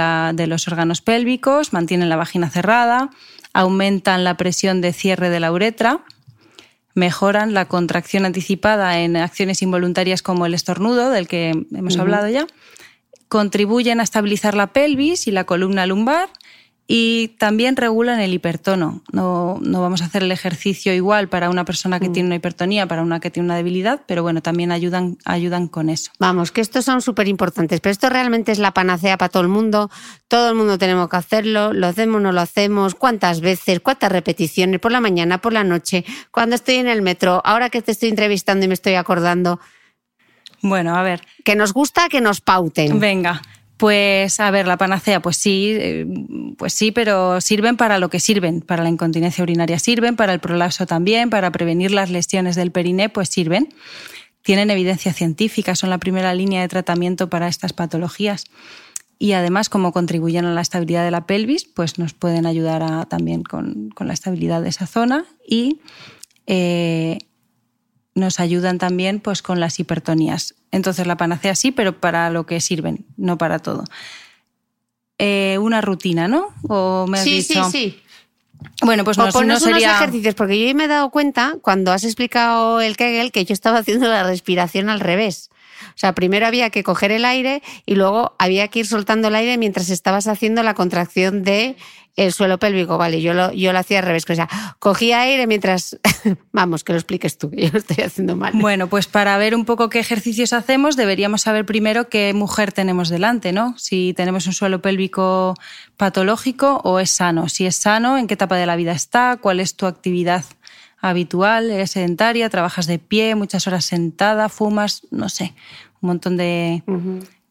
los 0.46 0.68
órganos 0.68 1.00
pélvicos, 1.00 1.72
mantienen 1.72 2.11
la 2.11 2.16
vagina 2.16 2.50
cerrada, 2.50 3.09
aumentan 3.54 4.22
la 4.22 4.36
presión 4.36 4.82
de 4.82 4.92
cierre 4.92 5.30
de 5.30 5.40
la 5.40 5.50
uretra, 5.50 6.04
mejoran 6.95 7.55
la 7.55 7.66
contracción 7.66 8.24
anticipada 8.24 9.01
en 9.01 9.16
acciones 9.16 9.62
involuntarias 9.62 10.22
como 10.22 10.47
el 10.47 10.55
estornudo, 10.55 11.11
del 11.11 11.28
que 11.28 11.66
hemos 11.74 11.99
hablado 11.99 12.28
ya, 12.28 12.47
contribuyen 13.28 14.01
a 14.01 14.03
estabilizar 14.03 14.55
la 14.55 14.68
pelvis 14.68 15.26
y 15.26 15.30
la 15.30 15.45
columna 15.45 15.86
lumbar 15.86 16.28
y 16.86 17.28
también 17.38 17.76
regulan 17.76 18.20
el 18.20 18.34
hipertono. 18.34 19.02
No, 19.12 19.58
no, 19.62 19.80
vamos 19.80 20.02
a 20.02 20.06
hacer 20.06 20.24
el 20.24 20.32
ejercicio 20.32 20.92
igual 20.92 21.28
para 21.28 21.48
una 21.48 21.64
persona 21.64 22.00
que 22.00 22.08
mm. 22.08 22.12
tiene 22.12 22.26
una 22.26 22.36
hipertonía, 22.36 22.86
para 22.86 23.02
una 23.02 23.20
que 23.20 23.30
tiene 23.30 23.46
una 23.46 23.56
debilidad, 23.56 24.02
pero 24.06 24.22
bueno, 24.22 24.42
también 24.42 24.72
ayudan, 24.72 25.16
ayudan 25.24 25.68
con 25.68 25.88
eso. 25.88 26.10
Vamos, 26.18 26.50
que 26.50 26.60
estos 26.60 26.84
son 26.84 27.00
súper 27.00 27.28
importantes, 27.28 27.80
pero 27.80 27.92
esto 27.92 28.08
realmente 28.08 28.52
es 28.52 28.58
la 28.58 28.72
panacea 28.74 29.16
para 29.16 29.28
todo 29.28 29.42
el 29.42 29.48
mundo. 29.48 29.90
Todo 30.28 30.48
el 30.48 30.54
mundo 30.54 30.76
tenemos 30.76 31.08
que 31.08 31.16
hacerlo, 31.16 31.72
lo 31.72 31.86
hacemos, 31.86 32.20
no 32.20 32.32
lo 32.32 32.40
hacemos, 32.40 32.94
cuántas 32.94 33.40
veces, 33.40 33.80
cuántas 33.80 34.10
repeticiones, 34.10 34.80
por 34.80 34.92
la 34.92 35.00
mañana, 35.00 35.38
por 35.38 35.52
la 35.52 35.64
noche, 35.64 36.04
cuando 36.30 36.56
estoy 36.56 36.76
en 36.76 36.88
el 36.88 37.00
metro, 37.00 37.40
ahora 37.44 37.70
que 37.70 37.80
te 37.80 37.92
estoy 37.92 38.08
entrevistando 38.08 38.64
y 38.64 38.68
me 38.68 38.74
estoy 38.74 38.94
acordando. 38.94 39.60
Bueno, 40.62 40.96
a 40.96 41.02
ver. 41.02 41.22
Que 41.44 41.56
nos 41.56 41.72
gusta 41.72 42.08
que 42.08 42.20
nos 42.20 42.40
pauten. 42.40 43.00
Venga. 43.00 43.42
Pues 43.82 44.38
a 44.38 44.48
ver, 44.52 44.68
la 44.68 44.76
panacea, 44.76 45.20
pues 45.20 45.36
sí, 45.36 45.74
eh, 45.76 46.06
pues 46.56 46.72
sí, 46.72 46.92
pero 46.92 47.40
sirven 47.40 47.76
para 47.76 47.98
lo 47.98 48.10
que 48.10 48.20
sirven, 48.20 48.60
para 48.60 48.84
la 48.84 48.88
incontinencia 48.88 49.42
urinaria 49.42 49.76
sirven, 49.80 50.14
para 50.14 50.32
el 50.32 50.38
prolapso 50.38 50.86
también, 50.86 51.30
para 51.30 51.50
prevenir 51.50 51.90
las 51.90 52.08
lesiones 52.08 52.54
del 52.54 52.70
periné, 52.70 53.08
pues 53.08 53.28
sirven. 53.28 53.74
Tienen 54.42 54.70
evidencia 54.70 55.12
científica, 55.12 55.74
son 55.74 55.90
la 55.90 55.98
primera 55.98 56.32
línea 56.32 56.60
de 56.60 56.68
tratamiento 56.68 57.28
para 57.28 57.48
estas 57.48 57.72
patologías. 57.72 58.44
Y 59.18 59.32
además, 59.32 59.68
como 59.68 59.90
contribuyen 59.90 60.44
a 60.44 60.54
la 60.54 60.60
estabilidad 60.60 61.04
de 61.04 61.10
la 61.10 61.26
pelvis, 61.26 61.64
pues 61.64 61.98
nos 61.98 62.14
pueden 62.14 62.46
ayudar 62.46 63.06
también 63.06 63.42
con, 63.42 63.92
la 63.98 64.12
estabilidad 64.12 64.62
de 64.62 64.68
esa 64.68 64.86
zona 64.86 65.24
y 65.44 65.80
eh, 66.46 67.18
nos 68.14 68.40
ayudan 68.40 68.78
también 68.78 69.20
pues, 69.20 69.42
con 69.42 69.60
las 69.60 69.78
hipertonías. 69.80 70.54
Entonces 70.70 71.06
la 71.06 71.16
panacea 71.16 71.54
sí, 71.54 71.72
pero 71.72 71.98
para 71.98 72.30
lo 72.30 72.46
que 72.46 72.60
sirven, 72.60 73.06
no 73.16 73.38
para 73.38 73.58
todo. 73.58 73.84
Eh, 75.18 75.58
una 75.60 75.80
rutina, 75.80 76.28
¿no? 76.28 76.48
¿O 76.68 77.06
me 77.08 77.18
has 77.18 77.24
sí, 77.24 77.42
dicho? 77.42 77.64
sí, 77.64 77.70
sí. 77.70 78.02
Bueno, 78.82 79.04
pues 79.04 79.18
no, 79.18 79.26
no 79.26 79.32
sería... 79.32 79.88
unos 79.88 80.00
ejercicios, 80.00 80.34
porque 80.34 80.66
yo 80.66 80.74
me 80.74 80.84
he 80.84 80.88
dado 80.88 81.10
cuenta 81.10 81.56
cuando 81.62 81.92
has 81.92 82.04
explicado 82.04 82.80
el 82.80 82.96
Kegel 82.96 83.32
que 83.32 83.44
yo 83.44 83.52
estaba 83.52 83.78
haciendo 83.80 84.08
la 84.08 84.24
respiración 84.24 84.88
al 84.88 85.00
revés. 85.00 85.50
O 85.88 85.98
sea, 85.98 86.14
primero 86.14 86.46
había 86.46 86.70
que 86.70 86.84
coger 86.84 87.10
el 87.10 87.24
aire 87.24 87.62
y 87.86 87.96
luego 87.96 88.34
había 88.38 88.68
que 88.68 88.80
ir 88.80 88.86
soltando 88.86 89.28
el 89.28 89.34
aire 89.34 89.58
mientras 89.58 89.90
estabas 89.90 90.26
haciendo 90.26 90.62
la 90.62 90.74
contracción 90.74 91.42
de 91.42 91.76
el 92.14 92.32
suelo 92.32 92.58
pélvico, 92.58 92.98
vale, 92.98 93.22
yo 93.22 93.32
lo, 93.32 93.52
yo 93.52 93.72
lo 93.72 93.78
hacía 93.78 94.00
al 94.00 94.04
revés, 94.04 94.24
o 94.28 94.34
sea, 94.34 94.48
cogía 94.78 95.22
aire 95.22 95.46
mientras, 95.46 95.98
vamos, 96.52 96.84
que 96.84 96.92
lo 96.92 96.98
expliques 96.98 97.38
tú, 97.38 97.50
yo 97.52 97.70
lo 97.72 97.78
estoy 97.78 98.04
haciendo 98.04 98.36
mal. 98.36 98.52
Bueno, 98.54 98.88
pues 98.88 99.06
para 99.06 99.36
ver 99.38 99.54
un 99.54 99.64
poco 99.64 99.88
qué 99.88 99.98
ejercicios 99.98 100.52
hacemos, 100.52 100.96
deberíamos 100.96 101.42
saber 101.42 101.64
primero 101.64 102.08
qué 102.08 102.34
mujer 102.34 102.72
tenemos 102.72 103.08
delante, 103.08 103.52
¿no? 103.52 103.74
Si 103.78 104.12
tenemos 104.14 104.46
un 104.46 104.52
suelo 104.52 104.82
pélvico 104.82 105.54
patológico 105.96 106.80
o 106.84 107.00
es 107.00 107.10
sano. 107.10 107.48
Si 107.48 107.64
es 107.64 107.76
sano, 107.76 108.18
en 108.18 108.26
qué 108.26 108.34
etapa 108.34 108.56
de 108.56 108.66
la 108.66 108.76
vida 108.76 108.92
está, 108.92 109.38
cuál 109.40 109.60
es 109.60 109.76
tu 109.76 109.86
actividad 109.86 110.44
habitual, 111.00 111.70
eres 111.70 111.92
sedentaria, 111.92 112.48
trabajas 112.50 112.86
de 112.86 112.98
pie, 112.98 113.34
muchas 113.34 113.66
horas 113.66 113.86
sentada, 113.86 114.48
fumas, 114.48 115.02
no 115.10 115.28
sé, 115.28 115.54
un 116.00 116.08
montón 116.08 116.36
de, 116.36 116.82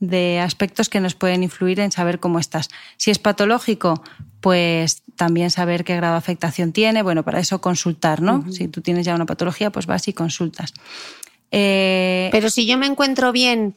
de 0.01 0.39
aspectos 0.39 0.89
que 0.89 0.99
nos 0.99 1.13
pueden 1.13 1.43
influir 1.43 1.79
en 1.79 1.91
saber 1.91 2.19
cómo 2.19 2.39
estás. 2.39 2.69
Si 2.97 3.11
es 3.11 3.19
patológico, 3.19 4.03
pues 4.41 5.03
también 5.15 5.51
saber 5.51 5.83
qué 5.83 5.95
grado 5.95 6.15
de 6.15 6.17
afectación 6.17 6.73
tiene. 6.73 7.03
Bueno, 7.03 7.23
para 7.23 7.39
eso 7.39 7.61
consultar, 7.61 8.21
¿no? 8.21 8.51
Si 8.51 8.67
tú 8.67 8.81
tienes 8.81 9.05
ya 9.05 9.15
una 9.15 9.27
patología, 9.27 9.69
pues 9.69 9.85
vas 9.85 10.07
y 10.07 10.13
consultas. 10.13 10.73
Eh, 11.51 12.29
Pero 12.31 12.49
si 12.49 12.65
yo 12.65 12.77
me 12.77 12.87
encuentro 12.87 13.31
bien, 13.31 13.75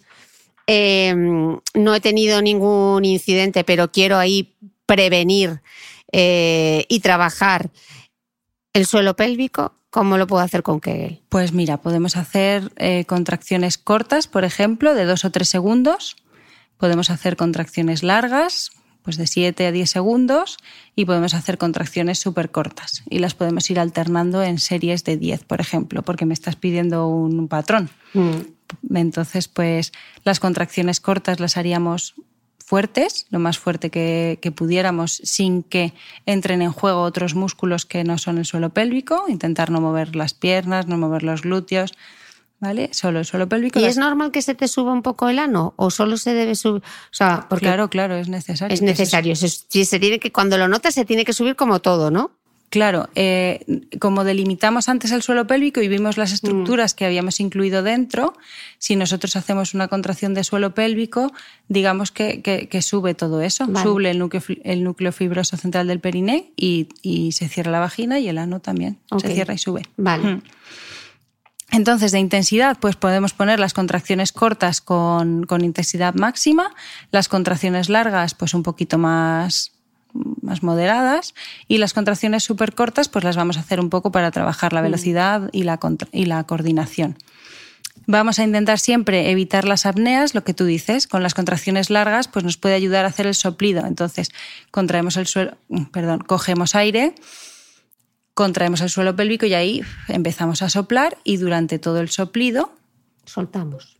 em, 0.66 1.59
no 1.75 1.95
he 1.95 2.01
tenido 2.01 2.41
ningún 2.41 3.05
incidente, 3.05 3.62
pero 3.62 3.93
quiero 3.93 4.16
ahí 4.16 4.55
prevenir 4.87 5.61
eh, 6.11 6.87
y 6.89 7.01
trabajar 7.01 7.70
el 8.72 8.87
suelo 8.87 9.14
pélvico, 9.14 9.75
¿Cómo 9.95 10.18
lo 10.18 10.26
puedo 10.26 10.42
hacer 10.42 10.64
con 10.64 10.80
Kegel? 10.80 11.20
Pues 11.28 11.53
mira, 11.53 11.76
podemos 11.76 12.16
hacer 12.16 12.72
eh, 12.78 13.05
contracciones 13.05 13.78
cortas, 13.78 14.26
por 14.26 14.42
ejemplo, 14.42 14.92
de 14.92 15.05
dos 15.05 15.24
o 15.24 15.30
tres 15.30 15.49
segundos. 15.49 16.16
Podemos 16.78 17.11
hacer 17.11 17.36
contracciones 17.36 18.03
largas, 18.03 18.72
pues 19.03 19.16
de 19.18 19.28
7 19.28 19.68
a 19.68 19.70
10 19.70 19.88
segundos, 19.88 20.57
y 20.97 21.05
podemos 21.05 21.32
hacer 21.32 21.59
contracciones 21.59 22.18
súper 22.18 22.51
cortas. 22.51 23.05
Y 23.09 23.20
las 23.20 23.34
podemos 23.34 23.70
ir 23.70 23.78
alternando 23.78 24.42
en 24.42 24.59
series 24.59 25.05
de 25.05 25.16
10, 25.16 25.45
por 25.45 25.61
ejemplo, 25.61 26.03
porque 26.03 26.26
me 26.26 26.34
estás 26.34 26.57
pidiendo 26.57 27.07
un 27.07 27.47
patrón. 27.47 27.88
Mm. 28.14 28.97
Entonces, 28.97 29.47
pues 29.47 29.92
las 30.24 30.40
contracciones 30.40 30.99
cortas 30.99 31.38
las 31.38 31.57
haríamos 31.57 32.16
fuertes, 32.59 33.26
lo 33.30 33.38
más 33.38 33.59
fuerte 33.59 33.90
que, 33.90 34.52
pudiéramos, 34.57 35.20
sin 35.22 35.62
que 35.62 35.92
entren 36.26 36.62
en 36.62 36.72
juego 36.72 37.02
otros 37.02 37.34
músculos 37.34 37.84
que 37.84 38.05
no 38.05 38.18
son 38.18 38.38
el 38.38 38.44
suelo 38.44 38.70
pélvico, 38.70 39.26
intentar 39.28 39.70
no 39.70 39.80
mover 39.80 40.16
las 40.16 40.34
piernas, 40.34 40.86
no 40.86 40.96
mover 40.96 41.22
los 41.22 41.42
glúteos, 41.42 41.92
¿vale? 42.61 42.88
Solo 42.92 43.18
el 43.18 43.26
suelo 43.26 43.48
pélvico. 43.48 43.78
¿Y 43.80 43.84
es 43.84 43.98
normal 43.98 44.32
que 44.32 44.40
se 44.40 44.55
te 44.55 44.66
suba 44.66 44.92
un 44.92 45.02
poco 45.02 45.28
el 45.28 45.38
ano 45.38 45.74
o 45.76 45.90
solo 45.90 46.16
se 46.16 46.32
debe 46.32 46.55
subir? 46.55 46.82
O 46.82 47.14
sea, 47.14 47.46
porque 47.48 47.66
claro, 47.66 47.90
claro, 47.90 48.16
es 48.16 48.28
necesario. 48.28 48.72
Es 48.72 48.82
necesario. 48.82 49.36
Se 49.36 49.98
tiene 49.98 50.18
que, 50.18 50.32
cuando 50.32 50.57
lo 50.57 50.66
notas 50.66 50.94
se 50.94 51.05
tiene 51.05 51.24
que 51.24 51.34
subir 51.34 51.57
como 51.57 51.80
todo, 51.80 52.11
¿no? 52.11 52.32
Claro, 52.75 53.09
eh, 53.14 53.64
como 54.01 54.25
delimitamos 54.25 54.89
antes 54.89 55.12
el 55.12 55.22
suelo 55.22 55.47
pélvico 55.47 55.81
y 55.81 55.87
vimos 55.87 56.16
las 56.16 56.33
estructuras 56.33 56.93
mm. 56.93 56.97
que 56.97 57.05
habíamos 57.05 57.39
incluido 57.39 57.85
dentro, 57.85 58.35
si 58.79 58.97
nosotros 58.97 59.37
hacemos 59.37 59.75
una 59.75 59.87
contracción 59.87 60.35
de 60.35 60.43
suelo 60.43 60.75
pélvico, 60.75 61.33
digamos 61.68 62.11
que, 62.11 62.68
sube 62.83 63.14
todo 63.14 63.43
eso, 63.43 63.66
sube 63.81 64.11
el 64.11 64.18
núcleo, 64.18 64.43
el 64.64 64.83
núcleo, 64.83 65.12
fibroso 65.12 65.57
central 65.57 65.87
del 65.87 66.01
periné 66.01 66.51
y, 66.57 66.89
se 67.31 67.49
cierra 67.49 67.70
la 67.70 67.79
vagina 67.79 68.18
y 68.18 68.27
el 68.27 68.39
ano 68.39 68.59
también, 68.59 68.99
se 69.18 69.33
cierra 69.33 69.55
y 69.55 69.59
sube. 69.59 69.83
Vale. 69.97 70.25
Mm. 70.25 70.43
Entonces, 71.70 72.11
de 72.11 72.18
intensidad, 72.18 72.77
pues 72.81 72.97
podemos 72.97 73.35
poner 73.35 73.61
las 73.61 73.72
contracciones 73.72 74.33
cortas 74.33 74.81
con, 74.81 75.45
con, 75.47 75.62
intensidad 75.62 76.14
máxima, 76.14 76.75
las 77.12 77.29
contracciones 77.29 77.89
largas, 77.89 78.35
pues 78.35 78.53
un 78.53 78.64
poquito 78.64 78.99
más, 78.99 79.74
más 80.43 80.62
moderadas 80.62 81.35
y 81.69 81.79
las 81.79 81.93
contracciones 81.93 82.45
súper 82.45 82.75
cortas 82.75 83.09
pues 83.09 83.25
las 83.25 83.37
vamos 83.37 83.57
a 83.57 83.61
hacer 83.61 83.81
un 83.81 83.91
poco 83.91 84.12
para 84.12 84.31
trabajar 84.31 84.73
la 84.73 84.81
mm. 84.81 84.85
velocidad 84.85 85.51
y 85.53 85.65
la, 85.65 85.79
y 86.12 86.27
la 86.27 86.45
coordinación. 86.45 87.17
Vamos 88.07 88.39
a 88.39 88.45
intentar 88.45 88.79
siempre 88.79 89.31
evitar 89.31 89.67
las 89.67 89.87
apneas, 89.87 90.35
lo 90.35 90.45
que 90.45 90.53
tú 90.53 90.65
dices, 90.65 91.07
con 91.07 91.23
las 91.23 91.33
contracciones 91.33 91.91
largas 91.91 92.29
pues 92.29 92.45
nos 92.45 92.57
puede 92.57 92.75
ayudar 92.75 93.05
a 93.05 93.09
hacer 93.09 93.27
el 93.27 93.35
soplido. 93.35 93.87
Entonces, 93.87 94.31
contraemos 94.71 95.17
el 95.17 95.27
suelo, 95.27 95.57
mm, 95.69 95.85
perdón, 95.87 96.21
cogemos 96.21 96.75
aire, 96.75 97.15
contraemos 98.35 98.81
el 98.83 98.91
suelo 98.91 99.17
pélvico 99.17 99.47
y 99.47 99.55
ahí 99.55 99.83
empezamos 100.09 100.61
a 100.62 100.69
soplar 100.69 101.17
y 101.25 101.39
durante 101.39 101.79
todo 101.79 102.01
el 102.01 102.11
soplido 102.11 102.73
soltamos. 103.25 103.97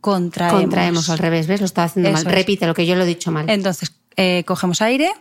Contraemos. 0.00 0.60
Contraemos 0.60 1.10
al 1.10 1.18
revés, 1.18 1.46
¿ves? 1.46 1.60
Lo 1.60 1.66
estaba 1.66 1.86
haciendo 1.86 2.10
mal. 2.10 2.24
Repite 2.24 2.66
lo 2.66 2.74
que 2.74 2.86
yo 2.86 2.94
lo 2.94 3.04
he 3.04 3.06
dicho 3.06 3.30
mal. 3.30 3.48
Entonces, 3.48 3.94
eh, 4.16 4.44
cogemos 4.46 4.82
aire, 4.82 5.12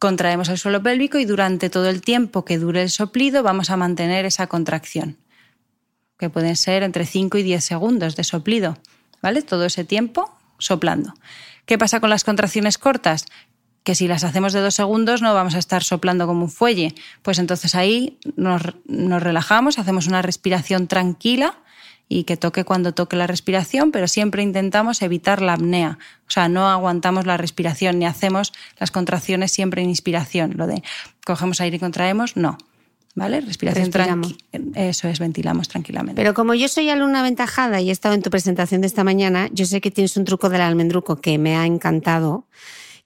Contraemos 0.00 0.48
el 0.48 0.56
suelo 0.56 0.82
pélvico 0.82 1.18
y 1.18 1.26
durante 1.26 1.68
todo 1.68 1.90
el 1.90 2.00
tiempo 2.00 2.46
que 2.46 2.58
dure 2.58 2.80
el 2.80 2.88
soplido 2.88 3.42
vamos 3.42 3.68
a 3.68 3.76
mantener 3.76 4.24
esa 4.24 4.46
contracción, 4.46 5.18
que 6.18 6.30
pueden 6.30 6.56
ser 6.56 6.82
entre 6.82 7.04
5 7.04 7.36
y 7.36 7.42
10 7.42 7.62
segundos 7.62 8.16
de 8.16 8.24
soplido, 8.24 8.78
¿vale? 9.20 9.42
Todo 9.42 9.66
ese 9.66 9.84
tiempo 9.84 10.34
soplando. 10.56 11.12
¿Qué 11.66 11.76
pasa 11.76 12.00
con 12.00 12.08
las 12.08 12.24
contracciones 12.24 12.78
cortas? 12.78 13.26
Que 13.84 13.94
si 13.94 14.08
las 14.08 14.24
hacemos 14.24 14.54
de 14.54 14.60
dos 14.60 14.74
segundos 14.74 15.20
no 15.20 15.34
vamos 15.34 15.54
a 15.54 15.58
estar 15.58 15.84
soplando 15.84 16.26
como 16.26 16.44
un 16.44 16.50
fuelle. 16.50 16.94
Pues 17.20 17.38
entonces 17.38 17.74
ahí 17.74 18.18
nos, 18.36 18.62
nos 18.86 19.22
relajamos, 19.22 19.78
hacemos 19.78 20.06
una 20.06 20.22
respiración 20.22 20.86
tranquila 20.86 21.58
y 22.12 22.24
que 22.24 22.36
toque 22.36 22.64
cuando 22.64 22.92
toque 22.92 23.14
la 23.14 23.28
respiración, 23.28 23.92
pero 23.92 24.08
siempre 24.08 24.42
intentamos 24.42 25.00
evitar 25.00 25.40
la 25.40 25.52
apnea. 25.52 25.96
O 26.26 26.30
sea, 26.30 26.48
no 26.48 26.68
aguantamos 26.68 27.24
la 27.24 27.36
respiración 27.36 28.00
ni 28.00 28.04
hacemos 28.04 28.52
las 28.80 28.90
contracciones 28.90 29.52
siempre 29.52 29.80
en 29.80 29.88
inspiración. 29.88 30.54
Lo 30.56 30.66
de 30.66 30.82
cogemos 31.24 31.60
aire 31.60 31.76
y 31.76 31.80
contraemos, 31.80 32.36
no. 32.36 32.58
¿Vale? 33.14 33.40
Respiración 33.40 33.90
tranquila. 33.90 34.36
Eso 34.74 35.06
es, 35.08 35.20
ventilamos 35.20 35.68
tranquilamente. 35.68 36.20
Pero 36.20 36.34
como 36.34 36.54
yo 36.54 36.66
soy 36.66 36.90
alumna 36.90 37.20
aventajada 37.20 37.80
y 37.80 37.90
he 37.90 37.92
estado 37.92 38.16
en 38.16 38.22
tu 38.22 38.30
presentación 38.30 38.80
de 38.80 38.88
esta 38.88 39.04
mañana, 39.04 39.48
yo 39.52 39.64
sé 39.64 39.80
que 39.80 39.92
tienes 39.92 40.16
un 40.16 40.24
truco 40.24 40.48
del 40.48 40.62
almendruco 40.62 41.20
que 41.20 41.38
me 41.38 41.56
ha 41.56 41.64
encantado, 41.64 42.44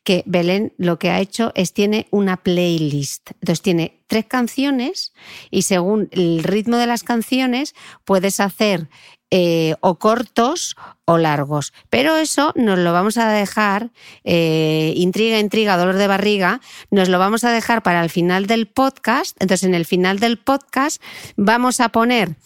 que 0.05 0.23
Belén 0.27 0.73
lo 0.77 0.99
que 0.99 1.11
ha 1.11 1.21
hecho 1.21 1.51
es 1.55 1.73
tiene 1.73 2.07
una 2.11 2.37
playlist. 2.37 3.31
Entonces 3.41 3.63
tiene 3.63 4.01
tres 4.07 4.27
canciones 4.27 5.13
y 5.51 5.63
según 5.63 6.09
el 6.13 6.45
ritmo 6.45 6.77
de 6.77 6.87
las 6.87 7.03
canciones 7.03 7.75
puedes 8.05 8.39
hacer 8.39 8.89
eh, 9.31 9.75
o 9.81 9.99
cortos 9.99 10.77
o 11.07 11.19
largos. 11.19 11.73
Pero 11.91 12.17
eso 12.17 12.53
nos 12.55 12.79
lo 12.79 12.93
vamos 12.93 13.17
a 13.17 13.29
dejar, 13.31 13.91
eh, 14.23 14.93
intriga, 14.97 15.41
intriga, 15.41 15.77
dolor 15.77 15.97
de 15.97 16.07
barriga, 16.07 16.61
nos 16.91 17.09
lo 17.09 17.19
vamos 17.19 17.43
a 17.43 17.51
dejar 17.51 17.83
para 17.83 18.05
el 18.05 18.11
final 18.11 18.47
del 18.47 18.67
podcast. 18.67 19.37
Entonces 19.41 19.67
en 19.67 19.75
el 19.75 19.87
final 19.87 20.21
del 20.21 20.39
podcast 20.39 21.03
vamos 21.37 21.81
a 21.81 21.89
poner 21.89 22.37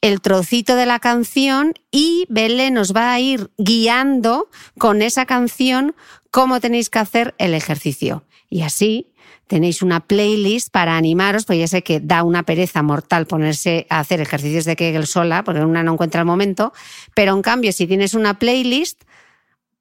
el 0.00 0.20
trocito 0.20 0.76
de 0.76 0.86
la 0.86 0.98
canción 0.98 1.74
y 1.90 2.26
Belén 2.28 2.74
nos 2.74 2.94
va 2.94 3.12
a 3.12 3.20
ir 3.20 3.50
guiando 3.58 4.48
con 4.78 5.02
esa 5.02 5.26
canción 5.26 5.94
cómo 6.30 6.60
tenéis 6.60 6.90
que 6.90 6.98
hacer 6.98 7.34
el 7.38 7.54
ejercicio. 7.54 8.24
Y 8.48 8.62
así 8.62 9.12
tenéis 9.46 9.82
una 9.82 10.00
playlist 10.00 10.70
para 10.70 10.96
animaros, 10.96 11.44
pues 11.44 11.58
ya 11.58 11.66
sé 11.66 11.82
que 11.82 12.00
da 12.00 12.22
una 12.22 12.42
pereza 12.42 12.82
mortal 12.82 13.26
ponerse 13.26 13.86
a 13.90 14.00
hacer 14.00 14.20
ejercicios 14.20 14.64
de 14.64 14.76
Kegel 14.76 15.06
sola, 15.06 15.44
porque 15.44 15.60
una 15.60 15.82
no 15.82 15.92
encuentra 15.92 16.20
el 16.20 16.26
momento, 16.26 16.72
pero 17.14 17.34
en 17.34 17.42
cambio 17.42 17.72
si 17.72 17.86
tienes 17.86 18.14
una 18.14 18.38
playlist, 18.38 19.02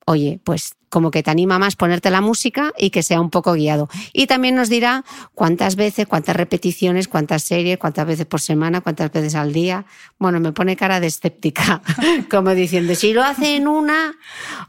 oye, 0.06 0.40
pues 0.44 0.76
como 0.90 1.10
que 1.10 1.24
te 1.24 1.32
anima 1.32 1.58
más 1.58 1.78
ponerte 1.78 2.10
la 2.10 2.20
música 2.20 2.74
y 2.78 2.90
que 2.90 3.02
sea 3.02 3.22
un 3.22 3.30
poco 3.30 3.54
guiado. 3.54 3.88
Y 4.12 4.28
también 4.28 4.56
nos 4.56 4.68
dirá 4.68 5.06
cuántas 5.34 5.78
veces, 5.78 6.06
cuántas 6.06 6.36
repeticiones, 6.36 7.08
cuántas 7.08 7.44
series, 7.44 7.78
cuántas 7.78 8.06
veces 8.06 8.26
por 8.26 8.42
semana, 8.42 8.82
cuántas 8.82 9.10
veces 9.12 9.36
al 9.36 9.54
día. 9.54 9.86
Bueno, 10.20 10.42
me 10.42 10.52
pone 10.52 10.76
cara 10.76 11.00
de 11.00 11.08
escéptica, 11.08 11.82
como 12.30 12.54
diciendo, 12.54 12.94
si 12.96 13.14
lo 13.14 13.24
hace 13.24 13.56
en 13.56 13.70
una... 13.70 14.14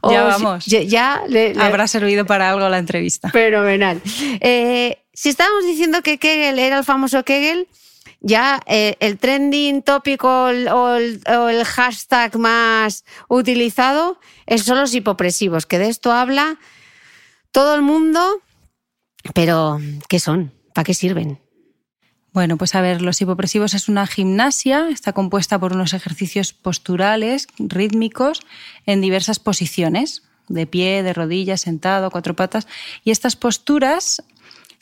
ya 0.09 0.23
vamos. 0.23 0.65
ya 0.65 1.23
Habrá 1.59 1.87
servido 1.87 2.25
para 2.25 2.49
algo 2.49 2.69
la 2.69 2.77
entrevista. 2.77 3.29
Fenomenal. 3.29 4.01
Eh, 4.39 4.99
si 5.13 5.27
estábamos 5.27 5.65
diciendo 5.65 6.01
que 6.03 6.19
Kegel 6.19 6.57
era 6.57 6.77
el 6.77 6.85
famoso 6.85 7.23
Kegel, 7.23 7.67
ya 8.23 8.61
eh, 8.65 8.95
el 9.01 9.19
trending 9.19 9.83
tópico 9.83 10.45
o 10.45 10.95
el, 10.95 11.65
hashtag 11.65 12.37
más 12.39 13.03
utilizado 13.27 14.19
son 14.57 14.79
los 14.79 14.95
hipopresivos, 14.95 15.65
que 15.65 15.77
de 15.77 15.89
esto 15.89 16.11
habla 16.11 16.57
todo 17.51 17.75
el 17.75 17.81
mundo, 17.81 18.41
pero 19.33 19.79
¿qué 20.09 20.19
son? 20.19 20.51
¿Para 20.73 20.85
qué 20.85 20.93
sirven? 20.93 21.39
Bueno, 22.31 22.57
pues 22.57 22.73
a 22.73 22.81
ver, 22.81 23.01
los 23.01 23.21
hipopresivos 23.21 23.75
es 23.75 23.89
una 23.89 24.07
gimnasia, 24.07 24.89
está 24.89 25.13
compuesta 25.13 25.59
por 25.59 25.73
unos 25.73 25.93
ejercicios 25.93 26.53
posturales, 26.53 27.47
rítmicos, 27.59 28.41
en 28.87 29.01
diversas 29.01 29.37
posiciones, 29.37 30.23
de 30.47 30.65
pie, 30.65 31.03
de 31.03 31.13
rodillas, 31.13 31.61
sentado, 31.61 32.09
cuatro 32.09 32.35
patas, 32.35 32.67
y 33.03 33.11
estas 33.11 33.35
posturas 33.35 34.23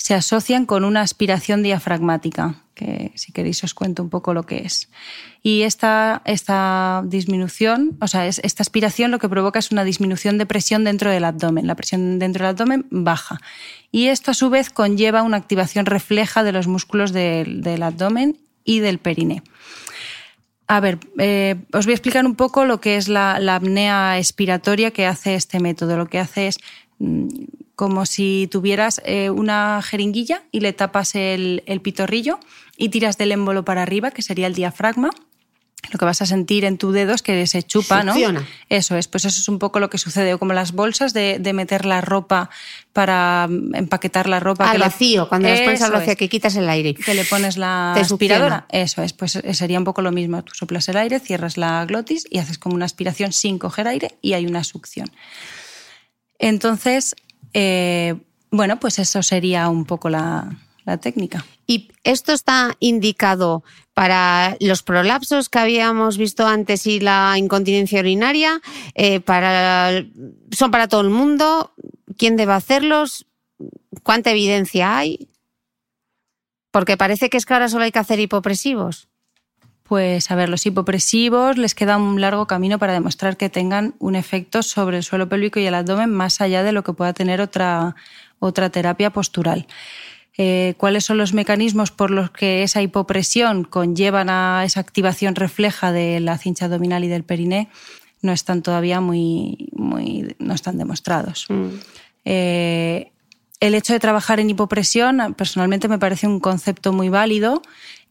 se 0.02 0.16
asocian 0.16 0.66
con 0.66 0.84
una 0.84 1.02
aspiración 1.02 1.62
diafragmática, 1.62 2.56
que 2.74 3.12
si 3.14 3.32
queréis 3.32 3.64
os 3.64 3.76
cuento 3.76 4.02
un 4.02 4.10
poco 4.10 4.34
lo 4.34 4.48
que 4.48 4.66
es. 4.66 4.90
Y 5.44 5.62
esta, 5.62 6.24
esta 6.26 7.04
disminución, 7.06 8.00
o 8.02 8.08
sea, 8.08 8.26
esta 8.26 8.64
aspiración 8.64 9.12
lo 9.12 9.20
que 9.20 9.30
provoca 9.30 9.60
es 9.60 9.70
una 9.70 9.84
disminución 9.84 10.40
de 10.40 10.48
presión 10.48 10.84
dentro 10.84 11.12
del 11.12 11.24
abdomen. 11.24 11.68
La 11.68 11.76
presión 11.76 12.18
dentro 12.18 12.44
del 12.44 12.50
abdomen 12.50 12.88
baja. 12.90 13.38
Y 13.92 14.08
esto 14.08 14.32
a 14.32 14.34
su 14.34 14.50
vez 14.50 14.72
conlleva 14.72 15.22
una 15.22 15.38
activación 15.38 15.86
refleja 15.86 16.42
de 16.44 16.52
los 16.52 16.66
músculos 16.66 17.14
del, 17.14 17.84
abdomen 17.84 18.40
y 18.64 18.80
del 18.80 18.98
perine. 18.98 19.44
A 20.66 20.80
ver, 20.80 20.98
eh, 21.20 21.58
os 21.74 21.86
voy 21.86 21.92
a 21.92 21.96
explicar 21.96 22.26
un 22.26 22.34
poco 22.34 22.66
lo 22.66 22.82
que 22.82 22.96
es 22.96 23.08
la, 23.08 23.40
la, 23.40 23.56
apnea 23.56 24.18
expiratoria 24.18 24.90
que 24.90 25.06
hace 25.06 25.36
este 25.36 25.60
método. 25.60 25.96
Lo 25.96 26.08
que 26.08 26.18
hace 26.18 26.48
es 26.48 26.58
mm, 26.98 27.28
como 27.82 28.06
si 28.06 28.48
tuvieras 28.52 29.02
eh, 29.06 29.32
una 29.32 29.82
jeringuilla 29.82 30.44
y 30.52 30.60
le 30.60 30.72
tapas 30.72 31.16
el, 31.16 31.64
pitorrillo 31.82 32.40
y 32.78 32.90
tiras 32.90 33.18
del 33.18 33.32
émbolo 33.32 33.66
para 33.66 33.82
arriba, 33.82 34.12
que 34.12 34.22
sería 34.22 34.46
el 34.46 34.54
diafragma. 34.54 35.10
Lo 35.92 35.98
que 35.98 36.06
vas 36.06 36.22
a 36.22 36.28
sentir 36.28 36.64
en 36.64 36.78
tu 36.78 36.92
dedo 36.92 37.16
es 37.16 37.24
que 37.24 37.48
se 37.48 37.64
chupa, 37.64 38.04
¿no? 38.04 38.14
Eso 38.70 38.98
es, 38.98 39.08
pues 39.08 39.26
eso 39.26 39.40
es 39.40 39.50
un 39.50 39.58
poco 39.58 39.80
lo 39.80 39.90
que 39.90 39.98
sucede, 39.98 40.32
o 40.36 40.38
como 40.38 40.54
las 40.54 40.74
bolsas 40.74 41.16
de, 41.16 41.40
meter 41.56 41.86
la 41.86 42.02
ropa 42.02 42.52
para 42.94 43.50
empaquetar 43.50 44.30
la 44.30 44.40
ropa. 44.40 44.70
Al 44.70 44.78
vacío, 44.78 45.28
cuando 45.28 45.50
las 45.50 45.62
pones 45.62 45.82
al 45.82 45.92
vacío, 45.92 46.16
que 46.16 46.30
quitas 46.30 46.56
el 46.58 46.70
aire. 46.70 46.94
Que 46.94 47.16
le 47.16 47.26
pones 47.26 47.58
la 47.58 47.94
aspiradora. 47.94 48.68
Eso 48.70 49.02
es, 49.02 49.14
pues 49.14 49.40
sería 49.54 49.80
un 49.80 49.86
poco 49.86 50.04
lo 50.04 50.12
mismo. 50.12 50.44
Tú 50.44 50.54
soplas 50.54 50.88
el 50.88 50.98
aire, 50.98 51.20
cierras 51.20 51.58
la 51.58 51.84
glotis 51.86 52.28
y 52.30 52.38
haces 52.38 52.60
como 52.60 52.76
una 52.76 52.86
aspiración 52.86 53.34
sin 53.34 53.58
coger 53.58 53.88
aire 53.88 54.20
y 54.22 54.34
hay 54.34 54.46
una 54.46 54.64
succión. 54.64 55.10
Entonces, 56.38 57.16
eh, 57.54 58.16
bueno, 58.52 58.80
pues 58.80 59.00
eso 59.00 59.24
sería 59.24 59.70
un 59.70 59.86
poco 59.86 60.10
la, 60.10 60.58
técnica. 61.00 61.46
¿Y 61.68 61.90
esto 62.04 62.34
está 62.34 62.76
indicado 62.82 63.64
para 63.94 64.58
los 64.60 64.84
prolapsos 64.84 65.48
que 65.48 65.60
habíamos 65.60 66.18
visto 66.18 66.46
antes 66.46 66.86
y 66.86 67.00
la 67.00 67.36
incontinencia 67.38 68.02
urinaria? 68.02 68.60
Eh, 68.94 69.22
¿Son 70.52 70.70
para 70.70 70.90
todo 70.90 71.00
el 71.00 71.10
mundo? 71.10 71.74
¿Quién 72.18 72.36
debe 72.36 72.52
hacerlos? 72.52 73.26
¿Cuánta 74.04 74.32
evidencia 74.32 74.98
hay? 74.98 75.30
Porque 76.72 76.98
parece 76.98 77.30
que 77.30 77.38
es 77.38 77.46
que 77.46 77.54
ahora 77.54 77.70
solo 77.70 77.86
hay 77.86 77.92
que 77.92 78.00
hacer 78.00 78.20
hipopresivos. 78.20 79.08
Pues 79.92 80.32
a 80.32 80.36
ver, 80.36 80.48
los 80.48 80.66
hipopresivos 80.66 81.58
les 81.58 81.76
queda 81.76 81.98
un 81.98 82.22
largo 82.22 82.48
camino 82.48 82.80
para 82.80 82.94
demostrar 82.94 83.36
que 83.36 83.50
tengan 83.50 83.94
un 84.00 84.16
efecto 84.16 84.64
sobre 84.64 84.96
el 84.96 85.04
suelo 85.04 85.28
pélvico 85.28 85.60
y 85.60 85.66
el 85.66 85.76
abdomen 85.76 86.10
más 86.10 86.40
allá 86.40 86.64
de 86.64 86.72
lo 86.72 86.82
que 86.82 86.94
pueda 86.94 87.12
tener 87.12 87.42
otra, 87.42 87.98
otra 88.40 88.70
terapia 88.70 89.10
postural. 89.10 89.68
Eh, 90.38 90.76
¿Cuáles 90.78 91.04
son 91.04 91.18
los 91.18 91.34
mecanismos 91.34 91.92
por 91.92 92.10
los 92.10 92.32
que 92.32 92.64
esa 92.64 92.82
hipopresión 92.82 93.66
conllevan 93.66 94.30
a 94.30 94.64
esa 94.64 94.80
activación 94.80 95.36
refleja 95.36 95.92
de 95.92 96.22
la 96.22 96.38
cincha 96.38 96.68
abdominal 96.68 97.04
y 97.04 97.10
del 97.10 97.26
periné? 97.26 97.68
No 98.22 98.32
están 98.32 98.62
todavía 98.62 99.02
muy, 99.02 99.68
muy 99.74 100.38
no 100.40 100.54
están 100.54 100.78
demostrados. 100.78 101.48
Mm. 101.50 101.68
Eh, 102.24 103.12
el 103.60 103.76
hecho 103.76 103.92
de 103.92 104.00
trabajar 104.00 104.40
en 104.40 104.50
hipopresión, 104.50 105.36
personalmente 105.38 105.90
me 105.90 106.00
parece 106.00 106.28
un 106.28 106.40
concepto 106.40 106.94
muy 106.94 107.10
válido 107.10 107.62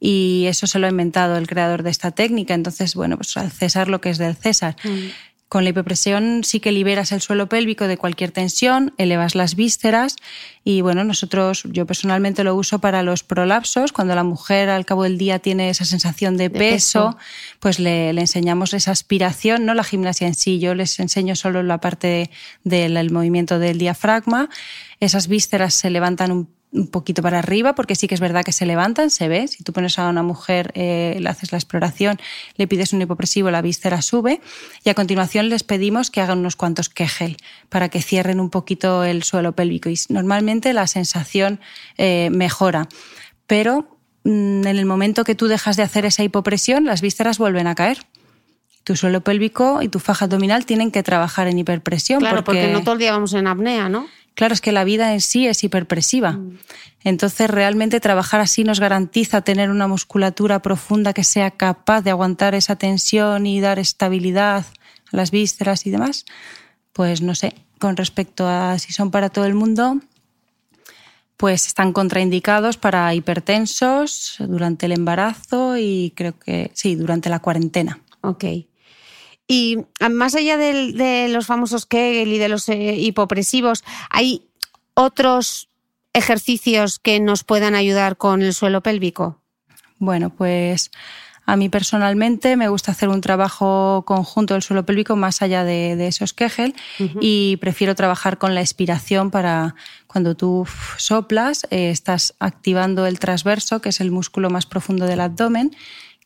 y 0.00 0.46
eso 0.48 0.66
se 0.66 0.78
lo 0.78 0.86
ha 0.86 0.90
inventado 0.90 1.36
el 1.36 1.46
creador 1.46 1.82
de 1.82 1.90
esta 1.90 2.10
técnica. 2.10 2.54
Entonces, 2.54 2.94
bueno, 2.94 3.16
pues 3.16 3.36
al 3.36 3.52
César 3.52 3.88
lo 3.88 4.00
que 4.00 4.10
es 4.10 4.18
del 4.18 4.34
César. 4.34 4.74
Mm. 4.82 5.08
Con 5.50 5.64
la 5.64 5.70
hipopresión 5.70 6.44
sí 6.44 6.60
que 6.60 6.70
liberas 6.70 7.10
el 7.10 7.20
suelo 7.20 7.48
pélvico 7.48 7.88
de 7.88 7.98
cualquier 7.98 8.30
tensión, 8.30 8.94
elevas 8.98 9.34
las 9.34 9.56
vísceras 9.56 10.14
y 10.62 10.80
bueno, 10.80 11.02
nosotros, 11.02 11.64
yo 11.64 11.86
personalmente 11.86 12.44
lo 12.44 12.54
uso 12.54 12.78
para 12.78 13.02
los 13.02 13.24
prolapsos, 13.24 13.90
cuando 13.90 14.14
la 14.14 14.22
mujer 14.22 14.68
al 14.68 14.86
cabo 14.86 15.02
del 15.02 15.18
día 15.18 15.40
tiene 15.40 15.68
esa 15.68 15.84
sensación 15.84 16.36
de, 16.36 16.50
peso, 16.50 17.18
pues 17.58 17.80
le, 17.80 18.10
enseñamos 18.10 18.74
esa 18.74 18.92
aspiración, 18.92 19.66
no 19.66 19.74
la 19.74 19.82
gimnasia 19.82 20.28
en 20.28 20.36
sí, 20.36 20.60
yo 20.60 20.76
les 20.76 21.00
enseño 21.00 21.34
solo 21.34 21.64
la 21.64 21.78
parte 21.78 22.30
del 22.62 23.10
movimiento 23.10 23.58
del 23.58 23.78
diafragma, 23.78 24.50
esas 25.00 25.26
vísceras 25.26 25.74
se 25.74 25.90
levantan 25.90 26.30
un 26.30 26.59
un 26.72 26.86
poquito 26.88 27.22
para 27.22 27.40
arriba, 27.40 27.74
porque 27.74 27.96
sí 27.96 28.06
que 28.06 28.14
es 28.14 28.20
verdad 28.20 28.44
que 28.44 28.52
se 28.52 28.64
levantan, 28.64 29.10
se 29.10 29.28
ve. 29.28 29.48
Si 29.48 29.64
tú 29.64 29.72
pones 29.72 29.98
a 29.98 30.08
una 30.08 30.22
mujer, 30.22 30.70
eh, 30.74 31.16
le 31.18 31.28
haces 31.28 31.50
la 31.52 31.58
exploración, 31.58 32.20
le 32.56 32.68
pides 32.68 32.92
un 32.92 33.02
hipopresivo, 33.02 33.50
la 33.50 33.60
víscera 33.60 34.02
sube. 34.02 34.40
Y 34.84 34.90
a 34.90 34.94
continuación 34.94 35.48
les 35.48 35.64
pedimos 35.64 36.10
que 36.10 36.20
hagan 36.20 36.38
unos 36.38 36.56
cuantos 36.56 36.88
Kegel 36.88 37.36
para 37.68 37.88
que 37.88 38.02
cierren 38.02 38.38
un 38.38 38.50
poquito 38.50 39.02
el 39.04 39.24
suelo 39.24 39.52
pélvico. 39.52 39.88
Y 39.88 39.98
normalmente 40.08 40.72
la 40.72 40.86
sensación 40.86 41.60
eh, 41.98 42.28
mejora. 42.30 42.88
Pero 43.46 43.98
mm, 44.24 44.66
en 44.66 44.78
el 44.78 44.86
momento 44.86 45.24
que 45.24 45.34
tú 45.34 45.48
dejas 45.48 45.76
de 45.76 45.82
hacer 45.82 46.04
esa 46.04 46.22
hipopresión, 46.22 46.84
las 46.84 47.00
vísceras 47.00 47.38
vuelven 47.38 47.66
a 47.66 47.74
caer. 47.74 47.98
Tu 48.84 48.96
suelo 48.96 49.20
pélvico 49.22 49.82
y 49.82 49.88
tu 49.88 49.98
faja 49.98 50.24
abdominal 50.24 50.64
tienen 50.64 50.90
que 50.90 51.02
trabajar 51.02 51.48
en 51.48 51.58
hiperpresión. 51.58 52.20
Claro, 52.20 52.44
porque, 52.44 52.62
porque 52.62 52.72
no 52.72 52.82
todo 52.82 52.94
el 52.94 53.00
día 53.00 53.12
vamos 53.12 53.34
en 53.34 53.46
apnea, 53.46 53.88
¿no? 53.88 54.06
Claro, 54.40 54.54
es 54.54 54.62
que 54.62 54.72
la 54.72 54.84
vida 54.84 55.12
en 55.12 55.20
sí 55.20 55.46
es 55.46 55.62
hiperpresiva. 55.62 56.32
Mm. 56.32 56.58
Entonces, 57.04 57.50
realmente 57.50 58.00
trabajar 58.00 58.40
así 58.40 58.64
nos 58.64 58.80
garantiza 58.80 59.42
tener 59.42 59.68
una 59.68 59.86
musculatura 59.86 60.62
profunda 60.62 61.12
que 61.12 61.24
sea 61.24 61.50
capaz 61.50 62.00
de 62.00 62.08
aguantar 62.08 62.54
esa 62.54 62.76
tensión 62.76 63.44
y 63.44 63.60
dar 63.60 63.78
estabilidad 63.78 64.64
a 65.12 65.16
las 65.18 65.30
vísceras 65.30 65.84
y 65.84 65.90
demás. 65.90 66.24
Pues 66.94 67.20
no 67.20 67.34
sé, 67.34 67.52
con 67.78 67.98
respecto 67.98 68.48
a 68.48 68.78
si 68.78 68.94
son 68.94 69.10
para 69.10 69.28
todo 69.28 69.44
el 69.44 69.52
mundo, 69.52 70.00
pues 71.36 71.66
están 71.66 71.92
contraindicados 71.92 72.78
para 72.78 73.14
hipertensos 73.14 74.36
durante 74.38 74.86
el 74.86 74.92
embarazo 74.92 75.76
y 75.76 76.14
creo 76.16 76.38
que 76.38 76.70
sí, 76.72 76.94
durante 76.94 77.28
la 77.28 77.40
cuarentena. 77.40 78.00
Ok. 78.22 78.44
Y 79.50 79.78
ah, 79.98 80.08
más 80.08 80.36
allá 80.36 80.56
de, 80.56 81.26
los 81.28 81.46
famosos 81.46 81.84
Kegel 81.84 82.32
y 82.32 82.38
de 82.38 82.48
los 82.48 82.68
eh, 82.68 82.94
hipopresivos, 82.94 83.82
¿hay 84.08 84.46
otros 84.94 85.68
ejercicios 86.12 87.00
que 87.00 87.18
nos 87.18 87.42
puedan 87.42 87.74
ayudar 87.74 88.16
con 88.16 88.42
el 88.42 88.54
suelo 88.54 88.80
pélvico? 88.80 89.40
Bueno, 89.98 90.30
pues 90.30 90.92
A 91.46 91.56
mí 91.56 91.68
personalmente 91.68 92.56
me 92.56 92.68
gusta 92.68 92.92
hacer 92.92 93.08
un 93.08 93.20
trabajo 93.20 94.04
conjunto 94.06 94.54
del 94.54 94.62
suelo 94.62 94.86
pélvico 94.86 95.16
más 95.16 95.42
allá 95.42 95.64
de, 95.64 96.06
esos 96.06 96.32
Kegel 96.32 96.76
y 97.20 97.56
prefiero 97.56 97.96
trabajar 97.96 98.38
con 98.38 98.54
la 98.54 98.60
expiración 98.60 99.32
para 99.32 99.74
cuando 100.06 100.36
tú 100.36 100.64
soplas, 100.96 101.66
eh, 101.70 101.90
estás 101.90 102.34
activando 102.38 103.04
el 103.04 103.18
transverso, 103.18 103.80
que 103.80 103.88
es 103.88 104.00
el 104.00 104.12
músculo 104.12 104.48
más 104.48 104.66
profundo 104.66 105.06
del 105.06 105.20
abdomen, 105.20 105.72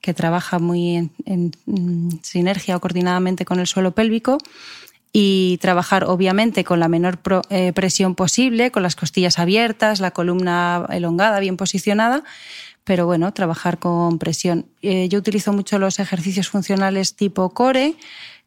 que 0.04 0.12
trabaja 0.12 0.58
muy 0.58 1.08
en, 1.24 1.52
sinergia 2.20 2.76
o 2.76 2.80
coordinadamente 2.80 3.46
con 3.46 3.58
el 3.58 3.66
suelo 3.66 3.92
pélvico 3.92 4.36
y 5.14 5.56
trabajar 5.62 6.04
obviamente 6.04 6.62
con 6.62 6.78
la 6.78 6.88
menor 6.88 7.18
eh, 7.48 7.72
presión 7.72 8.14
posible, 8.14 8.70
con 8.70 8.82
las 8.82 8.96
costillas 8.96 9.38
abiertas, 9.38 10.00
la 10.00 10.10
columna 10.10 10.84
elongada, 10.90 11.40
bien 11.40 11.56
posicionada, 11.56 12.22
pero 12.84 13.06
bueno, 13.06 13.32
trabajar 13.32 13.78
con 13.78 14.18
presión. 14.18 14.66
Eh, 14.82 15.08
yo 15.08 15.20
utilizo 15.20 15.54
mucho 15.54 15.78
los 15.78 15.98
ejercicios 15.98 16.50
funcionales 16.50 17.16
tipo 17.16 17.48
core, 17.54 17.94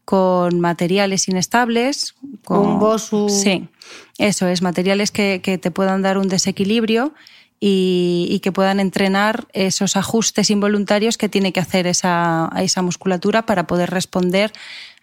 con 0.04 0.60
materiales 0.60 1.26
inestables. 1.26 2.14
Con 2.44 2.78
Bosu. 2.78 3.28
Sí, 3.28 3.66
eso 4.16 4.46
es, 4.46 4.62
materiales 4.62 5.10
que, 5.10 5.40
que 5.42 5.58
te 5.58 5.72
puedan 5.72 6.02
dar 6.02 6.18
un 6.18 6.28
desequilibrio 6.28 7.14
y, 7.60 8.40
que 8.42 8.52
puedan 8.52 8.78
entrenar 8.78 9.48
esos 9.52 9.96
ajustes 9.96 10.50
involuntarios 10.50 11.18
que 11.18 11.28
tiene 11.28 11.52
que 11.52 11.60
hacer 11.60 11.86
esa, 11.86 12.50
esa 12.58 12.82
musculatura 12.82 13.46
para 13.46 13.66
poder 13.66 13.90
responder 13.90 14.52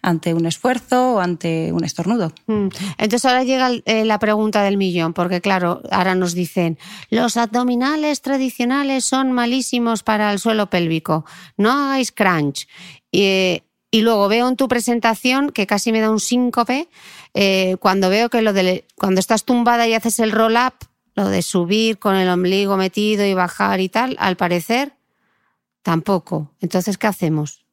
ante 0.02 0.34
un 0.34 0.46
esfuerzo 0.46 1.14
o 1.14 1.20
ante 1.20 1.72
un 1.72 1.84
estornudo. 1.84 2.32
Mm. 2.46 2.68
Entonces 2.98 3.24
ahora 3.24 3.44
llega 3.44 3.70
eh, 3.84 4.04
la 4.04 4.18
pregunta 4.18 4.62
del 4.62 4.76
millón, 4.76 5.12
porque 5.12 5.40
claro, 5.40 5.82
ahora 5.90 6.14
nos 6.14 6.32
dicen, 6.34 6.78
los 7.10 7.36
abdominales 7.36 8.22
tradicionales 8.22 9.04
son 9.04 9.32
malísimos 9.32 10.02
para 10.02 10.32
el 10.32 10.38
suelo 10.38 10.70
pélvico, 10.70 11.24
no 11.56 11.72
hagáis 11.72 12.12
crunch. 12.12 12.68
Y, 13.10 13.62
luego 13.92 14.28
veo 14.28 14.46
en 14.46 14.56
tu 14.56 14.68
presentación, 14.68 15.48
que 15.48 15.66
casi 15.66 15.90
me 15.90 16.00
da 16.00 16.10
un 16.10 16.20
síncope, 16.20 16.90
eh, 17.32 17.76
cuando 17.80 18.10
veo 18.10 18.28
que 18.28 18.42
lo 18.42 18.52
de, 18.52 18.86
cuando 18.94 19.20
estás 19.20 19.44
tumbada 19.44 19.88
y 19.88 19.94
haces 19.94 20.18
el 20.18 20.32
roll-up, 20.32 20.74
lo 21.16 21.28
de 21.28 21.42
subir 21.42 21.98
con 21.98 22.14
el 22.14 22.28
ombligo 22.28 22.76
metido 22.76 23.24
y 23.24 23.34
bajar 23.34 23.80
y 23.80 23.88
tal, 23.88 24.16
al 24.20 24.36
parecer, 24.36 24.92
tampoco. 25.82 26.52
Entonces, 26.60 26.98
¿qué 26.98 27.06
hacemos? 27.06 27.64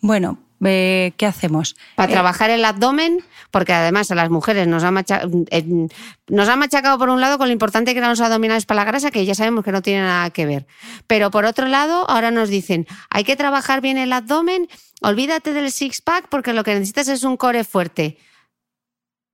Bueno, 0.00 0.38
eh, 0.64 1.12
¿qué 1.16 1.26
hacemos? 1.26 1.74
Para 1.96 2.10
eh, 2.10 2.14
trabajar 2.14 2.50
el 2.50 2.64
abdomen, 2.64 3.24
porque 3.50 3.72
además 3.72 4.10
a 4.12 4.14
las 4.14 4.30
mujeres 4.30 4.68
nos 4.68 4.84
ha, 4.84 4.92
machacado, 4.92 5.44
eh, 5.50 5.88
nos 6.28 6.48
ha 6.48 6.54
machacado 6.54 6.96
por 6.96 7.08
un 7.08 7.20
lado 7.20 7.38
con 7.38 7.48
lo 7.48 7.52
importante 7.52 7.92
que 7.92 7.98
eran 7.98 8.10
los 8.10 8.20
abdominales 8.20 8.66
para 8.66 8.82
la 8.82 8.84
grasa, 8.84 9.10
que 9.10 9.26
ya 9.26 9.34
sabemos 9.34 9.64
que 9.64 9.72
no 9.72 9.82
tiene 9.82 10.02
nada 10.02 10.30
que 10.30 10.46
ver. 10.46 10.66
Pero 11.08 11.32
por 11.32 11.46
otro 11.46 11.66
lado, 11.66 12.08
ahora 12.08 12.30
nos 12.30 12.50
dicen, 12.50 12.86
hay 13.10 13.24
que 13.24 13.34
trabajar 13.34 13.80
bien 13.80 13.98
el 13.98 14.12
abdomen, 14.12 14.68
olvídate 15.02 15.52
del 15.52 15.72
six-pack 15.72 16.28
porque 16.28 16.52
lo 16.52 16.62
que 16.62 16.74
necesitas 16.74 17.08
es 17.08 17.24
un 17.24 17.36
core 17.36 17.64
fuerte. 17.64 18.16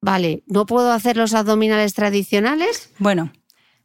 Vale, 0.01 0.43
¿no 0.47 0.67
puedo 0.67 0.93
hacer 0.93 1.17
los 1.17 1.35
abdominales 1.35 1.95
tradicionales? 1.95 2.91
Bueno, 2.99 3.33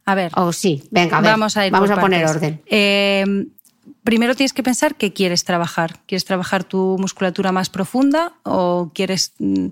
a 0.04 0.14
ver. 0.14 0.32
O 0.36 0.44
oh, 0.44 0.52
sí, 0.52 0.84
venga, 0.90 1.18
a 1.18 1.20
ver, 1.20 1.32
vamos 1.32 1.56
a, 1.56 1.66
ir 1.66 1.72
vamos 1.72 1.90
a 1.90 2.00
poner 2.00 2.26
orden. 2.26 2.62
Eh, 2.66 3.46
primero 4.02 4.34
tienes 4.34 4.52
que 4.52 4.62
pensar 4.62 4.94
qué 4.94 5.12
quieres 5.12 5.44
trabajar. 5.44 5.98
¿Quieres 6.06 6.24
trabajar 6.24 6.64
tu 6.64 6.96
musculatura 6.98 7.52
más 7.52 7.68
profunda 7.68 8.32
o 8.44 8.92
quieres 8.94 9.34
mm, 9.38 9.66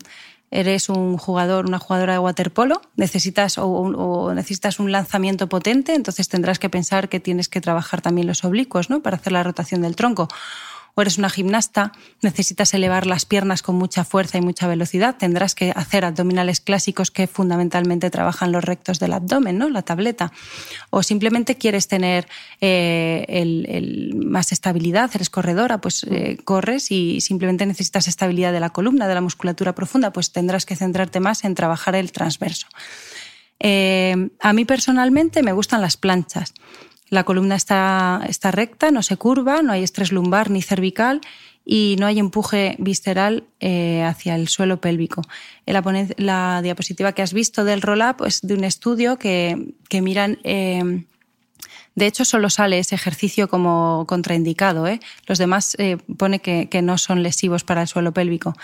eres 0.51 0.89
un 0.89 1.19
jugador, 1.19 1.67
una 1.67 1.81
jugadora 1.81 2.13
de 2.13 2.21
waterpolo, 2.21 2.81
necesitas 2.97 3.59
o, 3.59 3.67
o, 3.67 4.35
necesitas 4.35 4.79
un 4.79 4.93
lanzamiento 4.93 5.49
potente, 5.49 5.95
entonces 5.95 6.29
tendrás 6.29 6.61
que 6.61 6.71
pensar 6.71 7.09
que 7.09 7.19
tienes 7.19 7.49
que 7.49 7.61
trabajar 7.61 8.03
también 8.03 8.29
los 8.29 8.45
oblicuos, 8.45 8.89
¿no? 8.89 9.03
Para 9.03 9.17
hacer 9.17 9.33
la 9.33 9.43
rotación 9.43 9.83
del 9.83 9.97
tronco 9.97 10.29
o 10.95 11.03
eres 11.03 11.19
una 11.19 11.29
gimnasta, 11.29 11.93
necesitas 12.23 12.73
elevar 12.75 13.07
las 13.07 13.27
piernas 13.27 13.63
con 13.63 13.77
mucha 13.77 14.05
fuerza 14.05 14.39
y 14.39 14.41
mucha 14.41 14.69
velocidad, 14.69 15.17
tendrás 15.19 15.55
que 15.55 15.73
hacer 15.75 16.05
abdominales 16.05 16.61
clásicos 16.61 17.11
que 17.11 17.27
fundamentalmente 17.27 18.11
trabajan 18.11 18.53
los 18.53 18.63
rectos 18.63 19.01
del 19.01 19.13
abdomen, 19.13 19.59
¿no? 19.59 19.69
la 19.69 19.83
tableta. 19.83 20.33
O 20.91 21.03
simplemente 21.03 21.57
quieres 21.57 21.89
tener 21.89 22.29
eh, 22.61 23.25
el, 23.29 24.15
más 24.15 24.53
estabilidad, 24.53 25.11
eres 25.15 25.31
corredora, 25.31 25.81
pues 25.81 26.05
eh, 26.05 26.39
corres 26.45 26.91
y 26.91 27.21
simplemente 27.21 27.67
necesitas 27.67 28.07
estabilidad 28.07 28.53
de 28.53 28.61
la 28.61 28.71
columna, 28.71 29.09
de 29.09 29.15
la 29.15 29.21
musculatura 29.21 29.75
profunda, 29.75 30.13
pues 30.13 30.33
tendrás 30.33 30.65
que 30.65 30.77
centrarte 30.77 31.21
más 31.21 31.45
en 31.45 31.55
trabajar 31.55 31.97
el 31.97 32.13
transverso. 32.13 32.69
Eh, 33.61 34.29
a 34.41 34.53
mí 34.53 34.65
personalmente 34.65 35.43
me 35.43 35.53
gustan 35.53 35.81
las 35.81 35.97
planchas. 35.97 36.55
La 37.15 37.23
columna 37.23 37.55
está, 37.55 38.23
está 38.29 38.51
recta, 38.51 38.91
no 38.91 39.01
se 39.05 39.17
curva, 39.17 39.63
no 39.63 39.73
hay 39.73 39.85
estrés 39.85 40.11
lumbar 40.11 40.51
ni 40.51 40.63
cervical 40.63 41.21
y 41.65 41.95
no 42.01 42.07
hay 42.07 42.19
empuje 42.19 42.75
visceral 42.81 43.45
eh, 43.61 44.03
hacia 44.03 44.35
el 44.35 44.49
suelo 44.49 44.81
pélvico. 44.81 45.23
La, 45.65 46.61
diapositiva 46.61 47.13
que 47.13 47.23
has 47.23 47.33
visto 47.33 47.65
del 47.65 47.83
roll-up 47.83 48.27
es 48.27 48.41
de 48.43 48.55
un 48.55 48.65
estudio 48.65 49.17
que, 49.17 49.75
que 49.89 50.03
miran 50.03 50.39
eh, 50.43 51.05
de 51.95 52.07
hecho, 52.07 52.25
solo 52.25 52.51
sale 52.51 52.79
ese 52.81 52.95
ejercicio 52.95 53.49
como 53.49 54.05
contraindicado. 54.09 54.87
¿eh? 54.89 55.01
Los 55.27 55.39
demás 55.39 55.77
eh, 55.79 55.97
pone 56.19 56.41
que, 56.41 56.69
no 56.83 56.99
son 56.99 57.23
lesivos 57.23 57.63
para 57.63 57.83
el 57.83 57.89
suelo 57.89 58.13
pélvico. 58.13 58.57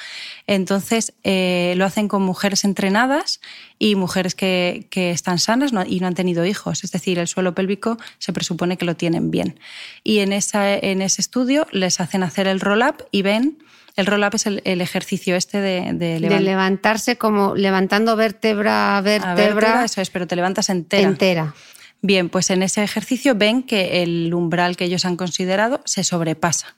Entonces, 0.48 1.12
eh, 1.22 1.74
lo 1.76 1.84
hacen 1.84 2.08
con 2.08 2.22
mujeres 2.22 2.64
entrenadas 2.64 3.40
y 3.78 3.94
mujeres 3.94 4.34
que, 4.34 4.88
están 4.92 5.38
sanas 5.38 5.72
y 5.86 6.00
no 6.00 6.08
han 6.08 6.14
tenido 6.14 6.44
hijos. 6.44 6.82
Es 6.82 6.90
decir, 6.90 7.18
el 7.18 7.28
suelo 7.28 7.54
pélvico 7.54 7.98
se 8.18 8.32
presupone 8.32 8.76
que 8.76 8.84
lo 8.84 8.96
tienen 8.96 9.30
bien. 9.30 9.60
Y 10.02 10.18
en, 10.18 10.32
esa, 10.32 10.74
en 10.74 11.00
ese 11.00 11.22
estudio 11.22 11.66
les 11.70 12.00
hacen 12.00 12.24
hacer 12.24 12.48
el 12.48 12.58
roll-up 12.58 13.06
y 13.12 13.22
ven 13.22 13.58
el 13.96 14.06
roll-up 14.06 14.34
es 14.34 14.46
el, 14.46 14.60
ejercicio 14.80 15.36
este 15.36 15.60
de, 15.60 15.92
de, 15.92 16.20
levantarse 16.20 17.16
como 17.16 17.54
levantando 17.54 18.16
vértebra 18.16 18.96
a 18.96 19.00
vértebra. 19.00 19.34
vértebra. 19.34 19.84
Eso 19.84 20.00
es, 20.00 20.10
pero 20.10 20.26
te 20.26 20.36
levantas 20.36 20.70
entera. 20.70 21.08
Entera. 21.08 21.54
Bien, 22.02 22.28
pues 22.30 22.50
en 22.50 22.62
ese 22.62 22.82
ejercicio 22.82 23.34
ven 23.34 23.62
que 23.62 24.02
el 24.02 24.32
umbral 24.32 24.76
que 24.76 24.84
ellos 24.84 25.04
han 25.04 25.16
considerado 25.16 25.82
se 25.84 26.02
sobrepasa. 26.02 26.76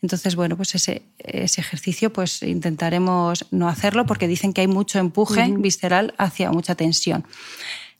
Entonces, 0.00 0.36
bueno, 0.36 0.56
pues 0.56 0.74
ese, 0.74 1.02
ese 1.18 1.60
ejercicio 1.60 2.12
pues 2.12 2.42
intentaremos 2.42 3.46
no 3.50 3.68
hacerlo 3.68 4.04
porque 4.04 4.28
dicen 4.28 4.52
que 4.52 4.60
hay 4.60 4.66
mucho 4.66 4.98
empuje 4.98 5.46
visceral 5.56 6.14
hacia 6.18 6.52
mucha 6.52 6.74
tensión. 6.74 7.24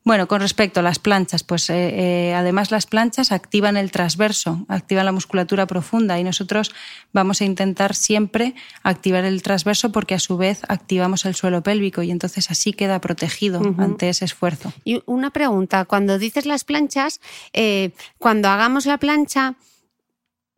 Bueno, 0.05 0.29
con 0.29 0.43
respecto 0.43 0.81
a 0.81 0.83
las 0.83 0.99
planchas, 0.99 1.45
pues 1.45 1.71
eh, 1.71 2.29
eh, 2.29 2.35
además 2.35 2.71
las 2.71 2.85
planchas 2.85 3.33
activan 3.33 3.79
el 3.79 3.91
transverso, 3.91 4.67
activan 4.69 5.07
la 5.07 5.13
musculatura 5.13 5.67
profunda 5.67 6.21
y 6.21 6.25
nosotros 6.25 6.75
vamos 7.15 7.41
a 7.41 7.47
intentar 7.47 7.95
siempre 7.95 8.55
activar 8.83 9.25
el 9.25 9.43
transverso 9.43 9.93
porque 9.93 10.15
a 10.15 10.19
su 10.19 10.37
vez 10.37 10.61
activamos 10.69 11.25
el 11.25 11.35
suelo 11.35 11.63
pélvico 11.63 12.03
y 12.03 12.11
entonces 12.11 12.51
así 12.51 12.75
queda 12.75 13.01
protegido 13.01 13.63
ante 13.79 14.11
ese 14.11 14.27
esfuerzo. 14.27 14.75
Y 14.85 15.03
una 15.07 15.31
pregunta, 15.31 15.87
cuando 15.87 16.19
dices 16.19 16.45
las 16.45 16.65
planchas, 16.65 17.23
eh, 17.55 17.93
cuando 18.19 18.51
hagamos 18.51 18.85
la 18.85 18.99
plancha, 18.99 19.55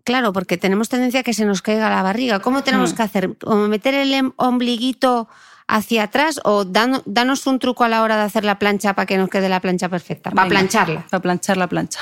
claro, 0.02 0.32
porque 0.32 0.56
tenemos 0.56 0.88
tendencia 0.88 1.20
a 1.20 1.22
que 1.22 1.34
se 1.34 1.44
nos 1.44 1.62
caiga 1.62 1.88
la 1.88 2.02
barriga, 2.02 2.40
¿cómo 2.40 2.64
tenemos 2.64 2.94
mm. 2.94 2.96
que 2.96 3.02
hacer? 3.02 3.36
¿Cómo 3.38 3.68
meter 3.68 3.94
el 3.94 4.12
em, 4.12 4.32
ombliguito 4.34 5.28
hacia 5.68 6.04
atrás 6.04 6.40
o 6.44 6.64
danos 6.64 7.46
un 7.46 7.58
truco 7.58 7.84
a 7.84 7.88
la 7.88 8.02
hora 8.02 8.16
de 8.16 8.22
hacer 8.22 8.44
la 8.44 8.58
plancha 8.58 8.94
para 8.94 9.06
que 9.06 9.16
nos 9.16 9.28
quede 9.28 9.48
la 9.48 9.60
plancha 9.60 9.88
perfecta, 9.88 10.30
para 10.30 10.48
plancharla. 10.48 11.06
Para 11.10 11.22
planchar 11.22 11.56
la 11.56 11.66
plancha. 11.66 12.00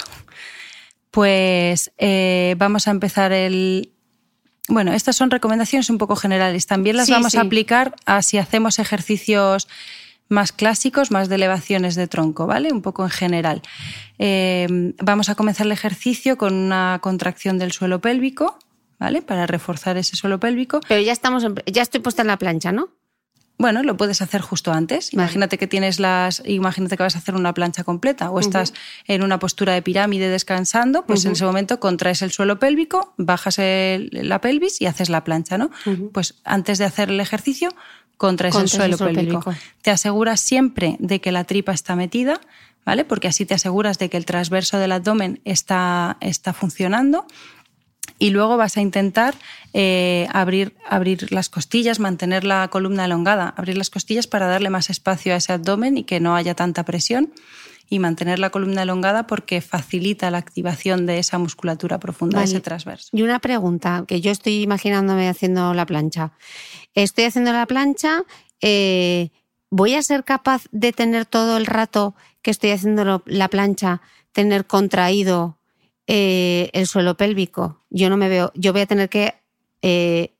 Pues 1.10 1.92
eh, 1.98 2.54
vamos 2.58 2.88
a 2.88 2.90
empezar 2.90 3.32
el... 3.32 3.90
Bueno, 4.68 4.92
estas 4.92 5.16
son 5.16 5.30
recomendaciones 5.30 5.90
un 5.90 5.98
poco 5.98 6.16
generales. 6.16 6.66
También 6.66 6.96
las 6.96 7.08
vamos 7.08 7.34
a 7.34 7.42
aplicar 7.42 7.94
a 8.06 8.22
si 8.22 8.38
hacemos 8.38 8.78
ejercicios 8.78 9.68
más 10.28 10.52
clásicos, 10.52 11.10
más 11.10 11.28
de 11.28 11.34
elevaciones 11.34 11.94
de 11.94 12.08
tronco, 12.08 12.46
¿vale? 12.46 12.72
Un 12.72 12.80
poco 12.80 13.04
en 13.04 13.10
general. 13.10 13.62
Eh, 14.18 14.66
vamos 15.02 15.28
a 15.28 15.34
comenzar 15.34 15.66
el 15.66 15.72
ejercicio 15.72 16.38
con 16.38 16.54
una 16.54 16.98
contracción 17.02 17.58
del 17.58 17.72
suelo 17.72 18.00
pélvico, 18.00 18.58
¿vale? 18.98 19.20
Para 19.20 19.46
reforzar 19.46 19.98
ese 19.98 20.16
suelo 20.16 20.40
pélvico. 20.40 20.80
Pero 20.88 21.02
ya 21.02 21.12
estamos, 21.12 21.44
ya 21.66 21.82
estoy 21.82 22.00
puesta 22.00 22.22
en 22.22 22.28
la 22.28 22.38
plancha, 22.38 22.72
¿no? 22.72 22.88
Bueno, 23.56 23.82
lo 23.84 23.96
puedes 23.96 24.20
hacer 24.20 24.40
justo 24.40 24.72
antes. 24.72 25.12
Imagínate 25.12 25.58
que 25.58 25.66
tienes 25.66 26.00
las, 26.00 26.42
imagínate 26.44 26.96
que 26.96 27.04
vas 27.04 27.14
a 27.14 27.18
hacer 27.18 27.36
una 27.36 27.54
plancha 27.54 27.84
completa 27.84 28.30
o 28.30 28.40
estás 28.40 28.74
en 29.06 29.22
una 29.22 29.38
postura 29.38 29.74
de 29.74 29.82
pirámide 29.82 30.28
descansando, 30.28 31.06
pues 31.06 31.24
en 31.24 31.32
ese 31.32 31.44
momento 31.44 31.78
contraes 31.78 32.22
el 32.22 32.32
suelo 32.32 32.58
pélvico, 32.58 33.14
bajas 33.16 33.58
la 33.58 34.40
pelvis 34.40 34.80
y 34.80 34.86
haces 34.86 35.08
la 35.08 35.22
plancha, 35.22 35.56
¿no? 35.56 35.70
Pues 36.12 36.34
antes 36.44 36.78
de 36.78 36.84
hacer 36.84 37.10
el 37.10 37.20
ejercicio, 37.20 37.70
contraes 38.16 38.56
el 38.56 38.68
suelo, 38.68 38.98
pélvico. 38.98 39.54
Te 39.82 39.92
aseguras 39.92 40.40
siempre 40.40 40.96
de 40.98 41.20
que 41.20 41.30
la 41.30 41.44
tripa 41.44 41.72
está 41.72 41.94
metida, 41.94 42.40
¿vale? 42.84 43.04
Porque 43.04 43.28
así 43.28 43.46
te 43.46 43.54
aseguras 43.54 43.98
de 43.98 44.10
que 44.10 44.16
el 44.16 44.26
transverso 44.26 44.78
del 44.78 44.90
abdomen 44.90 45.40
está, 45.44 46.16
está 46.20 46.52
funcionando 46.52 47.26
y 48.18 48.30
luego 48.30 48.56
vas 48.56 48.76
a 48.76 48.80
intentar 48.80 49.34
eh, 49.72 50.28
abrir, 50.32 50.74
abrir 50.88 51.32
las 51.32 51.48
costillas, 51.48 52.00
mantener 52.00 52.44
la 52.44 52.68
columna 52.68 53.04
elongada, 53.04 53.54
abrir 53.56 53.76
las 53.76 53.90
costillas 53.90 54.26
para 54.26 54.46
darle 54.46 54.70
más 54.70 54.90
espacio 54.90 55.34
a 55.34 55.36
ese 55.36 55.52
abdomen 55.52 55.98
y 55.98 56.04
que 56.04 56.20
no 56.20 56.36
haya 56.36 56.54
tanta 56.54 56.84
presión 56.84 57.32
y 57.88 57.98
mantener 57.98 58.38
la 58.38 58.50
columna 58.50 58.82
elongada 58.82 59.26
porque 59.26 59.60
facilita 59.60 60.30
la 60.30 60.38
activación 60.38 61.06
de 61.06 61.18
esa 61.18 61.38
musculatura 61.38 61.98
profunda, 61.98 62.38
de 62.38 62.46
ese 62.46 62.60
transverso. 62.60 63.08
Y 63.12 63.22
una 63.22 63.40
pregunta, 63.40 64.04
que 64.06 64.20
yo 64.20 64.30
estoy 64.30 64.62
imaginándome 64.62 65.28
haciendo 65.28 65.74
la 65.74 65.84
plancha. 65.84 66.32
Estoy 66.94 67.24
haciendo 67.24 67.52
la 67.52 67.66
plancha, 67.66 68.22
eh, 68.60 69.30
¿voy 69.70 69.94
a 69.94 70.02
ser 70.02 70.24
capaz 70.24 70.62
de 70.70 70.92
tener 70.92 71.26
todo 71.26 71.56
el 71.56 71.66
rato 71.66 72.14
que 72.42 72.50
estoy 72.50 72.70
haciendo 72.70 73.22
la 73.26 73.48
plancha, 73.48 74.00
tener 74.32 74.66
contraído 74.66 75.58
eh, 76.06 76.70
el 76.72 76.86
suelo 76.86 77.16
pélvico? 77.16 77.84
Yo 77.90 78.10
no 78.10 78.16
me 78.16 78.28
veo, 78.28 78.52
yo 78.54 78.72
voy 78.72 78.82
a 78.82 78.86
tener 78.86 79.08
que 79.08 79.34
eh, 79.82 80.34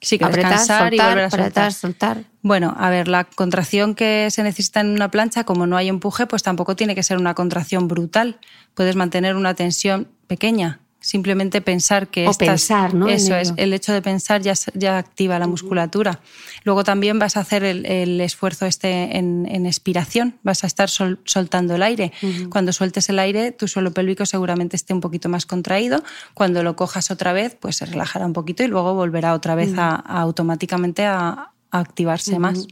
Sí, 0.00 0.16
que 0.16 0.24
apretar, 0.24 0.58
soltar, 0.58 0.94
y 0.94 0.98
volver 0.98 1.24
a 1.24 1.26
apretar, 1.26 1.72
soltar. 1.72 2.24
Bueno, 2.42 2.74
a 2.78 2.88
ver, 2.88 3.08
la 3.08 3.24
contracción 3.24 3.96
que 3.96 4.28
se 4.30 4.44
necesita 4.44 4.80
en 4.80 4.90
una 4.90 5.10
plancha, 5.10 5.42
como 5.42 5.66
no 5.66 5.76
hay 5.76 5.88
empuje, 5.88 6.26
pues 6.26 6.44
tampoco 6.44 6.76
tiene 6.76 6.94
que 6.94 7.02
ser 7.02 7.18
una 7.18 7.34
contracción 7.34 7.88
brutal. 7.88 8.38
Puedes 8.74 8.94
mantener 8.94 9.34
una 9.34 9.54
tensión 9.54 10.08
pequeña, 10.28 10.80
simplemente 11.00 11.60
pensar 11.60 12.08
que 12.08 12.26
o 12.26 12.30
estás, 12.30 12.48
pensar, 12.48 12.94
¿no? 12.94 13.08
Eso 13.08 13.36
es, 13.36 13.52
el 13.56 13.72
hecho 13.72 13.92
de 13.92 14.02
pensar 14.02 14.42
ya, 14.42 14.54
ya 14.74 14.98
activa 14.98 15.38
la 15.38 15.46
musculatura. 15.46 16.20
Luego 16.64 16.82
también 16.82 17.18
vas 17.18 17.36
a 17.36 17.40
hacer 17.40 17.62
el, 17.62 17.86
el 17.86 18.20
esfuerzo 18.20 18.66
este 18.66 19.16
en, 19.16 19.46
en, 19.48 19.66
expiración, 19.66 20.38
vas 20.42 20.64
a 20.64 20.66
estar 20.66 20.90
sol, 20.90 21.20
soltando 21.24 21.74
el 21.76 21.82
aire. 21.82 22.12
Uh 22.22 22.26
-huh. 22.26 22.48
Cuando 22.48 22.72
sueltes 22.72 23.08
el 23.08 23.18
aire, 23.18 23.52
tu 23.52 23.68
suelo 23.68 23.92
pélvico 23.92 24.26
seguramente 24.26 24.76
esté 24.76 24.92
un 24.92 25.00
poquito 25.00 25.28
más 25.28 25.46
contraído. 25.46 26.02
Cuando 26.34 26.62
lo 26.62 26.74
cojas 26.74 27.10
otra 27.10 27.32
vez, 27.32 27.56
pues 27.58 27.76
se 27.76 27.86
relajará 27.86 28.26
un 28.26 28.32
poquito 28.32 28.64
y 28.64 28.66
luego 28.66 28.94
volverá 28.94 29.34
otra 29.34 29.54
vez 29.54 29.70
uh 29.70 29.76
-huh. 29.76 30.02
a, 30.04 30.18
a, 30.18 30.20
automáticamente 30.20 31.06
a, 31.06 31.52
a 31.70 31.80
activarse 31.80 32.32
uh 32.32 32.36
-huh. 32.36 32.40
más. 32.40 32.66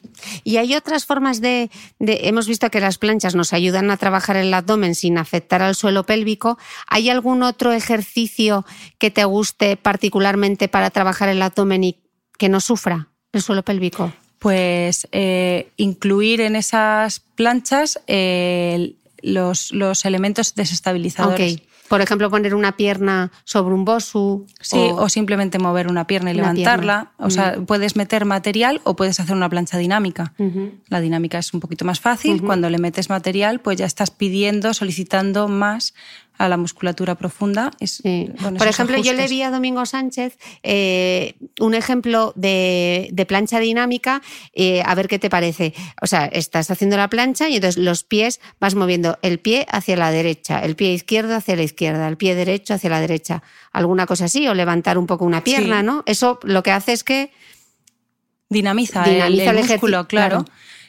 Y 0.44 0.57
hay 0.57 0.74
otras 0.74 1.05
formas 1.05 1.40
de, 1.40 1.70
de, 1.99 2.20
Hemos 2.24 2.49
visto 2.49 2.70
que 2.70 2.80
las 2.80 2.99
planchas 2.99 3.34
nos 3.34 3.53
ayudan 3.53 3.90
a 3.90 3.97
trabajar 3.97 4.36
el 4.36 4.53
abdomen 4.53 4.94
sin 4.94 5.18
afectar 5.18 5.62
al 5.62 5.74
suelo 5.74 6.05
pélvico. 6.05 6.59
¿Hay 6.86 7.11
algún 7.11 7.42
otro 7.42 7.72
ejercicio 7.72 8.64
que 8.99 9.11
te 9.11 9.24
guste 9.24 9.76
particularmente 9.76 10.68
para 10.68 10.90
trabajar 10.90 11.28
el 11.28 11.42
abdomen 11.42 11.84
y 11.84 11.99
que 12.38 12.49
no 12.49 12.61
sufra 12.61 13.09
el 13.32 13.42
suelo 13.42 13.62
pélvico? 13.62 14.12
Pues 14.38 15.09
eh, 15.12 15.72
incluir 15.76 16.40
en 16.40 16.57
esas 16.57 17.20
planchas 17.20 18.01
eh, 18.07 18.94
los, 19.22 19.72
los, 19.72 20.05
elementos 20.05 20.55
desestabilizadores. 20.55 21.55
Okay. 21.55 21.68
Por 21.89 22.01
ejemplo, 22.01 22.30
poner 22.30 22.55
una 22.55 22.76
pierna 22.76 23.30
sobre 23.45 23.74
un 23.74 23.84
bosu. 23.84 24.47
Sí, 24.61 24.76
o, 24.76 24.97
o 24.97 25.09
simplemente 25.09 25.59
mover 25.59 25.89
una 25.89 26.07
pierna 26.07 26.30
y 26.30 26.34
una 26.34 26.53
levantarla. 26.53 27.11
Pierna. 27.11 27.26
O 27.26 27.30
sea, 27.30 27.57
mm. 27.59 27.66
puedes 27.66 27.97
meter 27.97 28.24
material 28.24 28.80
o 28.84 28.97
puedes 28.97 29.20
hacer 29.20 29.37
una 29.37 29.49
plancha 29.49 29.78
dinámica. 29.78 30.32
Uh 30.39 30.45
-huh. 30.45 30.70
La 30.89 31.01
dinámica 31.01 31.39
es 31.39 31.55
un 31.55 31.61
poquito 31.61 31.84
más 31.84 32.01
fácil. 32.01 32.37
Uh 32.37 32.39
-huh. 32.43 32.47
Cuando 32.47 32.70
le 32.70 32.78
metes 32.78 33.09
material, 33.09 33.61
pues 33.61 33.78
ya 33.78 33.87
estás 33.87 34.11
pidiendo, 34.11 34.74
solicitando 34.74 35.49
más 35.49 35.95
a 36.39 36.49
la 36.49 36.57
musculatura 36.57 37.14
profunda. 37.14 37.70
Es, 37.80 38.03
sí. 38.03 38.30
Por 38.59 38.68
ejemplo, 38.68 38.97
ajustes. 38.97 39.05
yo 39.05 39.12
le 39.12 39.28
vi 39.28 39.43
a 39.43 39.51
Domingo 39.51 39.84
Sánchez 39.87 40.39
eh, 40.62 41.34
un 41.61 41.74
ejemplo 41.74 42.32
de, 42.37 43.09
de 43.12 43.26
plancha 43.26 43.59
dinámica, 43.59 44.22
eh, 44.53 44.82
a 44.84 44.95
ver 44.95 45.09
qué 45.09 45.18
te 45.18 45.30
parece. 45.30 45.74
O 46.03 46.07
sea, 46.07 46.26
estás 46.26 46.70
haciendo 46.70 46.97
la 46.97 47.09
plancha 47.09 47.49
y 47.49 47.57
entonces 47.57 47.82
los 47.82 48.05
pies 48.05 48.41
vas 48.61 48.74
moviendo 48.74 49.18
el 49.22 49.39
pie 49.39 49.66
hacia 49.70 49.97
la 49.97 50.11
derecha, 50.11 50.61
el 50.61 50.76
pie 50.76 50.93
izquierdo 50.93 51.34
hacia 51.34 51.57
la 51.57 51.62
izquierda, 51.62 52.09
el 52.09 52.16
pie 52.16 52.34
derecho 52.34 52.74
hacia 52.74 52.91
la 52.91 53.01
derecha. 53.01 53.43
Alguna 53.72 54.07
cosa 54.07 54.26
así, 54.26 54.47
o 54.49 54.55
levantar 54.55 54.99
un 54.99 55.07
poco 55.07 55.24
una 55.24 55.45
pierna, 55.45 55.80
sí. 55.80 55.87
¿no? 55.87 56.03
Eso 56.07 56.39
lo 56.43 56.62
que 56.62 56.72
hace 56.72 56.93
es 56.93 57.05
que 57.05 57.30
dinamiza, 58.49 59.03
dinamiza 59.05 59.51
el, 59.51 59.59
el, 59.59 59.59
el 59.59 59.68
músculo, 59.68 60.07
claro. 60.07 60.45
claro. 60.45 60.45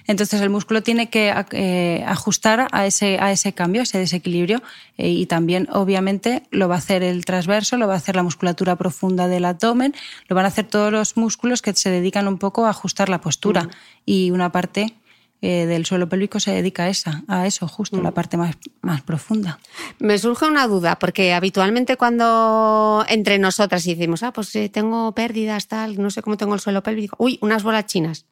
Entonces 0.08 0.42
el 0.42 0.50
músculo 0.50 0.82
tiene 0.82 1.10
que 1.10 1.34
eh, 1.52 2.04
ajustar 2.08 2.68
a 2.72 2.86
ese, 2.88 3.20
a 3.20 3.32
ese 3.32 3.54
cambio, 3.54 3.82
a 3.82 3.84
ese 3.84 4.00
desequilibrio 4.00 4.64
eh, 4.98 5.10
y 5.10 5.26
también 5.26 5.68
obviamente 5.72 6.44
lo 6.50 6.70
va 6.70 6.76
a 6.76 6.78
hacer 6.78 7.04
el 7.04 7.26
transverso, 7.26 7.78
lo 7.78 7.88
va 7.88 7.96
a 7.96 7.98
hacer 7.98 8.16
la 8.16 8.24
musculatura 8.24 8.78
profunda 8.78 9.28
del 9.28 9.46
abdomen, 9.46 9.94
lo 10.28 10.36
van 10.36 10.46
a 10.46 10.48
hacer 10.48 10.66
todos 10.66 10.92
los 10.92 11.18
músculos 11.18 11.62
que 11.62 11.74
se 11.74 11.90
dedican 11.90 12.28
un 12.28 12.38
poco 12.38 12.66
a 12.66 12.70
ajustar 12.70 13.10
la 13.10 13.20
postura 13.20 13.70
y 14.06 14.32
una 14.32 14.52
parte 14.52 14.96
eh, 15.42 15.66
del 15.66 15.86
suelo 15.86 16.08
pélvico 16.08 16.40
se 16.40 16.52
dedica 16.52 16.84
a, 16.84 16.90
esa, 16.90 17.24
a 17.28 17.46
eso, 17.46 17.68
justo, 17.68 17.98
mm. 17.98 18.02
la 18.02 18.12
parte 18.12 18.38
más, 18.38 18.58
más 18.82 19.02
profunda. 19.02 19.60
Me 20.00 20.18
surge 20.18 20.46
una 20.46 20.68
duda, 20.68 20.98
porque 20.98 21.34
habitualmente 21.34 21.98
cuando 21.98 23.06
entre 23.10 23.38
nosotras 23.40 23.84
decimos, 23.84 24.24
ah, 24.24 24.32
pues 24.32 24.58
tengo 24.72 25.12
pérdidas, 25.12 25.68
tal, 25.68 26.02
no 26.02 26.10
sé 26.10 26.22
cómo 26.22 26.38
tengo 26.38 26.56
el 26.56 26.62
suelo 26.62 26.82
pélvico, 26.82 27.18
uy, 27.20 27.38
unas 27.42 27.62
bolas 27.62 27.86
chinas. 27.86 28.26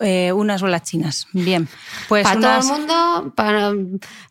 Eh, 0.00 0.32
unas 0.32 0.60
bolas 0.60 0.82
chinas. 0.82 1.28
Bien. 1.32 1.68
Pues 2.08 2.24
para 2.24 2.38
unas... 2.38 2.66
todo 2.66 2.74
el 2.74 2.80
mundo, 2.80 3.32
para... 3.34 3.72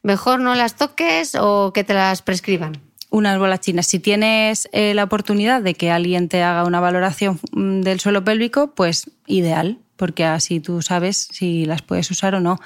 mejor 0.02 0.40
no 0.40 0.56
las 0.56 0.76
toques 0.76 1.36
o 1.40 1.72
que 1.74 1.84
te 1.84 1.94
las 1.94 2.22
prescriban. 2.22 2.82
Unas 3.10 3.38
bolas 3.38 3.62
chinas. 3.62 3.88
Si 3.88 4.00
tienes 4.00 4.68
eh, 4.72 4.94
la 4.94 5.04
oportunidad 5.04 5.62
de 5.62 5.76
que 5.76 5.92
alguien 5.92 6.30
te 6.30 6.44
haga 6.44 6.66
una 6.66 6.80
valoración 6.80 7.40
mm, 7.52 7.82
del 7.82 8.00
suelo 8.00 8.24
pélvico, 8.24 8.72
pues 8.76 9.10
ideal, 9.26 9.80
porque 9.96 10.26
así 10.26 10.60
tú 10.60 10.82
sabes 10.82 11.30
si 11.32 11.66
las 11.66 11.82
puedes 11.82 12.10
usar 12.12 12.36
o 12.36 12.40
no. 12.40 12.60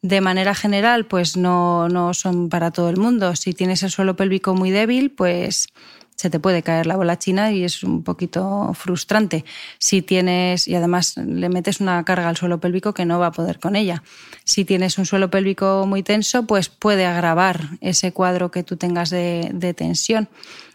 De 0.00 0.20
manera 0.20 0.54
general, 0.54 1.06
pues 1.06 1.36
no, 1.36 1.88
no 1.88 2.14
son 2.14 2.48
para 2.48 2.70
todo 2.70 2.88
el 2.90 2.96
mundo. 2.96 3.36
Si 3.36 3.52
tienes 3.52 3.82
el 3.82 3.90
suelo 3.90 4.16
pélvico 4.16 4.54
muy 4.54 4.70
débil, 4.70 5.10
pues 5.10 5.68
se 6.16 6.30
te 6.30 6.38
puede 6.38 6.62
caer 6.62 6.86
la 6.86 6.96
bola 6.96 7.18
china 7.18 7.52
y 7.52 7.64
es 7.64 7.82
un 7.82 8.02
poquito 8.02 8.72
frustrante. 8.74 9.44
Si 9.78 10.02
tienes, 10.02 10.68
y 10.68 10.74
además 10.74 11.16
le 11.16 11.48
metes 11.48 11.80
una 11.80 12.04
carga 12.04 12.28
al 12.28 12.36
suelo 12.36 12.60
pélvico 12.60 12.94
que 12.94 13.04
no 13.04 13.18
va 13.18 13.26
a 13.28 13.32
poder 13.32 13.58
con 13.58 13.76
ella. 13.76 14.02
Si 14.44 14.64
tienes 14.64 14.98
un 14.98 15.06
suelo 15.06 15.30
pélvico 15.30 15.84
muy 15.86 16.02
tenso, 16.02 16.46
pues 16.46 16.68
puede 16.68 17.06
agravar 17.06 17.60
ese 17.80 18.12
cuadro 18.12 18.50
que 18.50 18.62
tú 18.62 18.76
tengas 18.76 19.10
de, 19.10 19.50
de 19.52 19.74
tensión. 19.74 20.28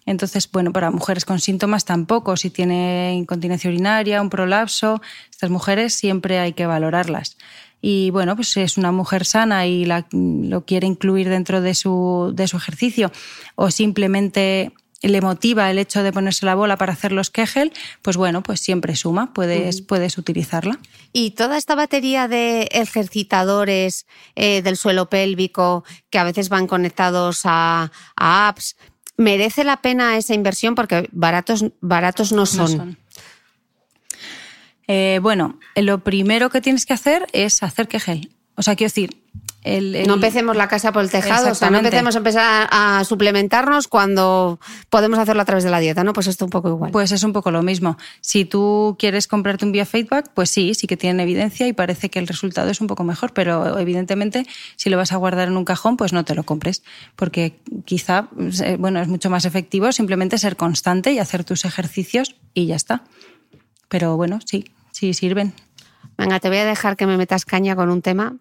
Entonces, 0.05 0.49
bueno, 0.51 0.71
para 0.71 0.89
mujeres 0.89 1.25
con 1.25 1.39
síntomas 1.39 1.83
tampoco. 1.83 2.37
Si 2.37 2.49
tiene 2.49 3.13
incontinencia 3.15 3.69
urinaria, 3.69 4.21
un 4.21 4.29
prolapso, 4.29 5.01
estas 5.29 5.49
mujeres 5.49 5.93
siempre 5.93 6.39
hay 6.39 6.53
que 6.53 6.65
valorarlas 6.65 7.37
y 7.81 8.09
bueno, 8.09 8.35
pues 8.35 8.49
si 8.49 8.61
es 8.61 8.77
una 8.77 8.91
mujer 8.91 9.25
sana 9.25 9.67
y 9.67 9.85
la, 9.85 10.07
lo 10.11 10.65
quiere 10.65 10.87
incluir 10.87 11.29
dentro 11.29 11.61
de 11.61 11.75
su, 11.75 12.31
de 12.35 12.47
su 12.47 12.57
ejercicio 12.57 13.11
o 13.55 13.69
simplemente 13.71 14.71
le 15.01 15.21
motiva 15.21 15.69
el 15.69 15.79
hecho 15.79 16.03
de 16.03 16.11
ponerse 16.11 16.45
la 16.45 16.55
bola 16.55 16.77
para 16.77 16.93
hacer 16.93 17.11
los 17.11 17.29
Kegel, 17.29 17.71
pues 18.01 18.17
bueno, 18.17 18.41
pues 18.43 18.59
siempre 18.59 18.95
suma, 18.95 19.33
puedes, 19.33 19.81
puedes 19.81 20.17
utilizarla. 20.17 20.79
Y 21.13 21.31
toda 21.31 21.57
esta 21.57 21.75
batería 21.75 22.27
de 22.27 22.63
ejercitadores 22.71 24.07
eh, 24.35 24.61
del 24.61 24.77
suelo 24.77 25.09
pélvico 25.09 25.83
que 26.09 26.19
a 26.19 26.23
veces 26.23 26.49
van 26.49 26.67
conectados 26.67 27.41
a, 27.45 27.91
a, 28.15 28.47
apps, 28.47 28.75
¿merece 29.17 29.63
la 29.63 29.81
pena 29.81 30.17
esa 30.17 30.33
inversión? 30.33 30.75
Porque 30.75 31.09
baratos, 31.11 31.65
baratos 31.81 32.31
no 32.31 32.45
son. 32.45 32.71
No 32.71 32.77
son. 32.77 32.97
Eh, 34.87 35.19
bueno, 35.21 35.59
lo 35.75 35.99
primero 35.99 36.49
que 36.49 36.61
tienes 36.61 36.85
que 36.85 36.93
hacer 36.93 37.27
es 37.33 37.61
hacer 37.61 37.87
Kegel. 37.87 38.31
O 38.55 38.63
sea, 38.63 38.75
quiero 38.75 38.89
decir, 38.89 39.21
el, 39.63 39.95
el... 39.95 40.07
No 40.07 40.15
empecemos 40.15 40.55
la 40.55 40.67
casa 40.67 40.91
por 40.91 41.03
el 41.03 41.09
tejado, 41.09 41.51
o 41.51 41.55
sea, 41.55 41.69
no 41.69 41.77
empecemos 41.77 42.15
a 42.15 42.17
empezar 42.19 42.67
a, 42.71 43.03
suplementarnos 43.03 43.87
cuando 43.87 44.59
podemos 44.89 45.19
hacerlo 45.19 45.41
a 45.41 45.45
través 45.45 45.63
de 45.63 45.69
la 45.69 45.79
dieta, 45.79 46.03
¿no? 46.03 46.13
Pues 46.13 46.27
esto 46.27 46.45
un 46.45 46.51
poco 46.51 46.69
igual. 46.69 46.91
Pues 46.91 47.11
es 47.11 47.23
un 47.23 47.33
poco 47.33 47.51
lo 47.51 47.63
mismo. 47.63 47.97
Si 48.21 48.45
tú 48.45 48.95
quieres 48.99 49.27
comprarte 49.27 49.65
un 49.65 49.71
biofeedback, 49.71 50.31
pues 50.33 50.49
sí, 50.49 50.73
sí 50.73 50.87
que 50.87 50.97
tiene 50.97 51.23
evidencia 51.23 51.67
y 51.67 51.73
parece 51.73 52.09
que 52.09 52.19
el 52.19 52.27
resultado 52.27 52.69
es 52.69 52.81
un 52.81 52.87
poco 52.87 53.03
mejor, 53.03 53.33
pero 53.33 53.77
evidentemente 53.77 54.45
si 54.75 54.89
lo 54.89 54.97
vas 54.97 55.11
a 55.11 55.17
guardar 55.17 55.47
en 55.47 55.57
un 55.57 55.65
cajón, 55.65 55.97
pues 55.97 56.13
no 56.13 56.23
te 56.23 56.35
lo 56.35 56.43
compres, 56.43 56.83
porque 57.15 57.59
quizá, 57.85 58.29
eh, 58.63 58.77
bueno, 58.79 59.01
es 59.01 59.07
mucho 59.07 59.29
más 59.29 59.45
efectivo 59.45 59.91
simplemente 59.91 60.37
ser 60.37 60.55
constante 60.55 61.11
y 61.11 61.19
hacer 61.19 61.43
tus 61.43 61.65
ejercicios 61.65 62.35
y 62.53 62.67
ya 62.67 62.75
está. 62.75 63.03
Pero 63.89 64.17
bueno, 64.17 64.39
sí, 64.45 64.65
sí 64.91 65.13
sirven. 65.13 65.53
Venga, 66.17 66.39
te 66.39 66.49
voy 66.49 66.57
a 66.57 66.65
dejar 66.65 66.97
que 66.97 67.05
me 67.05 67.17
metas 67.17 67.45
caña 67.45 67.75
con 67.75 67.89
un 67.89 68.01
tema 68.01 68.37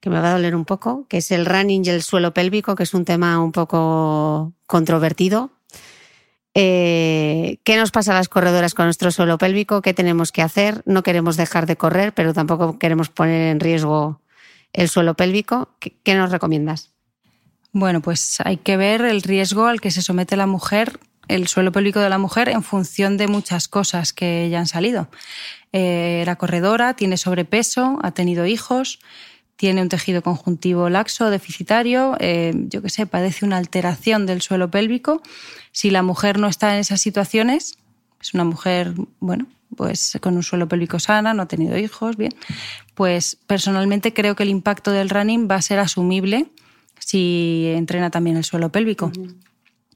que 0.00 0.10
me 0.10 0.20
va 0.20 0.30
a 0.30 0.32
doler 0.32 0.54
un 0.54 0.64
poco, 0.64 1.06
que 1.08 1.18
es 1.18 1.30
el 1.30 1.46
running 1.46 1.84
y 1.84 1.90
el 1.90 2.02
suelo 2.02 2.32
pélvico, 2.34 2.74
que 2.74 2.82
es 2.82 2.94
un 2.94 3.04
tema 3.04 3.42
un 3.42 3.52
poco 3.52 4.52
controvertido. 4.66 5.50
Eh, 6.54 7.58
¿Qué 7.64 7.76
nos 7.76 7.90
pasa 7.90 8.12
a 8.12 8.14
las 8.14 8.30
corredoras 8.30 8.72
con 8.72 8.86
nuestro 8.86 9.10
suelo 9.10 9.36
pélvico? 9.36 9.82
¿Qué 9.82 9.92
tenemos 9.92 10.32
que 10.32 10.40
hacer? 10.40 10.82
No 10.86 11.02
queremos 11.02 11.36
dejar 11.36 11.66
de 11.66 11.76
correr, 11.76 12.14
pero 12.14 12.32
tampoco 12.32 12.78
queremos 12.78 13.10
poner 13.10 13.52
en 13.52 13.60
riesgo 13.60 14.22
el 14.72 14.88
suelo 14.88 15.14
pélvico. 15.14 15.68
¿Qué, 15.80 16.14
nos 16.14 16.30
recomiendas? 16.30 16.92
Bueno, 17.72 18.00
pues 18.00 18.38
hay 18.42 18.56
que 18.56 18.78
ver 18.78 19.02
el 19.02 19.20
riesgo 19.22 19.66
al 19.66 19.82
que 19.82 19.90
se 19.90 20.00
somete 20.00 20.36
la 20.36 20.46
mujer 20.46 20.98
el 21.28 21.48
suelo 21.48 21.72
pélvico 21.72 22.00
de 22.00 22.08
la 22.08 22.18
mujer 22.18 22.48
en 22.48 22.62
función 22.62 23.16
de 23.16 23.26
muchas 23.26 23.68
cosas 23.68 24.12
que 24.12 24.48
ya 24.48 24.60
han 24.60 24.66
salido. 24.66 25.08
Eh, 25.72 26.20
era 26.22 26.36
corredora, 26.36 26.94
tiene 26.94 27.16
sobrepeso, 27.16 27.98
ha 28.02 28.12
tenido 28.12 28.46
hijos, 28.46 29.00
tiene 29.56 29.82
un 29.82 29.88
tejido 29.88 30.22
conjuntivo 30.22 30.88
laxo, 30.90 31.30
deficitario, 31.30 32.16
eh, 32.20 32.52
yo 32.68 32.82
que 32.82 32.90
sé, 32.90 33.06
padece 33.06 33.44
una 33.44 33.56
alteración 33.56 34.26
del 34.26 34.42
suelo 34.42 34.70
pélvico. 34.70 35.22
Si 35.72 35.90
la 35.90 36.02
mujer 36.02 36.38
no 36.38 36.46
está 36.46 36.74
en 36.74 36.80
esas 36.80 37.00
situaciones, 37.00 37.78
es 38.20 38.34
una 38.34 38.44
mujer, 38.44 38.92
bueno, 39.18 39.46
pues 39.74 40.18
con 40.20 40.36
un 40.36 40.42
suelo 40.42 40.68
pélvico 40.68 40.98
sana, 40.98 41.34
no 41.34 41.42
ha 41.42 41.48
tenido 41.48 41.76
hijos, 41.76 42.16
bien, 42.16 42.34
pues 42.94 43.38
personalmente 43.46 44.12
creo 44.12 44.36
que 44.36 44.42
el 44.42 44.50
impacto 44.50 44.92
del 44.92 45.10
running 45.10 45.48
va 45.50 45.56
a 45.56 45.62
ser 45.62 45.78
asumible 45.78 46.50
si 46.98 47.72
entrena 47.74 48.10
también 48.10 48.36
el 48.36 48.44
suelo 48.44 48.70
pélvico. 48.70 49.10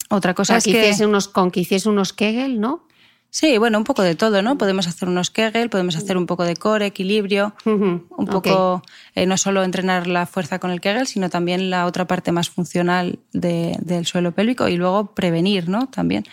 Otra 0.08 0.34
cosa 0.34 0.56
es 0.56 0.64
que... 0.64 0.94
unos, 1.04 1.28
con 1.28 1.50
que 1.50 1.60
hiciese 1.60 1.88
unos 1.88 2.12
Kegel, 2.12 2.60
¿no? 2.60 2.86
Sí, 3.30 3.58
bueno, 3.58 3.78
un 3.78 3.84
poco 3.84 4.02
de 4.02 4.16
todo, 4.16 4.42
¿no? 4.42 4.58
Podemos 4.58 4.88
hacer 4.88 5.08
unos 5.08 5.30
Kegel, 5.30 5.70
podemos 5.70 5.96
hacer 5.96 6.16
un 6.16 6.26
poco 6.26 6.44
de 6.44 6.56
core, 6.56 6.86
equilibrio, 6.86 7.54
un 7.64 8.26
poco, 8.28 8.82
eh, 9.14 9.24
no 9.24 9.36
solo 9.36 9.62
entrenar 9.62 10.08
la 10.08 10.26
fuerza 10.26 10.58
con 10.58 10.72
el 10.72 10.80
Kegel, 10.80 11.06
sino 11.06 11.30
también 11.30 11.70
la 11.70 11.86
otra 11.86 12.08
parte 12.08 12.32
más 12.32 12.50
funcional 12.50 13.20
del 13.32 14.04
suelo 14.04 14.32
pélvico 14.32 14.66
y 14.66 14.76
luego 14.76 15.14
prevenir, 15.14 15.68
¿no? 15.68 15.88
También. 15.88 16.24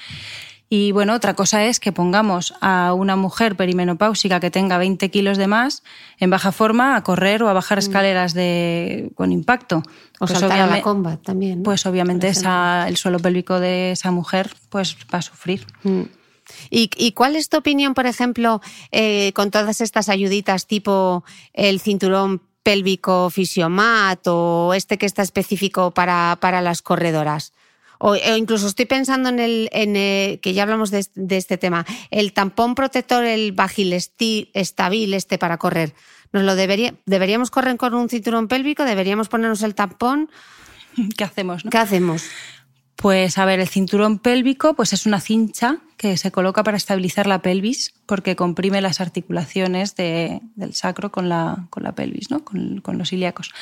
Y 0.69 0.91
bueno, 0.91 1.13
otra 1.13 1.33
cosa 1.33 1.63
es 1.63 1.79
que 1.79 1.93
pongamos 1.93 2.53
a 2.59 2.93
una 2.93 3.15
mujer 3.15 3.55
perimenopáusica 3.55 4.41
que 4.41 4.51
tenga 4.51 4.77
20 4.77 5.09
kilos 5.09 5.37
de 5.37 5.47
más 5.47 5.81
en 6.19 6.29
baja 6.29 6.51
forma 6.51 6.97
a 6.97 7.03
correr 7.03 7.41
o 7.43 7.47
a 7.47 7.53
bajar 7.53 7.77
mm. 7.77 7.79
escaleras 7.79 8.33
de, 8.33 9.11
con 9.15 9.31
impacto. 9.31 9.77
O 10.19 10.25
pues 10.25 10.31
saltar 10.31 10.59
a 10.59 10.67
la 10.67 10.81
comba 10.81 11.17
también. 11.17 11.63
Pues 11.63 11.85
obviamente 11.85 12.27
esa, 12.27 12.85
el 12.89 12.97
suelo 12.97 13.19
pélvico 13.19 13.61
de 13.61 13.91
esa 13.91 14.11
mujer 14.11 14.53
pues 14.69 14.97
va 15.13 15.19
a 15.19 15.21
sufrir. 15.21 15.65
Mm. 15.83 16.01
¿Y, 16.69 17.11
cuál 17.13 17.35
es 17.35 17.49
tu 17.49 17.57
opinión, 17.57 17.93
por 17.93 18.05
ejemplo, 18.05 18.61
eh, 18.91 19.31
con 19.33 19.51
todas 19.51 19.81
estas 19.81 20.09
ayuditas 20.09 20.67
tipo 20.67 21.23
el 21.53 21.79
cinturón 21.79 22.41
pélvico 22.63 23.29
fisiomat 23.29 24.19
o 24.27 24.73
este 24.73 24.97
que 24.97 25.05
está 25.05 25.21
específico 25.21 25.91
para, 25.91 26.37
para 26.41 26.61
las 26.61 26.81
corredoras? 26.81 27.53
O, 27.99 28.15
incluso 28.15 28.67
estoy 28.67 28.85
pensando 28.85 29.29
en 29.29 29.39
el, 29.39 29.69
en 29.71 29.93
que 30.39 30.53
ya 30.53 30.63
hablamos 30.63 30.91
de, 30.91 31.07
este 31.29 31.57
tema, 31.57 31.85
el 32.11 32.33
tampón 32.33 32.75
protector, 32.75 33.23
el 33.25 33.51
Bagil 33.53 33.93
estabil 33.93 35.13
este 35.13 35.37
para 35.37 35.57
correr. 35.57 35.93
¿Nos 36.31 36.43
lo 36.43 36.55
debería, 36.55 36.93
deberíamos 37.05 37.51
correr 37.51 37.77
con 37.77 37.93
un 37.93 38.09
cinturón 38.09 38.47
pélvico? 38.47 38.83
¿Deberíamos 38.83 39.29
ponernos 39.29 39.63
el 39.63 39.75
tampón? 39.75 40.29
¿Qué 41.17 41.23
hacemos? 41.23 41.63
¿Qué 41.69 41.77
hacemos? 41.77 42.23
Pues 42.97 43.37
a 43.37 43.45
ver, 43.45 43.59
el 43.59 43.67
cinturón 43.67 44.17
pélvico 44.17 44.73
pues 44.73 44.91
es 44.91 45.05
una 45.05 45.21
cincha 45.21 45.77
que 45.97 46.17
se 46.17 46.31
coloca 46.31 46.63
para 46.63 46.77
estabilizar 46.77 47.27
la 47.27 47.43
pelvis 47.43 47.93
porque 48.07 48.35
comprime 48.35 48.81
las 48.81 49.01
articulaciones 49.01 49.95
del 49.95 50.73
sacro 50.73 51.11
con 51.11 51.29
la, 51.29 51.67
con 51.69 51.83
la 51.83 51.93
pelvis, 51.93 52.31
¿no? 52.31 52.43
con, 52.43 52.81
los 52.97 53.13
ilíacos. 53.13 53.53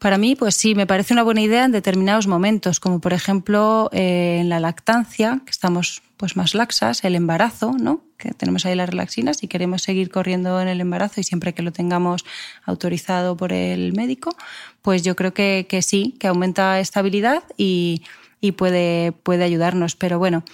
Para 0.00 0.18
mí, 0.18 0.34
pues 0.34 0.56
sí, 0.56 0.74
me 0.74 0.86
parece 0.86 1.14
una 1.14 1.22
buena 1.22 1.42
idea 1.42 1.64
en 1.64 1.70
determinados 1.70 2.26
momentos, 2.26 2.80
como 2.80 3.00
por 3.00 3.12
ejemplo 3.12 3.88
eh, 3.92 4.38
en 4.40 4.48
la 4.48 4.58
lactancia, 4.58 5.40
que 5.44 5.52
estamos 5.52 6.02
pues 6.16 6.36
más 6.36 6.54
laxas, 6.54 7.04
el 7.04 7.14
embarazo, 7.14 7.72
¿no? 7.78 8.02
que 8.18 8.32
tenemos 8.32 8.66
ahí 8.66 8.74
las 8.74 8.90
relaxinas 8.90 9.44
y 9.44 9.48
queremos 9.48 9.82
seguir 9.82 10.10
corriendo 10.10 10.60
en 10.60 10.66
el 10.66 10.80
embarazo 10.80 11.20
y 11.20 11.24
siempre 11.24 11.54
que 11.54 11.62
lo 11.62 11.70
tengamos 11.70 12.24
autorizado 12.64 13.36
por 13.36 13.52
el 13.52 13.92
médico, 13.92 14.34
pues 14.82 15.04
yo 15.04 15.14
creo 15.14 15.32
que, 15.32 15.66
que 15.68 15.82
sí, 15.82 16.16
que 16.18 16.26
aumenta 16.26 16.80
estabilidad 16.80 17.44
y, 17.56 18.02
y 18.40 18.52
puede, 18.52 19.12
puede 19.12 19.44
ayudarnos. 19.44 19.96
Pero 19.96 20.18
bueno, 20.18 20.44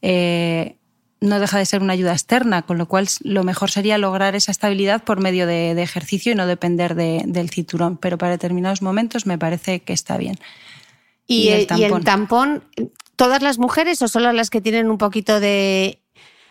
eh, 0.00 0.76
no 1.20 1.40
deja 1.40 1.58
de 1.58 1.66
ser 1.66 1.82
una 1.82 1.92
ayuda 1.92 2.12
externa, 2.12 2.62
con 2.62 2.78
lo 2.78 2.86
cual 2.86 3.08
lo 3.22 3.44
mejor 3.44 3.70
sería 3.70 3.98
lograr 3.98 4.34
esa 4.34 4.50
estabilidad 4.50 5.04
por 5.04 5.20
medio 5.20 5.46
de, 5.46 5.80
ejercicio 5.80 6.32
y 6.32 6.34
no 6.34 6.46
depender 6.46 6.94
del 6.94 7.50
cinturón. 7.50 7.96
Pero 7.96 8.18
para 8.18 8.32
determinados 8.32 8.82
momentos 8.82 9.26
me 9.26 9.38
parece 9.38 9.80
que 9.80 9.92
está 9.92 10.16
bien. 10.16 10.38
¿Y, 11.26 11.48
el, 11.48 11.66
tampón? 12.04 12.64
todas 13.16 13.42
las 13.42 13.58
mujeres 13.58 14.02
o 14.02 14.08
solo 14.08 14.32
las 14.32 14.50
que 14.50 14.60
tienen 14.60 14.90
un 14.90 14.98
poquito 14.98 15.40
de. 15.40 16.00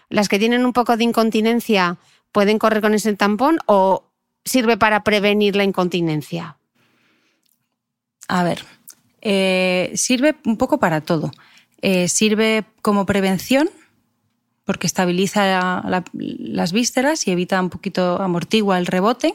las 0.09 0.29
que 0.29 0.39
tienen 0.39 0.65
un 0.65 0.73
poco 0.73 0.95
de 0.95 1.03
incontinencia 1.03 1.97
pueden 2.31 2.57
correr 2.57 2.81
con 2.81 2.93
ese 2.93 3.13
tampón 3.13 3.59
o 3.65 4.05
sirve 4.45 4.77
para 4.77 5.03
prevenir 5.03 5.55
la 5.55 5.63
incontinencia? 5.63 6.57
A 8.27 8.43
ver, 8.43 8.63
eh, 9.21 9.91
sirve 9.95 10.35
un 10.45 10.57
poco 10.57 10.79
para 10.79 11.01
todo. 11.01 11.31
Eh, 11.81 12.07
sirve 12.07 12.63
como 12.81 13.05
prevención 13.05 13.69
porque 14.65 14.87
estabiliza 14.87 15.83
las 16.13 16.71
vísceras 16.71 17.27
y 17.27 17.31
evita 17.31 17.59
un 17.59 17.69
poquito, 17.69 18.21
amortigua 18.21 18.77
el 18.77 18.85
rebote, 18.85 19.33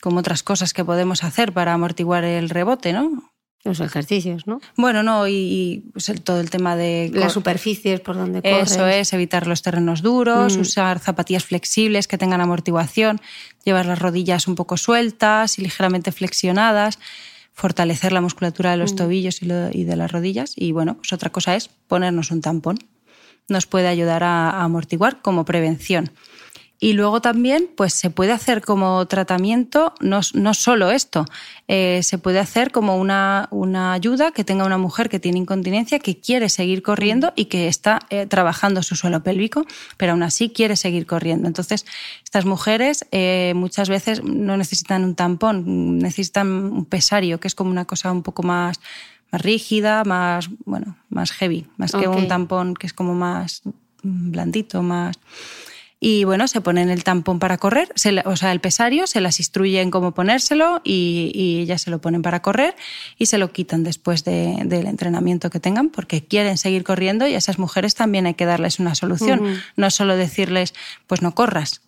como 0.00 0.20
otras 0.20 0.42
cosas 0.42 0.72
que 0.72 0.84
podemos 0.84 1.24
hacer 1.24 1.52
para 1.52 1.74
amortiguar 1.74 2.24
el 2.24 2.48
rebote, 2.48 2.92
¿no? 2.92 3.30
Los 3.62 3.80
ejercicios, 3.80 4.46
¿no? 4.46 4.58
Bueno, 4.76 5.02
no, 5.02 5.28
y, 5.28 5.84
pues 5.92 6.10
todo 6.24 6.40
el 6.40 6.48
tema 6.48 6.76
de... 6.76 7.10
Las 7.12 7.34
superficies 7.34 8.00
por 8.00 8.16
donde 8.16 8.40
corres. 8.40 8.72
Eso 8.72 8.86
es, 8.86 9.12
evitar 9.12 9.46
los 9.46 9.60
terrenos 9.60 10.00
duros, 10.00 10.56
mm. 10.56 10.60
usar 10.60 10.98
zapatillas 10.98 11.44
flexibles 11.44 12.08
que 12.08 12.16
tengan 12.16 12.40
amortiguación, 12.40 13.20
llevar 13.62 13.84
las 13.84 13.98
rodillas 13.98 14.48
un 14.48 14.54
poco 14.54 14.78
sueltas 14.78 15.58
y 15.58 15.62
ligeramente 15.62 16.10
flexionadas, 16.10 16.98
fortalecer 17.60 18.12
la 18.12 18.20
musculatura 18.20 18.70
de 18.70 18.78
los 18.78 18.94
mm. 18.94 18.96
tobillos 18.96 19.42
y, 19.42 19.46
y 19.72 19.84
de 19.84 19.96
las 19.96 20.10
rodillas. 20.10 20.54
Y 20.56 20.72
bueno, 20.72 20.96
pues 20.96 21.12
otra 21.12 21.30
cosa 21.30 21.54
es 21.56 21.68
ponernos 21.68 22.30
un 22.30 22.40
tampón 22.40 22.78
nos 23.50 23.66
puede 23.66 23.88
ayudar 23.88 24.22
a, 24.22 24.62
amortiguar 24.62 25.20
como 25.20 25.44
prevención. 25.44 26.10
Y 26.82 26.94
luego 26.94 27.20
también, 27.20 27.68
pues 27.76 27.92
se 27.92 28.08
puede 28.08 28.32
hacer 28.32 28.62
como 28.62 29.04
tratamiento, 29.06 29.92
no, 30.00 30.20
no 30.32 30.54
solo 30.54 30.90
esto, 30.90 31.26
eh, 31.68 32.00
se 32.02 32.16
puede 32.16 32.38
hacer 32.38 32.72
como 32.72 32.96
una, 32.96 33.48
una, 33.50 33.92
ayuda 33.92 34.30
que 34.32 34.44
tenga 34.44 34.64
una 34.64 34.78
mujer 34.78 35.10
que 35.10 35.20
tiene 35.20 35.38
incontinencia, 35.38 35.98
que 35.98 36.18
quiere 36.18 36.48
seguir 36.48 36.82
corriendo 36.82 37.34
y 37.36 37.44
que 37.44 37.68
está 37.68 38.00
eh, 38.08 38.24
trabajando 38.24 38.82
su 38.82 38.96
suelo 38.96 39.22
pélvico, 39.22 39.66
pero 39.98 40.12
aún 40.12 40.22
así 40.22 40.48
quiere 40.48 40.74
seguir 40.74 41.04
corriendo. 41.04 41.48
Entonces, 41.48 41.84
estas 42.24 42.46
mujeres 42.46 43.04
eh, 43.12 43.52
muchas 43.54 43.90
veces 43.90 44.24
no 44.24 44.56
necesitan 44.56 45.04
un 45.04 45.14
tampón, 45.14 45.98
necesitan 45.98 46.48
un 46.48 46.86
pesario, 46.86 47.40
que 47.40 47.48
es 47.48 47.54
como 47.54 47.70
una 47.70 47.84
cosa 47.84 48.10
un 48.10 48.22
poco 48.22 48.42
más 48.42 48.80
más 49.32 49.42
rígida, 49.42 50.02
más, 50.04 50.48
bueno, 50.64 50.96
más 51.08 51.30
heavy, 51.30 51.66
más 51.76 51.92
que 51.92 52.08
un 52.08 52.26
tampón 52.26 52.74
que 52.74 52.86
es 52.86 52.92
como 52.92 53.14
más 53.14 53.62
blandito, 54.02 54.82
más... 54.82 55.18
Y 56.02 56.24
bueno, 56.24 56.48
se 56.48 56.62
ponen 56.62 56.88
el 56.88 57.04
tampón 57.04 57.38
para 57.38 57.58
correr, 57.58 57.92
o 58.24 58.36
sea, 58.36 58.52
el 58.52 58.60
pesario, 58.60 59.06
se 59.06 59.20
las 59.20 59.38
instruyen 59.38 59.90
cómo 59.90 60.12
ponérselo 60.12 60.80
y, 60.82 61.30
y, 61.34 61.60
ellas 61.60 61.82
se 61.82 61.90
lo 61.90 62.00
ponen 62.00 62.22
para 62.22 62.40
correr 62.40 62.74
y 63.18 63.26
se 63.26 63.36
lo 63.36 63.52
quitan 63.52 63.84
después 63.84 64.24
del 64.24 64.86
entrenamiento 64.86 65.50
que 65.50 65.60
tengan 65.60 65.90
porque 65.90 66.24
quieren 66.24 66.56
seguir 66.56 66.84
corriendo 66.84 67.26
y 67.26 67.34
a 67.34 67.38
esas 67.38 67.58
mujeres 67.58 67.94
también 67.94 68.24
hay 68.24 68.32
que 68.32 68.46
darles 68.46 68.80
una 68.80 68.94
solución, 68.94 69.60
no 69.76 69.90
solo 69.90 70.16
decirles, 70.16 70.72
pues 71.06 71.20
no 71.20 71.34
corras. 71.34 71.82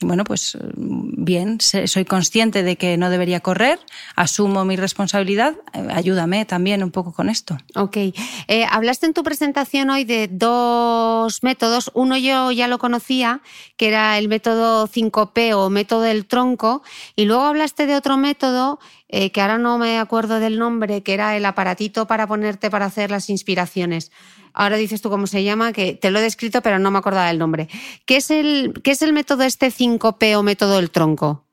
Bueno, 0.00 0.24
pues 0.24 0.58
bien, 0.72 1.58
soy 1.60 2.04
consciente 2.04 2.62
de 2.62 2.76
que 2.76 2.98
no 2.98 3.08
debería 3.08 3.40
correr, 3.40 3.78
asumo 4.14 4.64
mi 4.64 4.76
responsabilidad, 4.76 5.54
eh, 5.72 5.86
ayúdame 5.90 6.44
también 6.44 6.82
un 6.82 6.90
poco 6.90 7.12
con 7.12 7.30
esto. 7.30 7.56
Ok. 7.74 7.96
Eh, 7.96 8.66
hablaste 8.70 9.06
en 9.06 9.14
tu 9.14 9.22
presentación 9.22 9.88
hoy 9.88 10.04
de 10.04 10.28
dos 10.30 11.42
métodos. 11.42 11.90
Uno 11.94 12.18
yo 12.18 12.52
ya 12.52 12.68
lo 12.68 12.78
conocía, 12.78 13.40
que 13.78 13.88
era 13.88 14.18
el 14.18 14.28
método 14.28 14.86
5P 14.86 15.54
o 15.54 15.70
método 15.70 16.02
del 16.02 16.26
tronco, 16.26 16.82
y 17.14 17.24
luego 17.24 17.44
hablaste 17.44 17.86
de 17.86 17.96
otro 17.96 18.18
método 18.18 18.78
eh, 19.08 19.30
que 19.30 19.40
ahora 19.40 19.56
no 19.56 19.78
me 19.78 19.98
acuerdo 19.98 20.40
del 20.40 20.58
nombre, 20.58 21.02
que 21.02 21.14
era 21.14 21.36
el 21.36 21.46
aparatito 21.46 22.06
para 22.06 22.26
ponerte 22.26 22.70
para 22.70 22.86
hacer 22.86 23.10
las 23.10 23.30
inspiraciones 23.30 24.10
ahora 24.56 24.76
dices 24.76 25.02
tú 25.02 25.10
cómo 25.10 25.26
se 25.28 25.44
llama, 25.44 25.72
que 25.72 25.94
te 25.94 26.10
lo 26.10 26.18
he 26.18 26.22
descrito 26.22 26.62
pero 26.62 26.78
no 26.78 26.90
me 26.90 26.98
acordaba 26.98 27.28
del 27.28 27.38
nombre. 27.38 27.68
¿Qué 28.06 28.16
es 28.16 28.30
el, 28.30 28.72
qué 28.82 28.90
es 28.90 29.02
el 29.02 29.12
método 29.12 29.44
este 29.44 29.68
5P 29.68 30.36
o 30.36 30.42
método 30.42 30.76
del 30.76 30.90
tronco? 30.90 31.44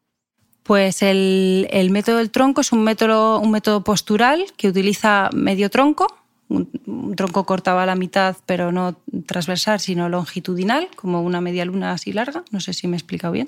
Pues 0.64 1.02
el, 1.02 1.68
método 1.92 2.18
del 2.18 2.32
tronco 2.32 2.62
es 2.62 2.72
un 2.72 2.84
método, 2.84 3.40
un 3.40 3.52
método 3.52 3.84
postural 3.84 4.46
que 4.56 4.70
utiliza 4.70 5.30
medio 5.34 5.70
tronco, 5.70 6.08
un, 6.48 7.16
tronco 7.18 7.46
cortado 7.46 7.80
a 7.80 7.86
la 7.86 7.96
mitad, 7.96 8.38
pero 8.46 8.72
no 8.72 8.96
transversal, 9.26 9.82
sino 9.82 10.08
longitudinal, 10.08 10.88
como 10.96 11.22
una 11.22 11.42
media 11.42 11.66
luna 11.66 11.92
así 11.92 12.14
larga. 12.14 12.46
No 12.52 12.62
sé 12.62 12.72
si 12.74 12.88
me 12.88 12.96
he 12.96 12.98
explicado 13.00 13.34
bien. 13.34 13.48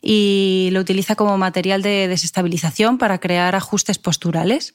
Y 0.00 0.68
lo 0.70 0.80
utiliza 0.80 1.16
como 1.16 1.36
material 1.36 1.82
de 1.82 2.06
desestabilización 2.06 2.98
para 2.98 3.18
crear 3.18 3.56
ajustes 3.56 3.98
posturales. 3.98 4.74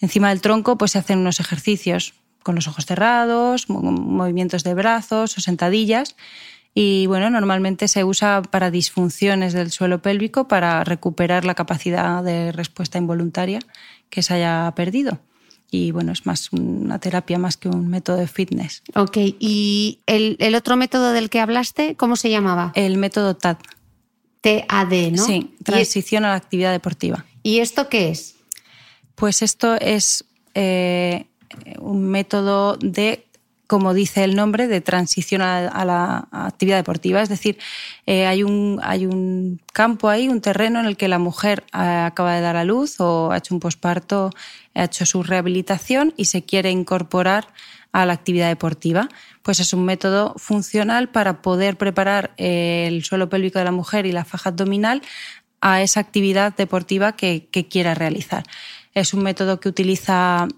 Encima 0.00 0.30
del 0.30 0.40
tronco 0.40 0.76
pues, 0.76 0.92
se 0.92 0.98
hacen 0.98 1.18
unos 1.20 1.38
ejercicios 1.38 2.14
con 2.42 2.54
los 2.54 2.68
ojos 2.68 2.86
cerrados, 2.86 3.68
movimientos 3.68 4.64
de 4.64 4.74
brazos 4.74 5.36
o 5.36 5.40
sentadillas. 5.40 6.16
Y 6.74 7.06
bueno, 7.06 7.30
normalmente 7.30 7.88
se 7.88 8.04
usa 8.04 8.42
para 8.42 8.70
disfunciones 8.70 9.52
del 9.52 9.72
suelo 9.72 10.02
pélvico 10.02 10.46
para 10.46 10.84
recuperar 10.84 11.44
la 11.44 11.54
capacidad 11.54 12.22
de 12.22 12.52
respuesta 12.52 12.98
involuntaria 12.98 13.58
que 14.08 14.22
se 14.22 14.34
haya 14.34 14.72
perdido. 14.76 15.18
Y 15.72 15.92
bueno, 15.92 16.12
es 16.12 16.26
más 16.26 16.52
una 16.52 16.98
terapia 16.98 17.38
más 17.38 17.56
que 17.56 17.68
un 17.68 17.88
método 17.88 18.16
de 18.16 18.26
fitness. 18.26 18.82
Ok, 18.94 19.16
¿y 19.38 20.00
el, 20.06 20.36
el 20.40 20.54
otro 20.54 20.76
método 20.76 21.12
del 21.12 21.30
que 21.30 21.40
hablaste, 21.40 21.96
cómo 21.96 22.16
se 22.16 22.30
llamaba? 22.30 22.72
El 22.74 22.98
método 22.98 23.36
TAD. 23.36 23.58
TAD, 24.40 25.12
¿no? 25.12 25.24
Sí, 25.24 25.54
transición 25.62 26.24
a 26.24 26.30
la 26.30 26.34
actividad 26.34 26.72
deportiva. 26.72 27.24
¿Y 27.42 27.58
esto 27.58 27.88
qué 27.88 28.10
es? 28.10 28.36
Pues 29.14 29.42
esto 29.42 29.74
es 29.74 30.24
eh, 30.54 31.26
un 31.78 32.08
método 32.08 32.76
de 32.76 33.26
como 33.70 33.94
dice 33.94 34.24
el 34.24 34.34
nombre, 34.34 34.66
de 34.66 34.80
transición 34.80 35.42
a, 35.42 35.84
la 35.84 36.26
actividad 36.32 36.78
deportiva. 36.78 37.22
Es 37.22 37.28
decir, 37.28 37.56
eh, 38.04 38.26
hay, 38.26 38.42
un, 38.42 38.80
hay 38.82 39.06
un 39.06 39.60
campo 39.72 40.08
ahí, 40.08 40.28
un 40.28 40.40
terreno 40.40 40.80
en 40.80 40.86
el 40.86 40.96
que 40.96 41.06
la 41.06 41.20
mujer 41.20 41.62
eh, 41.72 41.78
acaba 41.78 42.34
de 42.34 42.40
dar 42.40 42.56
a 42.56 42.64
luz 42.64 42.98
o 42.98 43.30
ha 43.30 43.36
hecho 43.36 43.54
un 43.54 43.60
posparto, 43.60 44.30
ha 44.74 44.82
hecho 44.82 45.06
su 45.06 45.22
rehabilitación 45.22 46.12
y 46.16 46.24
se 46.24 46.42
quiere 46.42 46.72
incorporar 46.72 47.46
a 47.92 48.06
la 48.06 48.12
actividad 48.12 48.48
deportiva. 48.48 49.08
Pues 49.42 49.60
es 49.60 49.72
un 49.72 49.84
método 49.84 50.34
funcional 50.36 51.08
para 51.08 51.40
poder 51.40 51.78
preparar 51.78 52.32
eh, 52.38 52.86
el 52.88 53.04
suelo 53.04 53.28
pélvico 53.28 53.60
de 53.60 53.66
la 53.66 53.72
mujer 53.72 54.04
y 54.04 54.10
la 54.10 54.24
faja 54.24 54.50
abdominal 54.50 55.00
a 55.60 55.80
esa 55.80 56.00
actividad 56.00 56.56
deportiva 56.56 57.12
que, 57.12 57.48
quiera 57.70 57.94
realizar. 57.94 58.42
Es 58.94 59.14
un 59.14 59.22
método 59.22 59.60
que 59.60 59.68
utiliza 59.68 60.48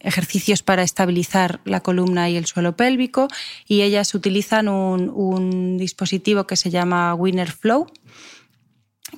ejercicios 0.00 0.62
para 0.62 0.82
estabilizar 0.82 1.60
la 1.64 1.80
columna 1.80 2.30
y 2.30 2.36
el 2.36 2.46
suelo 2.46 2.76
pélvico 2.76 3.28
y 3.66 3.82
ellas 3.82 4.14
utilizan 4.14 4.68
un, 4.68 5.76
dispositivo 5.78 6.46
que 6.46 6.56
se 6.56 6.70
llama 6.70 7.14
Winner 7.14 7.50
Flow, 7.50 7.86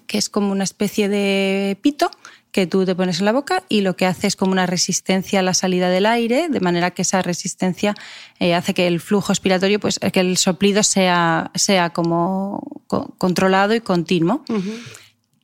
que 0.07 0.19
es 0.19 0.29
como 0.29 0.53
una 0.53 0.65
especie 0.65 1.09
de 1.09 1.77
pito 1.81 2.11
que 2.53 2.67
tú 2.67 2.85
te 2.85 2.97
pones 2.97 3.21
en 3.21 3.27
la 3.27 3.33
boca 3.33 3.63
y 3.69 3.83
lo 3.83 3.95
que 3.95 4.07
hace 4.07 4.27
es 4.27 4.35
como 4.35 4.53
una 4.53 4.67
resistencia 4.67 5.41
a 5.41 5.43
la 5.43 5.55
salida 5.55 5.89
del 5.89 6.07
aire, 6.07 6.49
de 6.49 6.61
manera 6.61 6.91
que 6.91 7.03
esa 7.03 7.23
resistencia 7.23 7.95
eh, 8.41 8.55
hace 8.55 8.75
que 8.75 8.89
el 8.89 9.01
flujo 9.01 9.33
expiratorio, 9.33 9.79
pues 9.79 10.01
que 10.13 10.21
el 10.21 10.37
soplido 10.37 10.83
sea, 10.83 11.53
sea 11.55 11.91
como 11.91 12.83
controlado 13.19 13.75
y 13.75 13.81
continuo 13.81 14.45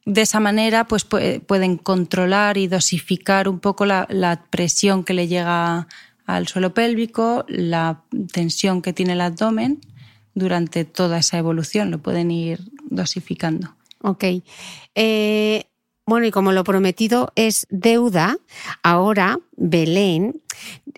de 0.06 0.22
esa 0.22 0.40
manera 0.40 0.86
pues 0.86 1.04
pueden 1.04 1.76
controlar 1.76 2.56
y 2.56 2.68
dosificar 2.68 3.48
un 3.48 3.58
poco 3.58 3.84
la, 3.84 4.44
presión 4.50 5.04
que 5.04 5.12
le 5.12 5.28
llega 5.28 5.88
al 6.24 6.48
suelo 6.48 6.72
pélvico, 6.72 7.44
la 7.48 8.02
tensión 8.32 8.82
que 8.82 8.92
tiene 8.92 9.12
el 9.12 9.20
abdomen 9.20 9.80
durante 10.34 10.84
toda 10.84 11.18
esa 11.18 11.38
evolución, 11.38 11.90
lo 11.90 11.98
pueden 11.98 12.30
ir 12.30 12.60
dosificando. 12.88 13.74
Ok. 14.00 14.24
Eh, 14.94 15.64
bueno, 16.06 16.26
y 16.26 16.30
como 16.30 16.52
lo 16.52 16.62
prometido 16.62 17.32
es 17.34 17.66
deuda, 17.68 18.36
ahora 18.84 19.40
Belén 19.56 20.40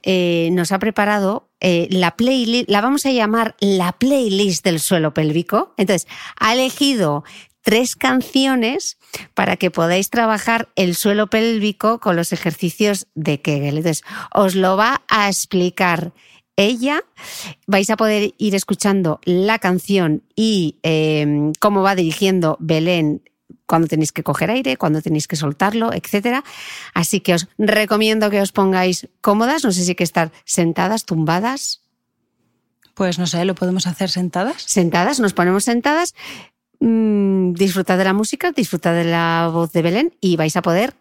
eh, 0.03 0.51
nos 0.53 0.71
ha 0.71 0.79
preparado 0.79 1.49
eh, 1.61 1.89
la 1.91 2.15
playlist, 2.15 2.69
la 2.69 2.83
vamos 2.83 3.07
a 3.07 3.11
llamar 3.11 3.57
la 3.59 3.93
playlist 3.93 4.65
del 4.65 4.81
suelo 4.81 5.15
pélvico. 5.15 5.73
Entonces, 5.79 6.07
ha 6.39 6.53
elegido 6.53 7.25
tres 7.63 7.97
canciones 7.97 8.99
para 9.35 9.57
que 9.57 9.71
podáis 9.71 10.11
trabajar 10.11 10.69
el 10.77 10.95
suelo 10.95 11.29
pélvico 11.29 12.01
con 12.01 12.17
los 12.17 12.33
ejercicios 12.33 13.07
de 13.15 13.41
Kegel. 13.41 13.79
Entonces, 13.79 14.05
os 14.33 14.55
lo 14.55 14.77
va 14.77 15.03
a 15.09 15.29
explicar 15.29 16.13
ella. 16.57 17.05
Vais 17.67 17.89
a 17.91 17.97
poder 17.97 18.35
ir 18.39 18.55
escuchando 18.55 19.21
la 19.25 19.59
canción 19.59 20.23
y 20.35 20.77
em, 20.83 21.53
cómo 21.61 21.83
va 21.83 21.95
dirigiendo 21.95 22.57
Belén 22.61 23.23
cuando 23.67 23.87
tenéis 23.87 24.13
que 24.13 24.23
coger 24.23 24.51
aire, 24.51 24.77
cuando 24.77 25.03
tenéis 25.03 25.29
que 25.29 25.37
soltarlo, 25.37 25.93
etc. 25.93 26.43
Así 26.95 27.21
que 27.21 27.35
os 27.35 27.49
recomiendo 27.59 28.31
que 28.31 28.41
os 28.41 28.51
pongáis 28.51 29.09
cómodas, 29.21 29.63
no 29.63 29.73
sé 29.73 29.85
si 29.85 29.91
hay 29.91 29.95
que 29.95 30.05
estar 30.05 30.33
sentadas, 30.45 31.05
tumbadas. 31.05 31.83
Pues 32.95 33.19
no 33.19 33.27
sé, 33.27 33.45
¿lo 33.45 33.55
podemos 33.55 33.87
hacer 33.87 34.11
sentadas? 34.11 34.63
Sentadas, 34.63 35.21
nos 35.21 35.35
ponemos 35.35 35.65
sentadas 35.65 36.15
Mm, 36.81 37.55
disfrutad 37.55 37.99
de 37.99 38.05
la 38.05 38.13
música, 38.13 38.53
disfrutad 38.53 38.95
de 38.95 39.05
la 39.05 39.51
voz 39.53 39.73
de 39.73 39.83
Belén 39.83 40.15
y 40.21 40.37
vais 40.37 40.57
a 40.57 40.63
poder 40.63 40.95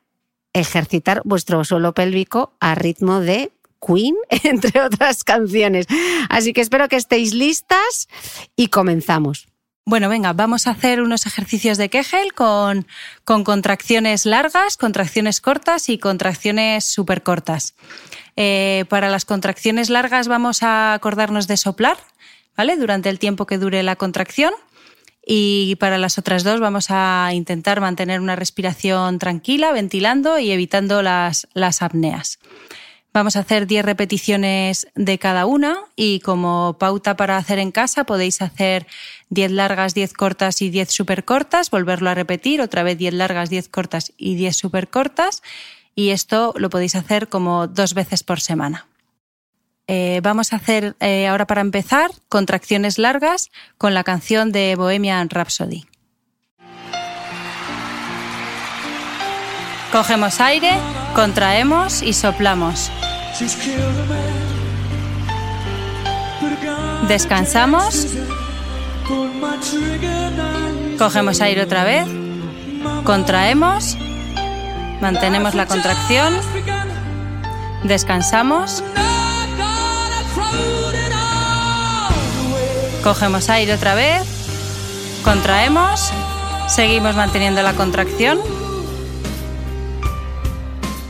ejercitar 0.54 1.22
vuestro 1.24 1.64
suelo 1.64 1.94
pélvico 1.94 2.54
a 2.60 2.74
ritmo 2.74 3.20
de 3.20 3.52
Queen, 3.86 4.16
entre 4.44 4.82
otras 4.82 5.24
canciones. 5.24 5.86
Así 6.30 6.54
que 6.54 6.62
espero 6.62 6.88
que 6.88 6.96
estéis 6.96 7.34
listas 7.34 8.08
y 8.56 8.68
comenzamos. 8.68 9.48
Bueno, 9.86 10.10
venga, 10.10 10.34
vamos 10.34 10.68
a 10.68 10.72
hacer 10.72 11.02
unos 11.02 11.26
ejercicios 11.26 11.78
de 11.78 11.90
Kegel 11.90 12.34
con, 12.34 12.86
con 13.24 13.46
contracciones 13.46 14.26
largas, 14.26 14.76
contracciones 14.76 15.40
cortas 15.40 15.88
y 15.88 15.98
contracciones 15.98 16.84
súper 16.84 17.24
cortas. 17.24 17.74
Eh, 18.36 18.84
para 18.90 19.08
las 19.10 19.24
contracciones 19.24 19.90
largas 19.90 20.28
vamos 20.28 20.62
a 20.62 20.94
acordarnos 20.94 21.48
de 21.48 21.56
soplar, 21.56 21.98
¿vale? 22.58 22.76
Durante 22.76 23.08
el 23.08 23.18
tiempo 23.18 23.46
que 23.46 23.58
dure 23.58 23.82
la 23.82 23.96
contracción. 23.96 24.54
Y 25.30 25.76
para 25.76 25.98
las 25.98 26.18
otras 26.18 26.46
dos 26.46 26.62
vamos 26.62 26.86
a 26.90 27.32
intentar 27.34 27.82
mantener 27.82 28.22
una 28.22 28.38
respiración 28.38 29.20
tranquila, 29.20 29.74
ventilando 29.74 30.40
y 30.40 30.52
evitando 30.52 31.02
las, 31.02 31.50
las 31.54 31.82
apneas. 31.82 32.40
Vamos 33.12 33.36
a 33.36 33.40
hacer 33.40 33.68
10 33.68 33.84
repeticiones 33.84 34.88
de 34.96 35.20
cada 35.20 35.46
una 35.46 35.80
y 35.98 36.22
como 36.22 36.78
pauta 36.80 37.18
para 37.18 37.36
hacer 37.36 37.60
en 37.60 37.72
casa 37.72 38.06
podéis 38.06 38.42
hacer 38.42 38.88
10 39.30 39.52
largas, 39.52 39.94
10 39.94 40.14
cortas 40.14 40.62
y 40.62 40.70
10 40.70 40.90
súper 40.92 41.26
cortas, 41.26 41.72
volverlo 41.72 42.10
a 42.10 42.16
repetir, 42.16 42.62
otra 42.62 42.84
vez 42.84 42.98
10 42.98 43.16
largas, 43.16 43.50
10 43.50 43.68
cortas 43.68 44.14
y 44.18 44.36
10 44.36 44.56
súper 44.56 44.88
cortas 44.88 45.44
y 45.94 46.12
esto 46.12 46.54
lo 46.56 46.70
podéis 46.70 46.96
hacer 46.96 47.28
como 47.28 47.68
dos 47.68 47.96
veces 47.96 48.24
por 48.24 48.40
semana. 48.40 48.88
Eh, 49.88 50.20
vamos 50.22 50.52
a 50.52 50.58
hacer 50.58 50.96
eh, 51.00 51.28
ahora 51.28 51.48
para 51.48 51.62
empezar 51.62 52.12
contracciones 52.28 52.98
largas 52.98 53.50
con 53.78 53.94
la 53.94 54.04
canción 54.04 54.52
de 54.52 54.76
Bohemian 54.76 55.30
Rhapsody. 55.30 55.86
Cogemos 59.92 60.42
aire, 60.42 60.72
contraemos 61.16 62.02
y 62.02 62.12
soplamos. 62.12 62.92
Descansamos. 67.08 68.08
Cogemos 70.98 71.40
aire 71.40 71.62
otra 71.62 71.86
vez. 71.86 72.06
Contraemos. 73.06 73.98
Mantenemos 75.00 75.56
la 75.56 75.66
contracción. 75.66 76.34
Descansamos. 77.84 78.84
Cogemos 83.08 83.49
aire 83.49 83.74
otra 83.74 83.95
vez, 83.95 84.28
contraemos, 85.24 86.12
seguimos 86.68 87.16
manteniendo 87.16 87.62
la 87.64 87.72
contracción, 87.72 88.38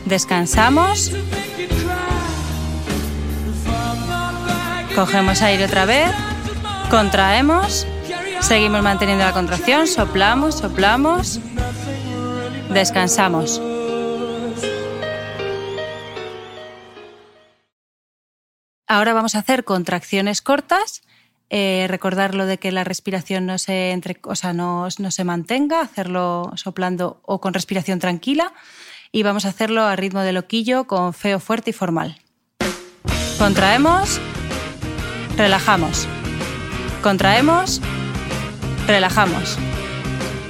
descansamos, 0.04 1.10
cogemos 4.94 5.42
aire 5.42 5.64
otra 5.64 5.86
vez, 5.86 6.12
contraemos, 6.88 7.84
seguimos 8.42 8.80
manteniendo 8.80 9.24
la 9.24 9.32
contracción, 9.32 9.88
soplamos, 9.88 10.54
soplamos, 10.54 11.40
descansamos. 12.70 13.60
Ahora 18.86 19.14
vamos 19.14 19.34
a 19.34 19.40
hacer 19.40 19.64
contracciones 19.64 20.42
cortas 20.42 21.02
eh, 21.50 21.86
recordar 21.88 22.34
lo 22.34 22.46
de 22.46 22.58
que 22.58 22.72
la 22.72 22.84
respiración 22.84 23.46
no 23.46 23.58
se, 23.58 23.92
entre, 23.92 24.18
o 24.24 24.34
sea, 24.34 24.52
no, 24.52 24.88
no 24.98 25.10
se 25.10 25.24
mantenga, 25.24 25.80
hacerlo 25.80 26.52
soplando 26.56 27.20
o 27.24 27.40
con 27.40 27.54
respiración 27.54 27.98
tranquila. 27.98 28.52
Y 29.10 29.22
vamos 29.22 29.46
a 29.46 29.48
hacerlo 29.48 29.84
a 29.84 29.96
ritmo 29.96 30.20
de 30.20 30.32
loquillo 30.32 30.86
con 30.86 31.14
feo 31.14 31.40
fuerte 31.40 31.70
y 31.70 31.72
formal. 31.72 32.20
Contraemos, 33.38 34.20
relajamos. 35.36 36.06
Contraemos, 37.02 37.80
relajamos. 38.86 39.56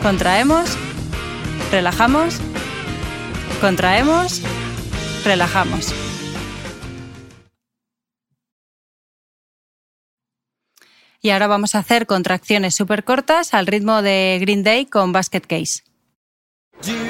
Contraemos, 0.03 0.77
relajamos. 1.71 2.41
Contraemos, 3.61 4.43
relajamos. 5.25 5.93
Y 11.21 11.31
ahora 11.31 11.47
vamos 11.47 11.75
a 11.75 11.81
hacer 11.81 12.07
contracciones 12.07 12.75
súper 12.75 13.05
cortas 13.05 13.55
al 13.55 13.67
ritmo 13.67 14.03
de 14.03 14.39
Green 14.41 14.63
Day 14.63 14.87
con 14.87 15.13
Basket 15.13 15.41
Case. 15.41 15.83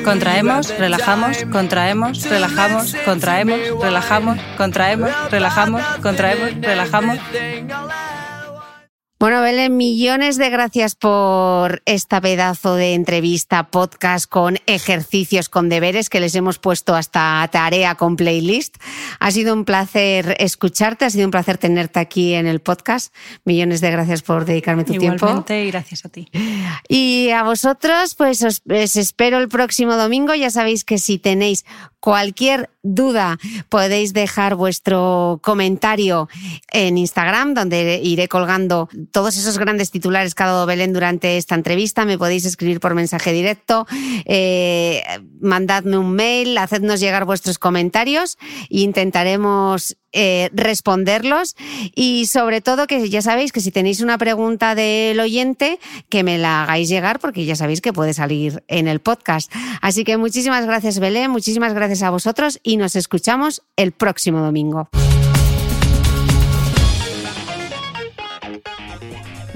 Contraemos, 0.03 0.77
relajamos, 0.79 1.45
contraemos, 1.53 2.25
relajamos, 2.25 2.95
contraemos, 3.05 3.59
relajamos, 3.83 4.39
contraemos, 4.57 5.11
relajamos, 5.31 5.83
contraemos, 6.03 6.55
relajamos. 6.63 7.19
Bueno, 9.21 9.43
Belén, 9.43 9.77
millones 9.77 10.37
de 10.37 10.49
gracias 10.49 10.95
por 10.95 11.83
esta 11.87 12.21
pedazo 12.21 12.77
de 12.77 12.95
entrevista, 12.95 13.69
podcast 13.69 14.31
con 14.31 14.59
ejercicios, 14.67 15.49
con 15.49 15.69
deberes 15.69 16.09
que 16.09 16.21
les 16.21 16.37
hemos 16.37 16.61
puesto 16.61 16.95
hasta 16.95 17.49
tarea 17.51 17.97
con 17.97 18.15
playlist. 18.15 18.77
Ha 19.19 19.33
sido 19.33 19.55
un 19.55 19.65
placer 19.65 20.37
escucharte, 20.39 21.05
ha 21.05 21.11
sido 21.11 21.25
un 21.25 21.33
placer 21.33 21.59
tenerte 21.59 21.99
aquí 21.99 22.35
en 22.35 22.47
el 22.47 22.61
podcast. 22.61 23.13
Millones 23.45 23.81
de 23.81 23.91
gracias 23.91 24.23
por 24.23 24.45
dedicarme 24.45 24.85
tu 24.85 24.93
tiempo. 24.93 25.27
Igualmente, 25.27 25.65
y 25.65 25.71
gracias 25.73 26.05
a 26.05 26.11
ti. 26.11 26.29
Y 26.89 27.31
a 27.31 27.43
vosotros, 27.43 28.15
pues 28.15 28.45
os, 28.45 28.63
os 28.71 28.95
espero 28.95 29.39
el 29.39 29.49
próximo 29.49 29.97
domingo. 29.97 30.33
Ya 30.37 30.51
sabéis 30.51 30.85
que 30.85 30.99
si 30.99 31.19
tenéis 31.19 31.65
cualquier 31.99 32.71
duda 32.95 33.39
podéis 33.69 34.13
dejar 34.13 34.55
vuestro 34.55 35.41
comentario 35.43 36.29
en 36.73 36.99
Instagram, 36.99 37.55
donde 37.55 38.01
iré 38.03 38.29
colgando 38.29 38.89
todos 39.13 39.37
esos 39.37 39.59
grandes 39.59 39.91
titulares 39.91 40.35
que 40.35 40.43
ha 40.43 40.47
dado 40.47 40.67
Belén 40.67 40.93
durante 40.93 41.37
esta 41.37 41.55
entrevista. 41.55 42.05
Me 42.05 42.19
podéis 42.19 42.45
escribir 42.45 42.81
por 42.81 42.95
mensaje 42.95 43.33
directo, 43.33 43.87
eh, 44.25 45.03
mandadme 45.41 45.99
un 45.99 46.13
mail, 46.13 46.57
hacednos 46.59 47.01
llegar 47.01 47.25
vuestros 47.25 47.59
comentarios 47.59 48.39
e 48.71 48.81
intentaremos 48.81 49.97
eh, 50.13 50.51
responderlos 50.53 51.57
y 51.95 52.27
sobre 52.27 52.61
todo 52.61 52.87
que 52.87 53.09
ya 53.09 53.23
sabéis 53.23 53.53
que 53.53 53.61
si 53.61 53.71
tenéis 53.71 54.01
una 54.01 54.19
pregunta 54.19 54.75
del 54.75 55.19
oyente 55.21 55.79
que 56.09 56.23
me 56.23 56.39
la 56.39 56.63
hagáis 56.63 56.89
llegar 56.89 57.19
porque 57.21 57.45
ya 57.45 57.57
sabéis 57.57 57.81
que 57.81 57.93
puede 57.93 58.15
salir 58.15 58.63
en 58.69 58.89
el 58.89 59.01
podcast. 59.01 59.53
Así 59.81 60.05
que 60.05 60.17
muchísimas 60.17 60.65
gracias 60.67 60.99
Belén, 60.99 61.31
muchísimas 61.31 61.75
gracias 61.75 62.03
a 62.03 62.11
vosotros 62.11 62.59
y 62.63 62.77
nos 62.77 62.97
escuchamos 62.97 63.63
el 63.77 63.93
próximo 63.93 64.41
domingo. 64.41 64.89